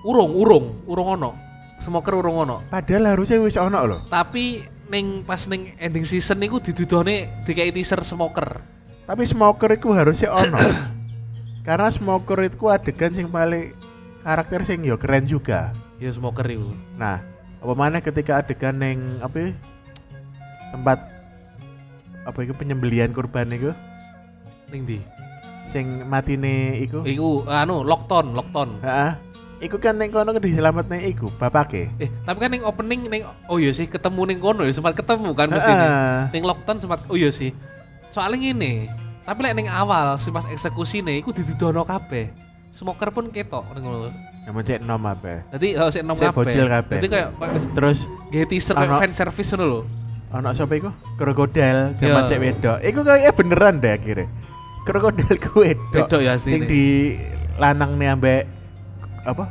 urung, 0.02 0.34
urung, 0.34 0.66
urung 0.84 1.08
ono. 1.14 1.30
Smoker 1.78 2.14
urung 2.16 2.42
ono. 2.42 2.58
Padahal 2.66 3.06
harusnya 3.08 3.38
wis 3.38 3.54
ono 3.54 3.78
loh. 3.80 4.00
Tapi 4.08 4.60
ning 4.88 5.22
pas 5.22 5.46
ning 5.46 5.72
ending 5.78 6.02
season 6.02 6.36
niku 6.36 6.58
didudone 6.58 7.30
dikai 7.42 7.70
teaser 7.70 8.02
smoker. 8.02 8.58
Tapi 9.04 9.22
smoker 9.22 9.70
itu 9.70 9.88
harusnya 9.90 10.28
ono. 10.28 10.58
Karena 11.66 11.86
smoker 11.88 12.42
itu 12.42 12.66
adegan 12.66 13.14
sing 13.14 13.30
paling 13.30 13.70
karakter 14.22 14.62
sing 14.66 14.82
yo 14.86 14.96
keren 14.98 15.26
juga. 15.26 15.74
Ya 15.98 16.10
smoker 16.14 16.46
iku. 16.46 16.74
Nah, 16.98 17.22
apa 17.62 17.74
mana 17.74 17.98
ketika 18.02 18.42
adegan 18.42 18.78
neng 18.78 19.18
apa 19.22 19.36
ya, 19.38 19.50
tempat 20.74 20.98
apa 22.22 22.38
itu 22.46 22.54
penyembelian 22.54 23.10
kurban 23.10 23.50
itu 23.50 23.74
Ning 24.70 24.86
ndi? 24.86 24.98
sing 25.70 26.04
matine 26.06 26.78
iku. 26.84 27.02
Iku 27.02 27.48
anu 27.48 27.80
Lockton, 27.82 28.36
Lockton. 28.36 28.78
Heeh. 28.84 29.12
Iku 29.62 29.78
kan 29.78 29.94
neng 29.94 30.10
kono 30.10 30.34
diselametne 30.42 31.06
iku 31.06 31.30
bapake. 31.38 31.86
Eh, 32.02 32.10
tapi 32.26 32.42
kan 32.42 32.50
ning 32.50 32.66
opening 32.66 33.06
ning 33.06 33.22
oh 33.46 33.62
iya 33.62 33.70
sih 33.70 33.86
ketemu 33.86 34.26
ning 34.26 34.38
kono 34.42 34.66
ya 34.66 34.74
sempat 34.74 34.98
ketemu 34.98 35.30
kan 35.38 35.48
mesti 35.48 35.70
Heeh. 35.70 36.34
ning 36.34 36.42
Lockton 36.42 36.82
sempat 36.82 37.06
oh 37.08 37.16
iya 37.16 37.30
sih. 37.30 37.54
Soalnya 38.12 38.52
ngene, 38.52 38.92
Tapi 39.22 39.38
lek 39.40 39.54
ning 39.54 39.70
awal 39.70 40.18
si 40.18 40.34
pas 40.34 40.42
eksekusi 40.50 40.98
nih, 41.00 41.22
iku 41.22 41.30
didudono 41.30 41.86
kabeh. 41.86 42.28
Smoker 42.72 43.12
pun 43.12 43.28
ketok 43.28 43.68
ngono. 43.76 44.08
Yang 44.48 44.54
mencet 44.56 44.80
nom 44.80 45.04
apa? 45.04 45.44
Jadi 45.52 45.76
oh, 45.76 45.92
sik 45.92 46.02
nom 46.02 46.16
kabeh. 46.16 46.32
bocil 46.32 46.66
kabeh. 46.66 46.96
Jadi 46.98 47.08
kayak 47.12 47.28
kayak 47.36 47.52
wis 47.54 47.64
Terus 47.68 47.98
nggih 48.32 48.44
teaser 48.48 48.74
kayak 48.74 48.98
fan 48.98 49.12
service 49.12 49.52
ngono 49.52 49.64
lho. 49.68 49.80
ono 50.32 50.48
sapa 50.56 50.72
iku? 50.80 50.88
Krokodil 51.20 51.92
jaman 52.00 52.24
Iya. 52.24 52.30
cek 52.32 52.38
wedok. 52.40 52.78
Iku 52.80 53.00
kayaknya 53.04 53.32
beneran 53.36 53.74
deh 53.84 53.92
akhirnya. 53.92 54.26
Krokodil 54.88 55.36
ku 55.36 55.60
wedok. 55.60 56.08
Wedok 56.08 56.20
ya 56.24 56.40
Sing 56.40 56.64
asline. 56.64 56.72
di 56.72 56.84
lanang 57.60 58.00
nih 58.00 58.08
ambek 58.16 58.42
apa? 59.28 59.44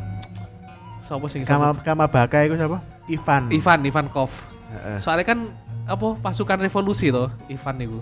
Sopo 1.05 1.29
sing 1.29 1.45
sama 1.45 1.77
kama 1.85 2.09
baka 2.09 2.49
iku 2.49 2.57
sapa? 2.57 2.81
Ivan. 3.05 3.53
Ivan 3.53 3.79
Ivankov. 3.85 4.33
Heeh. 4.73 4.97
Soalnya 4.97 5.29
kan 5.29 5.39
apa 5.85 6.17
pasukan 6.17 6.57
revolusi 6.57 7.13
toh 7.13 7.29
Ivan 7.53 7.77
itu. 7.77 8.01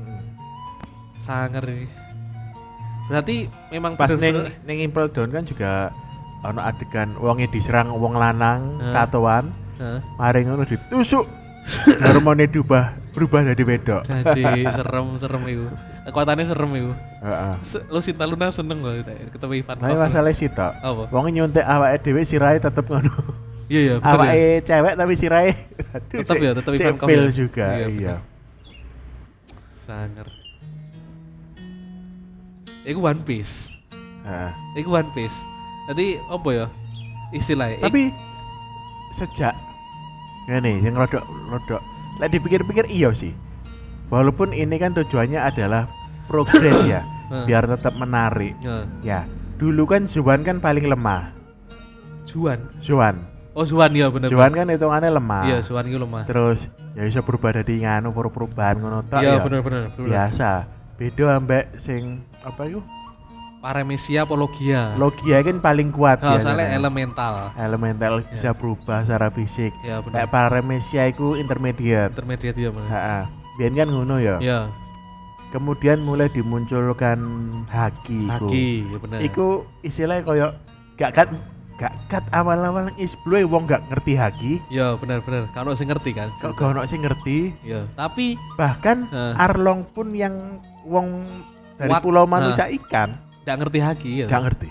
Mm. 0.00 0.20
Sanger 1.20 1.64
ini. 1.68 2.05
Berarti 3.06 3.46
memang 3.70 3.94
Pas 3.94 4.10
ning 4.18 4.50
ning 4.66 4.78
Impel 4.82 5.06
Down 5.14 5.30
kan 5.30 5.46
juga 5.46 5.94
ono 6.42 6.62
adegan 6.62 7.14
wonge 7.18 7.46
diserang 7.50 7.90
wong 7.94 8.14
lanang 8.14 8.78
Heeh. 8.82 8.94
tatoan, 8.94 9.50
Heeh. 9.78 9.98
mari 10.18 10.46
ngono 10.46 10.66
ditusuk. 10.66 11.26
Hormone 11.98 12.46
diubah 12.46 12.94
berubah 13.10 13.42
jadi 13.42 13.62
wedok. 13.66 14.06
Janji 14.06 14.62
serem 14.70 15.18
serem 15.18 15.42
itu. 15.50 15.66
Kekuatannya 16.06 16.46
serem 16.46 16.70
itu. 16.78 16.92
Heeh. 17.26 17.54
Lu 17.90 17.98
Sinta 17.98 18.22
Luna 18.22 18.54
seneng 18.54 18.78
loh 18.86 18.94
ketemu 19.02 19.66
Ivan 19.66 19.76
Tapi 19.82 19.98
masalah 19.98 20.30
sih 20.30 20.46
tok. 20.46 20.78
Apa? 20.78 21.10
Wong 21.10 21.26
nyuntik 21.34 21.66
awake 21.66 22.06
dhewe 22.06 22.22
sirahe 22.22 22.62
tetep 22.62 22.86
ngono. 22.86 23.10
Iya 23.66 23.80
iya 23.82 23.94
betul 23.98 24.22
ya. 24.22 24.34
Cewek 24.62 24.94
tapi 24.94 25.12
sirahe 25.18 25.52
Tetep 26.06 26.36
ya, 26.38 26.50
tetep 26.54 26.72
Ivan 26.78 26.94
ya? 27.02 27.34
juga. 27.34 27.66
Iya, 27.74 27.86
Iya. 27.90 28.16
bener. 29.90 30.45
Iku 32.86 33.02
One 33.02 33.20
Piece. 33.20 33.74
Heeh. 34.22 34.50
Iku 34.76 34.94
One 34.94 35.10
Piece. 35.10 35.34
Jadi 35.86 36.22
apa 36.22 36.48
ya? 36.48 36.66
Istilahnya. 37.30 37.78
Ik- 37.78 37.84
Tapi 37.84 38.02
sejak 39.12 39.54
ngene 40.46 40.78
yang 40.78 40.94
rodok 40.94 41.24
rodok 41.50 41.82
lek 42.16 42.30
dipikir-pikir 42.30 42.86
iya 42.86 43.10
sih. 43.10 43.34
Walaupun 44.06 44.54
ini 44.54 44.78
kan 44.78 44.94
tujuannya 44.94 45.42
adalah 45.42 45.90
progres 46.30 46.78
ya, 46.86 47.02
biar 47.48 47.66
tetap 47.66 47.92
menarik. 47.92 48.54
Ya, 48.62 48.86
Ya, 49.02 49.18
dulu 49.58 49.82
kan 49.84 50.06
Zuan 50.06 50.46
kan 50.46 50.62
paling 50.62 50.86
lemah. 50.86 51.34
Juan. 52.24 52.70
Zuan. 52.78 53.26
Oh 53.56 53.64
Juan 53.64 53.90
ya 53.90 54.06
bener. 54.06 54.28
Zuan 54.28 54.52
kan 54.52 54.68
hitungannya 54.68 55.10
lemah. 55.10 55.42
Iya, 55.48 55.58
Juan 55.64 55.84
itu 55.88 55.98
lemah. 55.98 56.22
Terus 56.28 56.68
ya 56.94 57.02
bisa 57.02 57.20
berubah 57.20 57.50
dari 57.52 57.82
nganu 57.82 58.12
perubahan 58.12 58.78
ngono 58.78 59.02
tok 59.02 59.18
Iya 59.18 59.32
ya. 59.32 59.42
bener. 59.42 59.60
bener. 59.60 59.82
Biasa. 59.96 60.50
Beda 60.96 61.36
ambek 61.36 61.76
sing 61.78 62.24
apa 62.40 62.66
itu? 62.66 62.80
Paramesia 63.60 64.22
apologia. 64.22 64.94
Logia 64.94 65.42
kan 65.42 65.58
paling 65.58 65.90
kuat 65.90 66.20
Oh, 66.20 66.32
biasanya. 66.32 66.44
soalnya 66.44 66.68
elemental. 66.72 67.34
elemental 67.56 68.12
bisa 68.22 68.52
berubah 68.52 69.02
secara 69.02 69.28
fisik. 69.28 69.72
Ya 69.82 69.98
bener. 70.00 70.22
Kayak 70.22 70.30
paramesia 70.30 71.02
itu 71.06 71.34
intermediate. 71.34 72.14
Intermediate 72.14 72.56
ya 72.56 72.70
bener. 72.70 72.88
Heeh. 72.88 73.22
Biyen 73.56 73.74
kan 73.74 73.88
ngono 73.88 74.16
ya. 74.16 74.36
Ya, 74.38 74.60
Kemudian 75.46 76.02
mulai 76.02 76.28
dimunculkan 76.28 77.18
haki 77.66 78.28
iku. 78.28 78.46
haki 78.46 78.68
ya 78.84 78.98
bener. 78.98 79.18
Iku 79.20 79.46
istilahnya 79.80 80.22
koyo 80.22 80.48
gak 80.94 81.12
kat 81.12 81.28
gak 81.76 81.92
kat 82.08 82.24
awal-awal 82.30 82.88
isbloe 82.96 83.44
wong 83.44 83.64
gak 83.64 83.82
ngerti 83.88 84.14
haki. 84.14 84.52
Ya 84.68 84.94
bener 84.94 85.20
bener. 85.20 85.48
Kalau 85.50 85.72
sing 85.72 85.88
ngerti 85.88 86.12
kan. 86.12 86.28
Ono 86.42 86.84
sing 86.84 87.02
ngerti. 87.02 87.50
Ya, 87.62 87.84
tapi 87.94 88.36
Bahkan 88.54 89.06
Heeh. 89.06 89.32
Arlong 89.38 89.84
pun 89.90 90.12
yang 90.12 90.60
wong 90.86 91.26
dari 91.76 91.90
Kuat. 91.90 92.00
pulau 92.00 92.24
manusia 92.24 92.70
ikan 92.72 93.18
gak 93.42 93.58
ngerti 93.60 93.78
haki 93.78 94.10
ya. 94.22 94.26
gak 94.26 94.42
ngerti. 94.46 94.68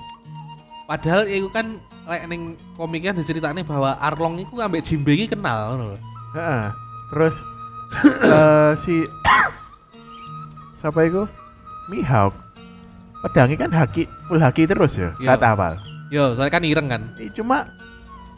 Padahal 0.85 1.25
itu 1.25 1.49
kan 1.49 1.77
lek 2.05 2.23
ning 2.25 2.41
komiknya 2.75 3.11
diceritane 3.11 3.61
bahwa 3.61 3.97
Arlong 3.97 4.37
itu 4.37 4.57
ambek 4.57 4.81
Jimbe 4.81 5.13
iki 5.13 5.27
kenal 5.27 5.73
ngono 5.73 5.83
lho. 5.93 5.97
Heeh. 6.33 6.63
Terus 7.09 7.35
eh, 8.33 8.71
si 8.79 8.95
siapa 10.79 10.99
itu? 11.03 11.23
Mihawk. 11.87 12.33
Pedangnya 13.21 13.57
kan 13.57 13.71
haki 13.73 14.05
full 14.25 14.37
haki 14.37 14.65
terus 14.65 14.93
ya, 14.93 15.13
Iya. 15.17 15.33
saat 15.33 15.41
awal. 15.43 15.73
Yo, 16.13 16.37
soalnya 16.37 16.53
kan 16.53 16.63
ireng 16.63 16.87
kan. 16.87 17.01
Ih, 17.17 17.33
cuma 17.33 17.65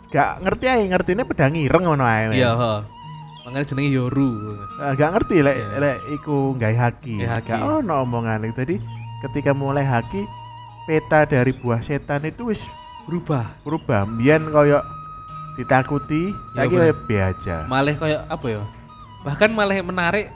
gak 0.07 0.39
ngerti 0.39 0.65
aja, 0.65 0.83
ngertinya 0.87 1.27
pedang 1.27 1.55
ireng 1.55 1.83
ngono 1.83 2.03
ae. 2.03 2.31
Iya. 2.31 2.55
Makanya 3.47 3.63
jenenge 3.63 3.95
Yoru. 3.95 4.59
Eh, 4.75 4.91
gak 4.99 5.09
ngerti 5.15 5.39
lek 5.39 5.55
Iya. 5.55 5.77
lek 5.79 5.97
iku 6.19 6.51
gawe 6.59 6.75
haki. 6.75 7.23
Gawe 7.23 7.31
haki. 7.39 7.49
Gak 7.55 7.63
ono 7.63 8.03
omongan 8.03 8.43
itu. 8.43 8.59
Jadi 8.59 8.75
ketika 9.23 9.55
mulai 9.55 9.87
haki 9.87 10.27
peta 10.83 11.23
dari 11.23 11.55
buah 11.55 11.79
setan 11.79 12.27
itu 12.27 12.51
wis 12.51 12.59
Berubah. 13.07 13.47
berubah. 13.63 14.03
Biyen 14.19 14.51
koyo 14.51 14.83
ditakuti, 15.55 16.35
Iya, 16.35 16.59
lagi 16.59 16.75
koyo 16.75 16.93
aja. 17.23 17.57
Malah 17.71 17.95
kayak 17.95 18.21
apa 18.27 18.45
ya? 18.51 18.61
Bahkan 19.23 19.49
malah 19.55 19.79
menarik 19.79 20.27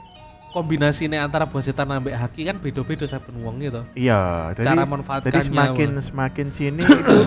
kombinasinya 0.56 1.20
antara 1.28 1.44
buah 1.44 1.68
setan 1.68 1.92
ambek 1.92 2.16
haki 2.16 2.48
kan 2.48 2.64
beda-beda 2.64 3.04
saben 3.04 3.44
wong 3.44 3.60
gitu. 3.60 3.84
Iya, 3.92 4.56
jadi, 4.56 4.72
Cara 4.72 4.88
memanfaatkannya, 4.88 5.36
jadi 5.36 5.48
semakin 5.52 5.90
Bang. 6.00 6.04
semakin 6.08 6.48
sini 6.56 6.84
itu 6.96 7.18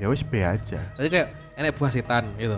ya 0.00 0.08
wis 0.08 0.24
be 0.24 0.40
aja. 0.40 0.80
Jadi 0.96 1.08
kayak 1.12 1.28
enek 1.60 1.76
buah 1.76 1.92
setan 1.92 2.32
gitu. 2.40 2.56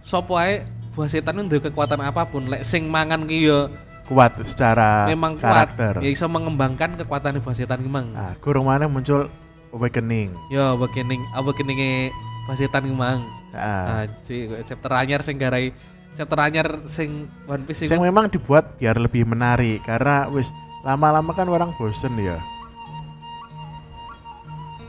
Sopo 0.00 0.40
ae 0.40 0.64
buah 0.94 1.10
setan 1.10 1.42
itu 1.42 1.58
kekuatan 1.58 2.00
apa 2.00 2.26
pun, 2.26 2.46
lek 2.46 2.62
sing 2.62 2.86
mangan 2.86 3.26
ki 3.26 3.38
yo 3.44 3.60
Kuat 4.04 4.36
secara 4.44 5.08
memang 5.08 5.40
kuat, 5.40 5.72
karakter. 5.72 6.04
ya 6.04 6.10
iso 6.12 6.28
mengembangkan 6.28 7.00
kekuatan 7.00 7.40
buah 7.40 7.56
setan 7.56 7.80
ki 7.80 7.88
mang. 7.88 8.12
Nah, 8.12 8.36
kurang 8.44 8.68
mana 8.68 8.84
muncul 8.84 9.32
awakening. 9.72 10.36
Yo 10.52 10.76
awakening 10.76 11.24
awakeninge 11.32 12.12
buah 12.44 12.56
setan 12.56 12.84
ki 12.84 12.92
mang. 12.92 13.24
Nah, 13.56 14.04
Aji, 14.04 14.52
kok 14.52 14.60
chapter 14.68 14.90
anyar 14.92 15.24
sing 15.24 15.40
garai 15.40 15.72
chapter 16.14 16.36
anyar 16.36 16.84
sing 16.84 17.32
One 17.48 17.64
Piece 17.64 17.88
yang 17.88 18.02
iku. 18.02 18.06
memang 18.06 18.28
dibuat 18.28 18.76
biar 18.76 19.00
lebih 19.00 19.24
menarik 19.24 19.80
karena 19.82 20.28
wis 20.28 20.46
lama-lama 20.84 21.32
kan 21.32 21.48
orang 21.48 21.72
bosen 21.80 22.12
ya. 22.20 22.36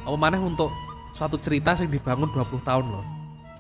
Apa 0.04 0.18
maneh 0.20 0.38
untuk 0.38 0.70
suatu 1.16 1.40
cerita 1.40 1.74
sing 1.74 1.88
dibangun 1.88 2.30
20 2.30 2.62
tahun 2.62 2.86
loh. 2.92 3.06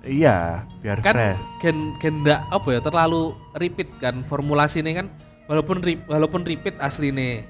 Iya, 0.05 0.61
biar 0.85 1.01
kan 1.01 1.15
fresh. 1.17 1.41
gen 1.59 1.77
gen 1.97 2.21
ndak 2.21 2.45
apa 2.53 2.67
ya 2.69 2.79
terlalu 2.79 3.33
repeat 3.57 3.89
kan 3.97 4.21
formulasi 4.23 4.85
ini 4.85 4.93
kan 4.93 5.09
walaupun 5.49 5.81
ri- 5.81 6.05
walaupun 6.05 6.45
repeat 6.45 6.77
asli 6.77 7.09
nih 7.09 7.41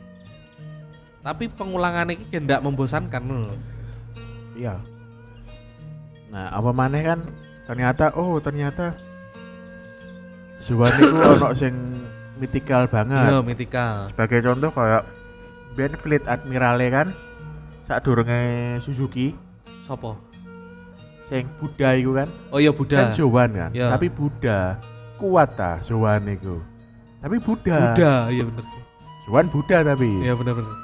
tapi 1.19 1.51
pengulangan 1.51 2.15
ini 2.15 2.23
gen 2.31 2.47
ndak 2.47 2.63
membosankan 2.63 3.23
loh. 3.27 3.51
Iya. 4.55 4.79
Nah, 6.31 6.47
apa 6.49 6.71
maneh 6.71 7.03
kan 7.03 7.19
ternyata 7.65 8.15
oh 8.15 8.39
ternyata 8.39 8.95
Zuan 10.63 10.95
itu 10.95 11.11
ono 11.35 11.51
sing 11.51 11.73
Iya 12.35 12.87
banget. 12.87 13.41
mythical. 13.43 14.11
Sebagai 14.11 14.39
contoh 14.43 14.71
kayak 14.71 15.03
Ben 15.75 15.93
Fleet 15.95 16.23
Admirale 16.23 16.87
kan 16.87 17.07
saat 17.85 18.01
durunge 18.01 18.39
Suzuki 18.79 19.35
Sopo? 19.83 20.15
Sing 21.25 21.45
Buddha 21.57 21.89
itu 21.93 22.13
kan 22.13 22.29
Oh 22.49 22.59
iya 22.59 22.69
Buddha. 22.69 22.97
kan 22.99 23.07
Zoan 23.11 23.49
kan 23.51 23.71
Iya. 23.71 23.89
tapi 23.91 24.07
Buddha 24.07 24.77
kuat 25.17 25.55
ta 25.55 25.81
Zoan 25.81 26.25
itu 26.25 26.61
tapi 27.19 27.41
Buddha 27.41 27.77
Buddha, 27.91 28.13
iya 28.29 28.43
bener 28.45 28.61
sih. 28.61 28.81
Zoan 29.25 29.49
Buddha 29.49 29.81
tapi 29.81 30.05
Iya 30.21 30.33
bener 30.33 30.53
bener. 30.53 30.75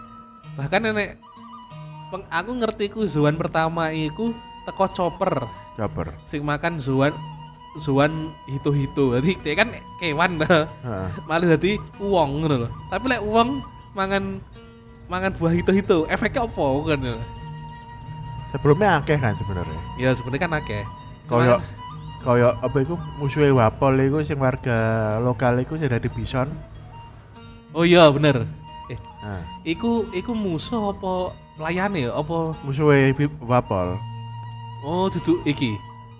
Bahkan 0.58 0.80
nenek 0.82 1.10
peng, 2.10 2.26
aku 2.28 2.52
ngerti 2.58 2.86
ku 2.90 3.06
Zuan 3.06 3.38
pertama 3.38 3.94
iku 3.94 4.34
teko 4.64 4.90
chopper 4.90 5.46
Chopper 5.78 6.10
sing 6.26 6.42
makan 6.42 6.82
Zuan 6.82 7.14
Zuan 7.78 8.34
hitu-hitu. 8.50 9.16
Jadi 9.16 9.32
dia 9.40 9.54
kan 9.56 9.72
kewan. 9.98 10.42
Heeh. 10.42 11.08
malah 11.24 11.56
jadi 11.56 11.80
uang 12.02 12.42
ngono 12.42 12.68
loh. 12.68 12.72
Tapi 12.90 13.06
lek 13.08 13.22
uang 13.22 13.64
mangan 13.94 14.44
mangan 15.08 15.32
buah 15.32 15.54
itu-itu, 15.54 16.04
efeknya 16.08 16.44
apa 16.44 16.66
kan? 16.86 17.00
Ya? 18.52 18.54
sebelumnya 18.54 19.00
akeh 19.00 19.16
kan 19.16 19.34
sebenarnya 19.34 19.80
Ya 19.96 20.12
sebenarnya 20.12 20.42
kan 20.42 20.54
akeh. 20.54 20.84
Koyo- 21.26 21.56
Cuman- 21.58 21.80
kaya 22.22 22.54
apa 22.56 22.78
itu 22.78 22.94
musuhnya 23.18 23.50
Wapol 23.50 23.98
itu 23.98 24.22
sing 24.24 24.38
warga 24.38 24.78
lokal 25.18 25.58
itu 25.58 25.74
sing 25.76 25.88
dari 25.88 26.06
Bison 26.06 26.54
Oh 27.72 27.82
iya 27.82 28.06
bener. 28.08 28.46
Eh, 28.86 29.00
nah, 29.18 29.42
iku 29.64 30.06
iku 30.12 30.30
musuh 30.32 30.92
apa 30.92 31.32
pelayane 31.56 32.06
ya? 32.06 32.12
Apa 32.14 32.54
musuhnya 32.62 33.10
Bi- 33.12 33.40
Wapol 33.42 33.98
oh 34.82 35.08
duduk 35.08 35.42
iki. 35.44 35.74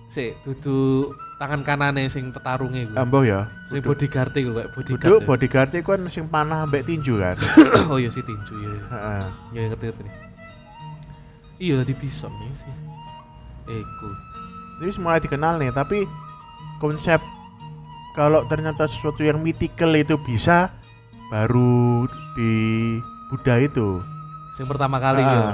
Sik, 0.08 0.36
duduk 0.42 1.12
tangan 1.36 1.62
kanane 1.62 2.04
sing 2.06 2.30
petarunge 2.30 2.84
iku. 2.84 2.94
ambo 2.96 3.22
ya 3.22 3.46
Sing 3.68 3.80
bodyguard 3.80 4.32
iku 4.32 4.50
kayak 4.52 4.68
bodyguard. 4.72 5.02
duduk 5.02 5.20
bodyguard 5.24 5.70
itu 5.70 5.82
kan 5.82 6.00
sing 6.08 6.24
panah 6.26 6.64
ambek 6.64 6.82
tinju 6.82 7.16
kan 7.16 7.38
oh 7.90 7.96
iya 7.96 8.08
si 8.08 8.20
tinju 8.20 8.54
ya. 8.56 8.72
Heeh. 8.88 9.22
Ya 9.52 9.60
ngerti 9.68 9.84
ngerti. 9.86 10.10
Iya 11.56 11.82
tadi 11.82 11.92
bison 11.94 12.32
nih 12.32 12.52
sih. 12.56 12.74
Iku. 13.68 14.08
Jadi 14.80 14.90
mulai 14.98 15.20
dikenal 15.20 15.58
nih, 15.58 15.70
tapi 15.70 16.04
konsep 16.78 17.22
kalau 18.12 18.44
ternyata 18.46 18.84
sesuatu 18.86 19.22
yang 19.22 19.38
mythical 19.38 19.94
itu 19.94 20.18
bisa 20.20 20.68
baru 21.30 22.04
di 22.34 22.52
Buddha 23.30 23.56
itu. 23.56 24.02
Sing 24.52 24.68
pertama 24.68 25.00
kali 25.00 25.22
Ah, 25.22 25.30
ya. 25.30 25.44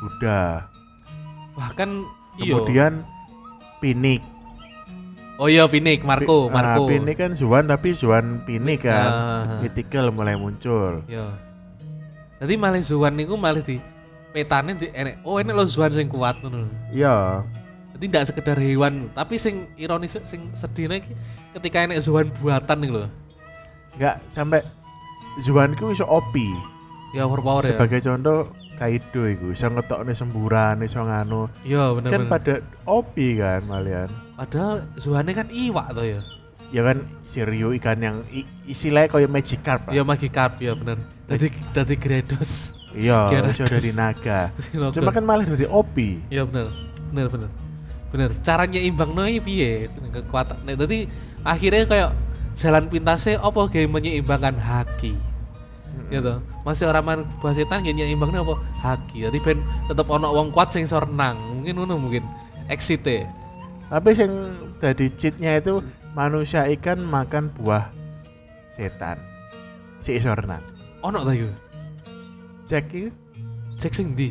Buddha. 0.00 0.40
Bahkan 1.58 1.90
iya. 2.38 2.56
Kemudian 2.56 2.92
Pinik. 3.80 4.22
Oh 5.36 5.48
iya 5.48 5.64
Pinik, 5.64 6.04
Marco, 6.04 6.48
Pi- 6.48 6.48
ah, 6.48 6.52
Marco. 6.52 6.84
Pinik 6.84 7.16
kan 7.16 7.32
Zuan 7.32 7.64
tapi 7.66 7.92
Zuan 7.92 8.44
Pinik 8.44 8.84
kan. 8.84 9.08
Ah. 9.08 9.44
Mythical 9.60 10.12
mulai 10.12 10.36
muncul. 10.36 11.04
Iya. 11.04 11.32
Jadi 12.40 12.54
malah 12.56 12.80
Zuan 12.80 13.16
niku 13.16 13.36
malah 13.36 13.60
di 13.60 13.76
petane 14.30 14.74
di 14.74 14.88
enek. 14.90 15.22
Oh 15.22 15.36
enek 15.36 15.52
lo 15.52 15.64
Zuan 15.64 15.90
sing 15.90 16.06
kuat 16.06 16.38
ngono. 16.40 16.66
Iya. 16.90 17.42
Jadi 17.94 18.04
tidak 18.06 18.26
sekedar 18.28 18.56
hewan, 18.56 19.12
tapi 19.12 19.36
sing 19.36 19.68
ironis 19.76 20.16
sing 20.24 20.48
sedihnya 20.52 21.00
iki 21.00 21.12
ketika 21.52 21.84
enek 21.84 22.00
Zuan 22.00 22.32
buatan 22.38 22.78
nih 22.80 22.90
loh. 22.90 23.08
Enggak 23.94 24.22
sampai 24.30 24.62
Zuan 25.42 25.74
ku 25.74 25.90
iso 25.90 26.04
OP. 26.04 26.34
Ya 27.10 27.26
overpower 27.26 27.66
ya. 27.66 27.74
Sebagai 27.74 28.00
contoh 28.00 28.38
Kaido 28.80 29.28
iku 29.28 29.52
iso 29.52 29.68
ngetokne 29.68 30.16
semburan, 30.16 30.80
iso 30.80 31.04
nganu. 31.04 31.52
Iya 31.62 31.92
bener 31.92 32.08
Kan 32.08 32.20
bener. 32.24 32.32
pada 32.32 32.54
OP 32.86 33.12
kan 33.36 33.60
malian. 33.66 34.08
Padahal 34.34 34.88
Zuannya 34.96 35.34
kan 35.34 35.48
iwak 35.52 35.92
tuh 35.92 36.06
ya. 36.08 36.20
Ya 36.70 36.86
kan 36.86 37.02
Shiryu 37.28 37.74
ikan 37.76 37.98
yang 37.98 38.16
i- 38.30 38.46
istilahnya 38.64 39.10
kayak 39.10 39.28
Magikarp 39.28 39.82
lah. 39.84 39.92
Iya 39.92 40.02
Magikarp 40.02 40.56
ya 40.58 40.72
bener. 40.72 40.96
Tadi 41.26 41.46
tadi 41.70 41.94
Gredos. 41.94 42.72
Iya, 42.94 43.30
iso 43.54 43.64
dari 43.66 43.94
naga. 43.94 44.50
Cuma 44.96 45.10
kan 45.14 45.22
malah 45.22 45.46
dari 45.46 45.66
OP. 45.66 45.96
Iya 46.30 46.42
bener. 46.46 46.70
Bener 47.14 47.26
bener. 47.30 47.50
Bener. 48.10 48.30
Caranya 48.42 48.80
imbang 48.82 49.14
no 49.14 49.26
piye? 49.26 49.86
Kekuatan. 50.10 50.66
Nah, 50.66 50.74
tadi 50.74 51.06
akhirnya 51.46 51.86
kayak 51.86 52.10
jalan 52.58 52.90
pintasnya 52.90 53.38
apa 53.38 53.70
game 53.70 53.94
menyeimbangkan 53.94 54.58
haki. 54.58 55.14
Ya 56.10 56.18
toh. 56.18 56.42
Masih 56.66 56.90
orang 56.90 57.04
main 57.06 57.20
buah 57.38 57.54
setan 57.54 57.86
gak 57.86 57.94
nyimbangnya 57.94 58.42
apa? 58.42 58.58
Haki. 58.82 59.26
Jadi 59.26 59.38
ben 59.42 59.62
tetep 59.86 60.06
ono 60.10 60.34
wong 60.34 60.50
kuat 60.50 60.74
sing 60.74 60.86
renang. 60.86 61.38
Mungkin 61.62 61.78
ngono 61.78 61.94
mungkin. 61.98 62.26
Exit 62.66 63.06
e. 63.06 63.26
Tapi 63.90 64.14
yang 64.14 64.54
jadi 64.78 65.06
cheatnya 65.18 65.58
itu 65.58 65.82
manusia 66.14 66.66
ikan 66.78 67.02
makan 67.02 67.50
buah 67.58 67.90
setan. 68.74 69.18
Si 70.02 70.18
iso 70.18 70.30
renang. 70.34 70.62
Ono 71.02 71.22
ta? 71.22 71.34
Cek 72.70 72.86
iku 72.94 73.10
Cek 73.82 73.92
sing 73.92 74.14
ndi? 74.14 74.30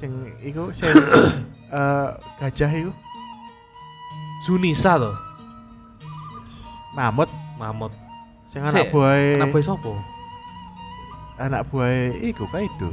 sing 0.00 0.32
iku 0.40 0.72
sing 0.72 0.88
eh, 1.76 2.08
gajah 2.40 2.70
iku 2.72 2.92
Junisa 4.48 4.96
to. 4.96 5.12
mamut 6.96 7.28
Mamut. 7.60 7.92
sing 8.48 8.64
anak 8.64 8.88
buah 8.88 9.16
Anak 9.40 9.48
buah 9.52 9.64
sapa? 9.64 9.92
anak 11.36 11.68
buah 11.68 12.16
iku 12.24 12.48
Kaido. 12.48 12.92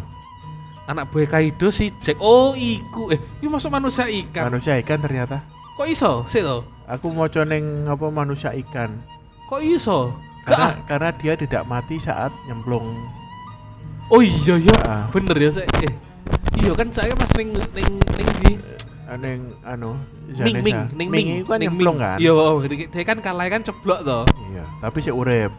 Anak 0.91 1.07
buah 1.15 1.27
Kaido 1.31 1.71
si 1.71 1.95
Jack. 2.03 2.19
Oh, 2.19 2.51
iku. 2.51 3.07
Eh, 3.15 3.19
iki 3.39 3.47
masuk 3.47 3.71
manusia 3.71 4.03
ikan. 4.03 4.51
Manusia 4.51 4.75
ikan 4.83 4.99
ternyata. 4.99 5.39
Kok 5.79 5.87
iso? 5.87 6.27
Sik 6.27 6.43
to. 6.43 6.67
Aku 6.91 7.07
mau 7.15 7.31
ning 7.47 7.87
apa 7.87 8.11
manusia 8.11 8.51
ikan. 8.51 8.99
Kok 9.47 9.63
iso? 9.63 10.11
Karena 10.43 10.75
Gak. 10.75 10.91
karena 10.91 11.09
dia 11.15 11.33
tidak 11.39 11.63
mati 11.71 11.95
saat 12.03 12.35
nyemplung. 12.51 12.83
Oh 14.11 14.21
iya 14.21 14.55
iya. 14.57 14.75
Ah. 14.83 15.03
Bener 15.09 15.35
ya 15.37 15.49
saya. 15.51 15.67
Eh. 15.81 15.93
Iya 16.59 16.71
kan 16.73 16.89
saya 16.89 17.11
pas 17.13 17.29
ning 17.35 17.51
ning 17.73 17.89
ning 17.99 18.29
di 18.41 18.51
Eh, 19.03 19.17
Ning 19.19 19.51
anu 19.61 19.99
Ming 20.31 20.63
Ming 20.63 20.79
Ming 20.95 21.09
Ming 21.11 21.27
itu 21.37 21.45
kan 21.45 21.59
ning 21.59 21.69
nyemplung 21.69 21.97
Ming. 21.99 22.07
kan. 22.07 22.17
Iya, 22.17 22.31
oh, 22.31 22.63
dia 22.63 22.87
dia 22.87 23.03
kan 23.03 23.19
kalah 23.19 23.45
kan 23.45 23.61
ceblok 23.61 23.99
to. 24.01 24.19
Iya, 24.49 24.63
tapi 24.79 24.97
si 24.99 25.11
urip. 25.11 25.51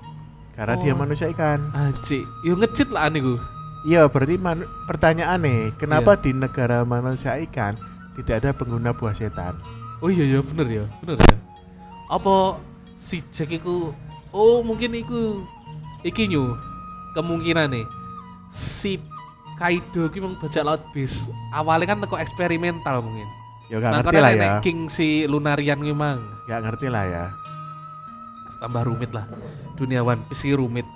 Karena 0.56 0.74
dia 0.80 0.92
Oh. 0.94 0.98
manusia 0.98 1.28
ikan. 1.28 1.60
Anjir, 1.72 2.24
yo 2.40 2.56
ngecit 2.56 2.88
lah 2.88 3.10
niku. 3.10 3.36
Iya, 3.84 4.08
berarti 4.08 4.40
man- 4.40 4.64
pertanyaan 4.86 5.44
nih, 5.44 5.76
kenapa 5.76 6.16
Iya. 6.16 6.22
di 6.24 6.30
negara 6.32 6.78
manusia 6.82 7.36
ikan 7.44 7.76
tidak 8.16 8.40
ada 8.40 8.50
pengguna 8.56 8.90
buah 8.90 9.12
setan? 9.12 9.60
Oh 10.00 10.08
iya 10.08 10.24
iya 10.24 10.40
bener 10.40 10.66
ya, 10.66 10.84
bener 11.04 11.20
ya. 11.20 11.36
Apa 12.08 12.56
si 12.96 13.20
Jack 13.28 13.52
iku 13.52 13.92
oh 14.30 14.62
mungkin 14.62 14.94
iku 14.94 15.44
iki 16.00 16.26
nyu 16.26 16.56
kemungkinan 17.12 17.68
nih 17.70 17.84
si 18.54 19.02
Kaido 19.54 20.10
ki 20.10 20.18
mung 20.18 20.34
bajak 20.42 20.66
laut 20.66 20.82
bis. 20.90 21.30
Awalnya 21.54 21.94
kan 21.94 21.98
teko 22.02 22.18
eksperimental 22.18 23.02
mungkin. 23.06 23.26
Ya 23.70 23.78
gak 23.78 23.90
Nah, 23.90 24.00
ngerti 24.02 24.18
lah 24.18 24.32
ya. 24.34 24.52
King 24.58 24.90
si 24.90 25.30
Lunarian 25.30 25.78
ki 25.78 25.94
mang. 25.94 26.26
Gak 26.50 26.66
ngerti 26.66 26.90
lah 26.90 27.04
ya. 27.06 27.24
Tambah 28.58 28.82
rumit 28.86 29.14
lah. 29.14 29.26
Dunia 29.78 30.02
One 30.02 30.26
Piece 30.26 30.56
rumit. 30.58 30.86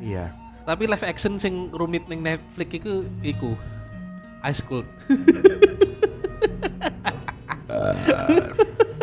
Iya. 0.00 0.32
Tapi 0.64 0.86
live 0.86 1.04
action 1.04 1.36
sing 1.36 1.68
rumit 1.74 2.06
ning 2.06 2.22
Netflix 2.22 2.70
iku 2.80 3.02
iku 3.20 3.50
Ice 4.46 4.62
Cold. 4.64 4.86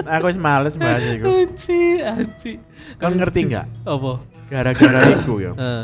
Aku 0.10 0.26
wis 0.26 0.40
males 0.42 0.74
bahas 0.74 1.06
iku. 1.06 1.46
Anci, 1.46 2.02
anci. 2.02 2.52
Kau 2.98 3.14
ngerti 3.14 3.54
nggak? 3.54 3.66
Apa? 3.86 4.18
Gara-gara 4.50 5.00
iku 5.22 5.38
ya. 5.38 5.54
Eh. 5.54 5.84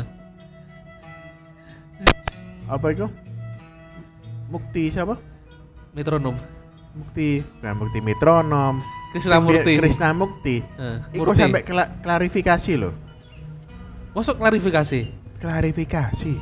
Apa 2.66 2.86
iku? 2.90 3.06
Mukti 4.46 4.90
siapa? 4.90 5.14
metronom. 5.96 6.36
Mukti, 6.92 7.40
bukan 7.40 7.74
Mukti 7.76 7.98
Metronom. 8.04 8.74
Krishnamurti. 9.12 9.72
Krishnamukti. 9.80 10.56
Eh, 10.60 10.96
Iku 11.16 11.24
Murti. 11.24 11.40
sampai 11.40 11.64
kela- 11.64 11.88
klarifikasi 12.04 12.72
loh. 12.76 12.92
Masuk 14.12 14.36
klarifikasi. 14.36 15.08
Klarifikasi. 15.40 16.34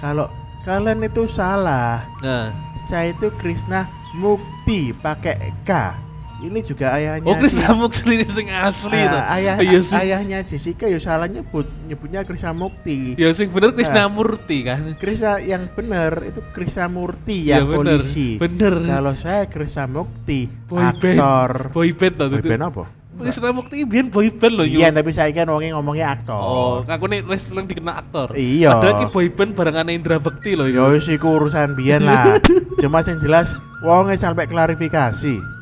Kalau 0.00 0.32
kalian 0.64 1.04
itu 1.04 1.28
salah. 1.28 2.08
Nah. 2.24 2.52
Saya 2.88 3.12
itu 3.12 3.28
Krishna 3.36 3.84
Mukti 4.16 4.96
pakai 4.96 5.52
K. 5.68 5.92
Ini 6.38 6.62
juga 6.62 6.94
ayahnya. 6.94 7.26
Oh, 7.26 7.34
Krishna 7.34 7.74
Mukti 7.74 8.22
sing 8.24 8.46
asli 8.48 8.94
Ah, 8.96 9.10
to. 9.10 9.18
ayah, 9.34 9.54
Iya 9.58 9.80
sih. 9.82 9.94
ayahnya 9.96 10.38
Jessica 10.42 10.86
ya 10.86 10.98
salah 10.98 11.26
nyebut 11.26 11.66
nyebutnya 11.84 12.22
Krishna 12.22 12.54
Mukti. 12.54 13.18
Ya 13.18 13.34
sing 13.34 13.50
bener 13.50 13.74
Krishna 13.74 14.06
Ah. 14.06 14.08
Murti 14.08 14.62
kan. 14.62 14.94
Krishna 14.94 15.42
yang 15.42 15.66
benar 15.68 16.22
itu 16.22 16.38
Krishna 16.52 16.86
Murti 16.86 17.42
Iya, 17.44 17.58
yang 17.58 17.74
bener. 17.74 17.98
polisi. 17.98 18.38
Bener. 18.38 18.70
Kalau 18.80 19.14
saya 19.14 19.46
Krishna 19.46 19.84
Mukti 19.84 20.46
Boy 20.64 20.78
band. 20.94 21.18
aktor. 21.18 21.50
Boy 21.74 21.90
band. 21.90 22.14
Boy 22.22 22.38
band 22.40 22.62
apa? 22.64 22.84
Krishna 23.18 23.50
Mukti 23.50 23.82
biyen 23.82 24.06
boy 24.06 24.30
band 24.30 24.54
loh 24.54 24.62
Iya, 24.62 24.94
tapi 24.94 25.10
saya 25.10 25.34
kan 25.34 25.50
ngomongnya 25.50 25.74
ngomongnya 25.74 26.06
aktor. 26.14 26.38
Oh, 26.38 26.74
aku 26.86 27.10
nih 27.10 27.26
wis 27.26 27.50
lang 27.50 27.66
dikenal 27.66 27.98
aktor. 27.98 28.38
Iya. 28.38 28.78
Padahal 28.78 28.94
ki 28.94 29.06
boy 29.10 29.26
band 29.26 29.58
barengan 29.58 29.90
Indra 29.90 30.22
Bekti 30.22 30.54
loh 30.54 30.70
Ya 30.70 30.86
wis 30.86 31.10
iku 31.10 31.34
urusan 31.34 31.74
biyen 31.74 32.06
lah. 32.06 32.38
Cuma 32.78 33.02
yang 33.02 33.18
jelas 33.18 33.50
wonge 33.82 34.14
sampai 34.14 34.46
klarifikasi. 34.46 35.57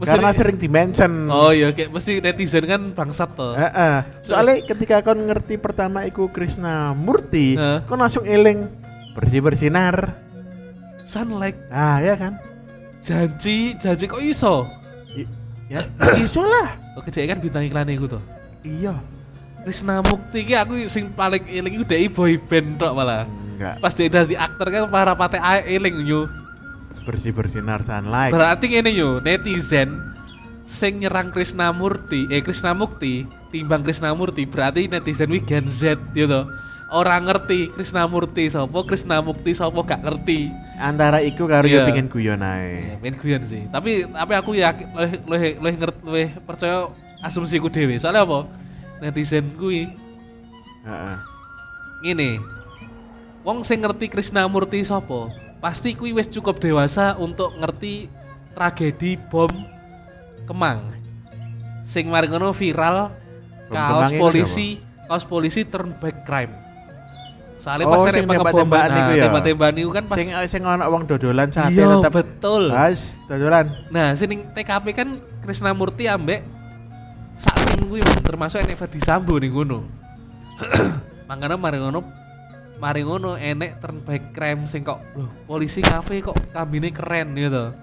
Mesti 0.00 0.16
Karena 0.16 0.32
di- 0.32 0.38
sering 0.40 0.56
dimention. 0.56 1.12
Oh 1.28 1.52
iya, 1.52 1.76
kayak 1.76 1.92
mesti 1.92 2.24
netizen 2.24 2.64
kan 2.64 2.96
bangsat 2.96 3.36
to. 3.36 3.52
Heeh. 3.52 4.24
Soalnya 4.24 4.64
ketika 4.64 5.04
kon 5.04 5.28
ngerti 5.28 5.60
pertama 5.60 6.08
iku 6.08 6.32
Krishna 6.32 6.96
Murti, 6.96 7.52
Heeh. 7.52 7.84
kon 7.84 8.00
langsung 8.00 8.24
eling 8.24 8.64
bersih 9.12 9.44
bersinar. 9.44 10.16
Sunlight. 11.04 11.58
Ah, 11.68 12.00
ya 12.00 12.16
kan? 12.16 12.40
Janji, 13.04 13.76
janji 13.76 14.04
kok 14.06 14.24
iso? 14.24 14.64
I- 15.12 15.28
ya, 15.68 15.84
iso 16.24 16.48
lah. 16.48 16.80
Oke, 16.96 17.12
dia 17.12 17.28
kan 17.28 17.36
bintang 17.36 17.68
iklan 17.68 17.92
iku 17.92 18.16
to. 18.16 18.20
Iya. 18.64 18.96
Krishna 19.60 20.00
Mukti 20.00 20.48
ki 20.48 20.56
aku 20.56 20.80
sing 20.88 21.12
paling 21.12 21.44
eling 21.44 21.76
iku 21.76 21.84
dhek 21.84 22.16
boy 22.16 22.40
band 22.40 22.80
tok 22.80 22.96
malah. 22.96 23.28
Enggak. 23.28 23.76
Pas 23.84 23.92
dia 23.92 24.08
dadi 24.08 24.32
aktor 24.32 24.72
kan 24.72 24.88
para 24.88 25.12
pate 25.12 25.36
ae 25.36 25.76
eling 25.76 26.08
yo. 26.08 26.24
Bersih 27.02 27.32
bersinar 27.32 27.80
sunlight. 27.80 28.30
Berarti 28.30 28.68
ngene 28.68 28.92
yo, 28.92 29.18
netizen 29.18 30.12
sing 30.68 31.00
nyerang 31.00 31.32
Krishna 31.32 31.72
Murti, 31.72 32.28
eh 32.28 32.44
Krishna 32.44 32.76
Mukti 32.76 33.24
timbang 33.50 33.82
Krishna 33.82 34.14
Murti 34.14 34.46
berarti 34.46 34.86
netizen 34.86 35.32
wi 35.32 35.40
Gen 35.42 35.66
Z 35.66 35.96
yo 36.14 36.28
to. 36.28 36.42
Orang 36.90 37.30
ngerti 37.30 37.70
Krishna 37.70 38.02
Murti 38.04 38.50
sapa, 38.50 38.82
Krishna 38.82 39.22
Mukti 39.22 39.54
sapa 39.54 39.78
gak 39.86 40.02
ngerti. 40.02 40.50
Antara 40.74 41.22
iku 41.22 41.46
karo 41.46 41.62
Iya. 41.62 41.82
yo 41.82 41.88
pingin 41.88 42.10
guyon 42.10 42.42
Ya, 42.42 42.50
ae. 42.58 42.98
main 42.98 43.14
guyon 43.14 43.46
sih. 43.46 43.62
Tapi 43.70 44.10
tapi 44.10 44.32
aku 44.34 44.58
yakin 44.58 44.86
lebih 44.98 45.18
lebih 45.26 45.50
lebih 45.62 45.74
ngerti 45.78 46.00
lebih 46.02 46.28
percaya 46.42 46.90
asumsiku 47.22 47.70
dhewe. 47.70 47.94
Soalnya 47.94 48.26
apa? 48.26 48.38
Netizen 48.98 49.54
kuwi 49.54 49.86
Heeh. 50.82 51.16
ngene. 52.04 52.42
Wong 53.40 53.62
sing 53.62 53.80
ngerti 53.80 54.10
Krishnamurti 54.10 54.82
sapa? 54.82 55.30
Pasti 55.60 55.92
kuwi 55.92 56.16
wis 56.16 56.32
cukup 56.32 56.56
dewasa 56.56 57.14
untuk 57.20 57.52
ngerti 57.60 58.08
tragedi 58.56 59.20
bom 59.28 59.52
Kemang. 60.48 60.96
Sing 61.84 62.08
mari 62.08 62.26
ngono 62.32 62.50
viral 62.56 63.12
Bom 63.68 63.76
kaos 63.76 64.10
polisi, 64.16 64.80
kaos 65.06 65.22
polisi 65.28 65.62
turn 65.68 65.94
back 66.00 66.26
crime. 66.26 66.50
Soalnya 67.60 67.86
Oh, 67.86 67.92
pas 67.92 68.08
sing 68.08 68.24
ada 68.24 68.24
pengebom 68.24 68.40
tembak-tembakan 68.64 68.88
nah, 68.88 69.12
ya? 69.12 69.24
tembak-tembakan 69.28 69.74
niku 69.76 69.90
kan 69.92 70.04
pas 70.08 70.16
Sing 70.16 70.28
sing 70.48 70.62
ana 70.64 70.88
wong 70.88 71.04
dodolan 71.04 71.52
sate 71.52 71.76
Iya, 71.76 72.00
tetep. 72.00 72.12
betul. 72.16 72.72
Mas, 72.72 73.20
dodolan. 73.28 73.66
Nah, 73.92 74.16
sini 74.16 74.48
TKP 74.56 74.86
kan 74.96 75.20
Krishnamurti 75.44 76.08
ambek 76.08 76.40
sak 77.36 77.52
sing 77.68 77.84
kuwi 77.84 78.00
Mas, 78.00 78.16
termasuk 78.24 78.64
enek 78.64 78.80
Ferdi 78.80 79.00
Sambo 79.04 79.36
ning 79.36 79.52
ngono. 79.52 79.84
Makanya 81.28 81.60
mari 81.60 81.78
ngono 81.84 82.00
mari 82.80 83.04
ngono 83.04 83.36
enek 83.36 83.78
turn 83.84 84.00
back 84.02 84.32
crime 84.32 84.64
sing 84.64 84.80
kok 84.82 85.04
loh 85.12 85.28
polisi 85.44 85.84
kafe 85.84 86.24
kok 86.24 86.34
kambine 86.56 86.88
keren 86.90 87.36
gitu. 87.36 87.76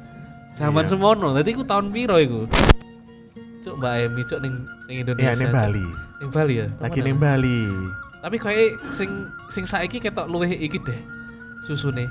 Zaman 0.57 0.89
Iya. 0.89 0.97
semono. 0.97 1.37
Dadi 1.37 1.53
iku 1.53 1.61
tahun 1.61 1.93
piro 1.93 2.17
iku? 2.17 2.49
Cuk 3.61 3.77
Mbak 3.77 3.93
Emi 4.09 4.21
cuk 4.25 4.39
ning 4.41 4.53
ning 4.89 4.97
Indonesia. 5.05 5.37
Iya 5.37 5.37
ning. 5.37 5.53
Bali. 5.53 5.85
Ning 6.17 6.29
Bali 6.33 6.53
ya. 6.57 6.67
Lagi 6.81 6.99
ning 7.05 7.17
Bali. 7.21 7.61
Tapi 8.25 8.35
kayak 8.41 8.81
sing 8.89 9.29
sing 9.53 9.69
saiki 9.69 10.01
ketok 10.01 10.25
luwih 10.25 10.49
iki 10.49 10.81
deh 10.81 10.97
susune. 11.69 12.09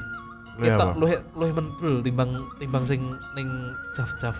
Ketok 0.62 0.95
luwih 0.95 1.18
luwih 1.34 1.53
mentul 1.59 2.07
timbang 2.07 2.30
timbang 2.62 2.87
sing 2.87 3.03
ning 3.34 3.51
jaf-jaf. 3.99 4.39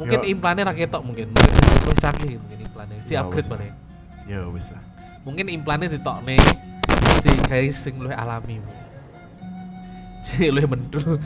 Mungkin 0.00 0.24
Yo. 0.24 0.32
implannya 0.32 0.64
ra 0.64 0.72
ketok 0.72 1.04
mungkin. 1.04 1.28
Mungkin 1.36 1.52
luwih 1.84 1.98
canggih 2.00 2.40
mungkin 2.40 2.58
implannya. 2.64 2.96
Si 3.04 3.12
upgrade 3.12 3.52
mana? 3.52 3.68
Ya 4.24 4.48
wis 4.48 4.64
lah. 4.72 4.80
Mungkin 5.28 5.52
implannya 5.52 5.92
ditokne 5.92 6.40
si 7.28 7.36
guys 7.44 7.76
sing 7.76 8.00
luwih 8.00 8.16
alami. 8.16 8.60
Jadi 10.24 10.48
luwih 10.48 10.68
mentul. 10.68 11.20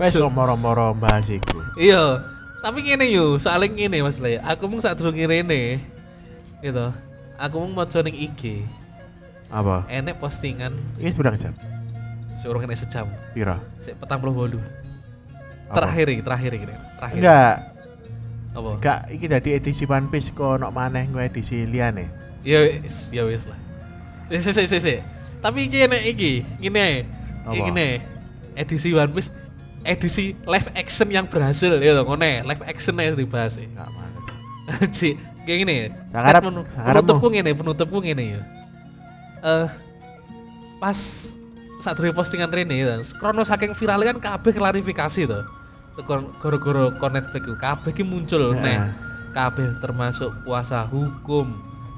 Wes 0.00 0.12
kok 0.16 0.32
moro-moro 0.32 0.96
bahas 0.96 1.28
iku. 1.28 1.60
Iya. 1.76 2.24
Tapi 2.62 2.78
ngene 2.86 3.10
yo, 3.10 3.36
soalnya 3.42 3.68
ngene 3.68 4.06
Mas 4.06 4.22
Le. 4.22 4.38
Aku 4.40 4.70
mung 4.70 4.78
sak 4.78 4.94
durunge 4.96 5.26
rene. 5.26 5.82
Gitu. 6.62 6.94
Aku 7.36 7.58
mung 7.58 7.74
maca 7.74 7.98
ning 8.00 8.14
IG. 8.14 8.62
Apa? 9.52 9.84
Enek 9.90 10.16
postingan 10.16 10.72
Ini 10.96 11.12
seberang 11.12 11.36
jam. 11.36 11.52
suruh 12.40 12.58
kena 12.58 12.74
sejam. 12.74 13.06
Piro? 13.36 13.54
Sik 13.84 13.94
petang 14.00 14.18
puluh 14.18 14.34
bolu. 14.34 14.58
Terakhir 15.70 16.10
iki, 16.10 16.22
terakhir 16.26 16.50
iki. 16.56 16.66
Terakhir. 16.98 17.18
Enggak, 17.22 17.54
Apa? 18.52 18.70
enggak 18.82 19.00
iki 19.14 19.26
dadi 19.30 19.48
edisi 19.54 19.84
One 19.86 20.10
Piece 20.10 20.34
kok 20.34 20.58
ono 20.58 20.72
maneh 20.74 21.06
gue 21.06 21.22
edisi 21.22 21.62
liyane. 21.68 22.10
Ya 22.42 22.66
wis, 22.66 23.14
ya 23.14 23.22
wis 23.28 23.46
lah. 23.46 23.54
Sik 24.32 24.58
sik 24.58 24.66
sik 24.66 24.80
sik. 24.82 25.00
Tapi 25.42 25.58
iki 25.66 25.78
enek 25.82 26.02
iki, 26.06 26.32
ngene 26.62 26.80
ae. 26.80 26.98
Iki 27.50 27.60
ngene. 27.66 27.88
Edisi 28.54 28.94
One 28.94 29.10
Piece 29.10 29.32
edisi 29.82 30.38
live 30.46 30.68
action 30.78 31.10
yang 31.10 31.26
berhasil 31.26 31.78
ya 31.82 31.98
to 31.98 32.02
ngene, 32.06 32.46
live 32.46 32.62
action 32.62 32.98
ae 33.02 33.10
dibahas 33.14 33.58
e. 33.58 33.66
Enggak 33.66 33.90
males. 33.90 34.26
Ci, 34.96 35.18
kayak 35.42 35.58
gini 35.66 35.74
ya. 35.74 35.86
Statement 36.14 36.62
sangarepmu. 36.70 36.86
penutupku 36.86 37.26
ngene, 37.34 37.50
penutupku 37.54 37.98
ngene 38.02 38.24
ya. 38.38 38.40
Eh 39.42 39.66
pas 40.78 40.98
saat 41.82 41.98
dari 41.98 42.14
postingan 42.14 42.50
Rene 42.54 42.78
ya, 42.78 43.02
krono 43.18 43.42
saking 43.42 43.74
viral 43.74 44.06
kan 44.06 44.18
kabeh 44.22 44.54
klarifikasi 44.54 45.26
to. 45.26 45.42
Tekan 45.98 46.30
gara-gara 46.38 46.94
kon 46.96 47.12
Netflix 47.12 47.42
ku 47.42 47.54
kabeh 47.58 47.90
ki 47.90 48.06
muncul 48.06 48.54
Heeh. 48.54 48.62
neh. 48.62 48.78
Kabeh 49.34 49.80
termasuk 49.82 50.30
kuasa 50.44 50.84
hukum, 50.86 51.56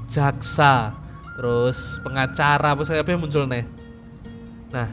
jaksa, 0.09 0.95
terus 1.35 1.99
pengacara, 2.01 2.73
apa 2.73 2.81
kabeh 2.83 3.19
muncul 3.19 3.43
neh. 3.45 3.67
Nah, 4.71 4.87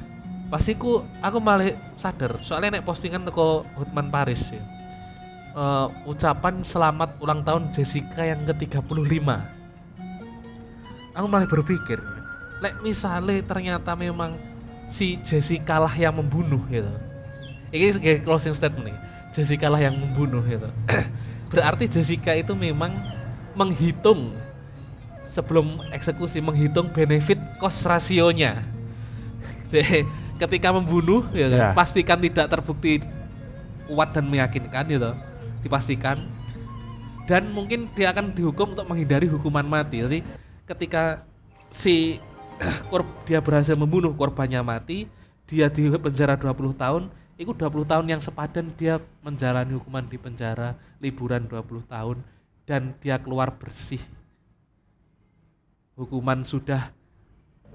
pas 0.50 0.62
iku 0.66 1.06
aku 1.22 1.38
malah 1.38 1.74
sadar, 1.94 2.42
soalnya 2.42 2.78
nek 2.78 2.86
postingan 2.86 3.24
teko 3.24 3.62
Hotman 3.78 4.10
Paris 4.10 4.42
ya. 4.50 4.62
Eh, 5.52 5.86
ucapan 6.08 6.64
selamat 6.64 7.20
ulang 7.20 7.44
tahun 7.44 7.70
Jessica 7.70 8.24
yang 8.24 8.42
ke-35. 8.48 9.28
Aku 11.12 11.26
malah 11.28 11.44
berpikir, 11.44 12.00
lek 12.64 12.80
misalnya 12.80 13.44
ternyata 13.44 13.92
memang 13.92 14.40
si 14.88 15.20
Jessica 15.20 15.76
lah 15.76 15.92
yang 15.92 16.16
membunuh 16.16 16.60
gitu. 16.72 16.88
Ini 17.72 17.96
sebagai 17.96 18.24
closing 18.24 18.56
statement 18.56 18.92
nih. 18.92 18.98
Jessica 19.32 19.68
lah 19.68 19.80
yang 19.80 19.96
membunuh 19.96 20.44
gitu. 20.44 20.68
Berarti 21.52 21.88
Jessica 21.88 22.32
itu 22.32 22.52
memang 22.52 22.92
menghitung 23.52 24.32
sebelum 25.32 25.80
eksekusi 25.96 26.44
menghitung 26.44 26.92
benefit 26.92 27.40
cost 27.56 27.88
rasionya. 27.88 28.60
Ketika 30.40 30.68
membunuh 30.68 31.24
ya 31.32 31.48
kan, 31.48 31.58
Ya. 31.58 31.68
pastikan 31.72 32.18
tidak 32.20 32.52
terbukti 32.52 33.00
kuat 33.88 34.12
dan 34.12 34.28
meyakinkan 34.28 34.84
gitu. 34.92 35.10
Dipastikan 35.64 36.28
dan 37.24 37.48
mungkin 37.54 37.88
dia 37.96 38.12
akan 38.12 38.36
dihukum 38.36 38.76
untuk 38.76 38.84
menghindari 38.84 39.30
hukuman 39.30 39.64
mati. 39.64 40.04
Jadi 40.04 40.18
ketika 40.68 41.24
si 41.72 42.20
dia 43.26 43.40
berhasil 43.40 43.72
membunuh 43.72 44.12
korbannya 44.12 44.60
mati, 44.60 45.08
dia 45.48 45.72
di 45.72 45.88
penjara 45.88 46.36
20 46.36 46.76
tahun, 46.76 47.02
itu 47.40 47.50
20 47.56 47.88
tahun 47.88 48.06
yang 48.06 48.20
sepadan 48.20 48.68
dia 48.76 49.00
menjalani 49.24 49.72
hukuman 49.78 50.04
di 50.04 50.18
penjara, 50.20 50.76
liburan 51.00 51.48
20 51.48 51.88
tahun 51.88 52.16
dan 52.68 52.94
dia 53.00 53.16
keluar 53.18 53.50
bersih. 53.56 54.02
Hukuman 55.96 56.40
sudah 56.42 56.92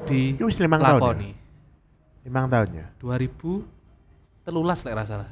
Iki 0.05 0.45
wis 0.45 0.61
limang 0.61 0.77
tahun. 0.77 1.01
Ya? 1.01 1.33
Limang 2.29 2.45
tahun 2.53 2.69
ya. 2.69 2.85
2000 3.01 3.65
telulas 4.45 4.79
lek 4.85 4.95
rasa 4.95 5.27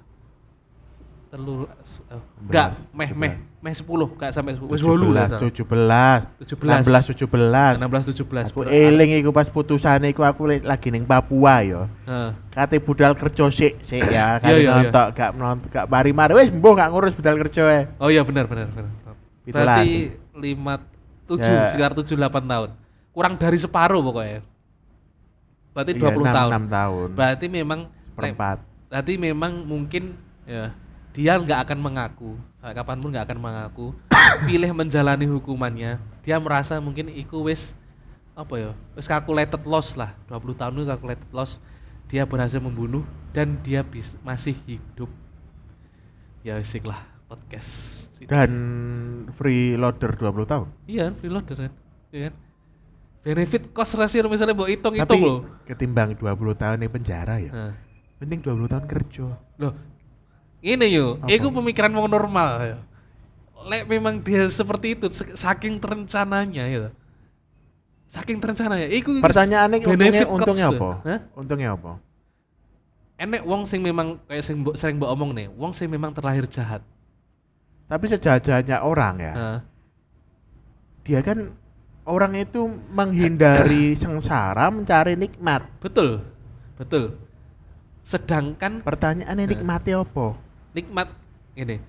telulas 1.35 1.99
oh, 2.15 2.23
enggak 2.47 2.79
meh 2.95 3.11
meh 3.11 3.33
meh 3.59 3.73
10 3.75 3.83
enggak 3.83 4.31
sampai 4.31 4.55
10 4.55 4.71
wis 4.71 4.79
8 4.79 4.95
lah 5.11 5.27
17, 5.35 6.47
17 6.47 6.47
17, 6.47 6.87
16, 6.87 7.27
17. 7.27 8.47
16 8.47 8.47
17 8.47 8.55
Aku 8.55 8.61
eling 8.63 9.19
iku 9.19 9.35
pas 9.35 9.47
putusane 9.51 10.15
iku 10.15 10.23
aku 10.23 10.47
lagi 10.47 10.87
ning 10.95 11.03
Papua 11.03 11.59
yo. 11.67 11.91
Heeh. 12.07 12.31
Kate 12.55 12.79
budal 12.79 13.19
kerja 13.19 13.51
sik 13.51 13.83
sik 13.83 14.07
ya, 14.07 14.39
Iya, 14.39 14.39
kate 14.41 14.47
iya, 14.47 14.59
iya. 14.63 14.71
nonton 14.79 15.05
gak 15.11 15.29
nonton 15.35 15.67
gak 15.67 15.85
mari-mari 15.91 16.31
wis 16.39 16.49
mbuh 16.55 16.71
gak 16.71 16.89
ngurus 16.95 17.11
budal 17.17 17.35
kerja 17.43 17.61
ae. 17.67 17.81
oh 17.99 18.07
iya 18.07 18.23
benar 18.23 18.47
benar 18.47 18.71
benar 18.71 18.93
berarti 19.43 20.15
5 20.31 20.94
7 21.25 21.41
Ya. 21.41 21.69
sekitar 21.73 21.91
7 21.97 22.15
8 22.15 22.45
tahun. 22.45 22.69
Kurang 23.11 23.33
dari 23.39 23.57
separuh 23.57 24.01
pokoknya. 24.01 24.41
Berarti 25.75 25.91
20 25.97 26.23
Iya, 26.23 26.31
enam- 26.31 26.37
tahun. 26.39 26.51
enam 26.51 26.65
tahun. 26.71 27.07
berarti 27.15 27.45
memang 27.51 27.79
Perempat. 28.15 28.57
berarti 28.87 29.13
memang 29.19 29.51
mungkin 29.67 30.15
ya 30.47 30.71
dia 31.11 31.35
nggak 31.35 31.59
akan 31.67 31.79
mengaku. 31.79 32.31
Sampai 32.59 32.75
kapan 32.75 32.97
pun 32.99 33.09
nggak 33.11 33.25
akan 33.27 33.39
mengaku. 33.39 33.87
Pilih 34.47 34.71
menjalani 34.71 35.25
hukumannya. 35.27 35.99
Dia 36.23 36.37
merasa 36.39 36.79
mungkin 36.79 37.11
iku 37.11 37.43
wis 37.43 37.75
apa 38.35 38.55
ya 38.59 38.71
wis 38.95 39.07
calculated 39.07 39.63
loss 39.67 39.95
lah. 39.95 40.15
20 40.27 40.55
tahun 40.55 40.75
itu 40.79 40.85
calculated 40.87 41.29
loss. 41.31 41.59
Dia 42.07 42.23
berhasil 42.23 42.61
membunuh 42.61 43.01
dan 43.33 43.57
dia 43.65 43.81
bis, 43.81 44.13
masih 44.21 44.53
hidup. 44.67 45.09
Ya 46.45 46.55
wis 46.61 46.71
lah 46.85 47.14
podcast 47.25 48.07
Dan 48.25 48.51
freeloader 49.35 50.15
20 50.15 50.45
tahun. 50.47 50.67
iya 50.85 51.11
freeloader 51.11 51.69
kan 51.69 51.73
iya 52.09 52.29
kan 52.29 52.33
benefit 53.25 53.73
cost 53.73 53.97
ratio 53.97 54.29
misalnya 54.29 54.53
mau 54.53 54.69
hitung 54.69 54.93
Tapi 54.93 55.01
hitung 55.01 55.21
loh 55.21 55.39
ketimbang 55.65 56.13
20 56.13 56.29
tahun 56.61 56.77
di 56.81 56.89
penjara 56.89 57.41
ya. 57.41 57.51
nah. 57.51 57.73
Mending 58.15 58.47
20 58.47 58.71
tahun 58.71 58.85
kerja. 58.87 59.27
Loh, 59.59 59.75
ini 60.63 60.87
yo, 60.87 61.19
itu 61.27 61.51
pemikiran 61.51 61.91
wong 61.91 62.07
normal 62.07 62.51
ya. 62.63 62.77
Lek 63.67 63.91
memang 63.91 64.23
dia 64.23 64.47
seperti 64.47 64.95
itu, 64.95 65.11
saking 65.35 65.83
terencananya 65.83 66.63
ya. 66.63 66.95
Saking 68.07 68.39
terencananya, 68.39 68.87
iku 68.87 69.19
iku 69.19 69.25
Pertanyaannya 69.25 69.83
untungnya, 69.83 69.99
benefit 69.99 70.27
untungnya 70.31 70.67
apa? 70.71 70.89
Hah? 71.03 71.19
Untungnya 71.35 71.69
apa? 71.75 71.91
Enek 73.19 73.43
wong 73.43 73.67
sing 73.67 73.83
memang 73.83 74.15
kayak 74.31 74.43
sing 74.47 74.63
mbok- 74.63 74.79
sering 74.79 74.95
mbok 74.95 75.11
omong 75.11 75.35
nih, 75.35 75.51
wong 75.51 75.75
sing 75.75 75.91
memang 75.91 76.15
terlahir 76.15 76.47
jahat. 76.47 76.79
Tapi 77.85 78.05
sejajarnya 78.09 78.81
orang 78.81 79.15
ya. 79.19 79.33
Nah, 79.33 79.59
Dia 81.05 81.21
kan 81.21 81.53
orang 82.03 82.33
itu 82.33 82.65
menghindari 82.89 83.93
sengsara 84.01 84.69
mencari 84.69 85.13
nikmat. 85.13 85.65
betul. 85.79 86.25
Betul. 86.75 87.15
Sedangkan 88.03 88.81
Pertanyaannya 88.83 89.45
Nah. 89.45 89.51
nikmatnya 89.53 89.95
apa? 90.01 90.37
nikmat 90.75 91.07
ini 91.55 91.79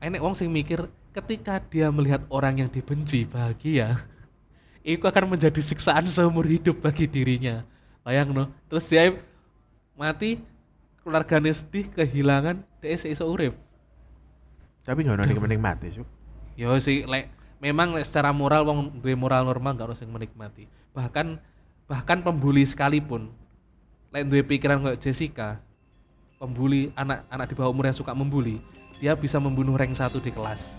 enek 0.00 0.24
wong 0.24 0.32
sing 0.32 0.48
mikir 0.48 0.88
ketika 1.12 1.60
dia 1.60 1.92
melihat 1.92 2.24
orang 2.32 2.64
yang 2.64 2.70
dibenci 2.72 3.28
bahagia 3.28 4.00
itu 4.82 5.04
akan 5.04 5.36
menjadi 5.36 5.60
siksaan 5.60 6.08
seumur 6.08 6.48
hidup 6.48 6.80
bagi 6.80 7.04
dirinya 7.04 7.60
bayang 8.00 8.32
no 8.32 8.48
terus 8.72 8.88
dia 8.88 9.12
mati 10.00 10.40
keluarganya 11.04 11.52
sedih 11.52 11.92
kehilangan 11.92 12.64
dia 12.80 12.96
iso 12.96 13.28
urip 13.28 13.52
Tapi 14.82 15.06
nggak 15.06 15.22
ada 15.22 15.30
yang 15.30 15.42
menikmati, 15.42 15.88
Suk. 15.94 16.08
yo 16.52 16.76
sih 16.76 17.08
lek 17.08 17.32
memang 17.64 17.96
lek 17.96 18.04
secara 18.04 18.28
moral 18.34 18.68
wong 18.68 19.00
duwe 19.00 19.16
moral 19.16 19.48
normal 19.48 19.72
gak 19.78 19.88
harus 19.88 20.02
yang 20.02 20.12
menikmati. 20.12 20.68
Bahkan 20.92 21.40
bahkan 21.88 22.20
pembuli 22.20 22.66
sekalipun 22.66 23.30
lek 24.12 24.28
duwe 24.28 24.42
pikiran 24.44 24.82
kayak 24.84 25.00
Jessica 25.00 25.62
pembuli 26.36 26.90
anak 26.98 27.24
anak 27.30 27.46
di 27.48 27.54
bawah 27.54 27.70
umur 27.70 27.88
yang 27.88 27.96
suka 27.96 28.12
membuli 28.12 28.58
dia 28.98 29.14
bisa 29.16 29.38
membunuh 29.38 29.78
rank 29.78 29.94
satu 29.94 30.18
di 30.18 30.34
kelas. 30.34 30.74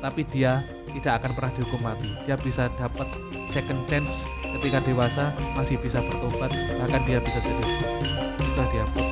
Tapi 0.00 0.26
dia 0.34 0.66
tidak 0.90 1.22
akan 1.22 1.30
pernah 1.38 1.52
dihukum 1.54 1.80
mati. 1.82 2.10
Dia 2.26 2.34
bisa 2.34 2.66
dapat 2.74 3.06
second 3.52 3.86
chance 3.86 4.26
ketika 4.58 4.80
dewasa 4.84 5.32
masih 5.56 5.76
bisa 5.80 6.00
bertobat 6.00 6.52
bahkan 6.80 7.04
dia 7.04 7.20
bisa 7.20 7.38
jadi 7.40 7.64
itulah 8.40 8.68
dia 8.72 9.11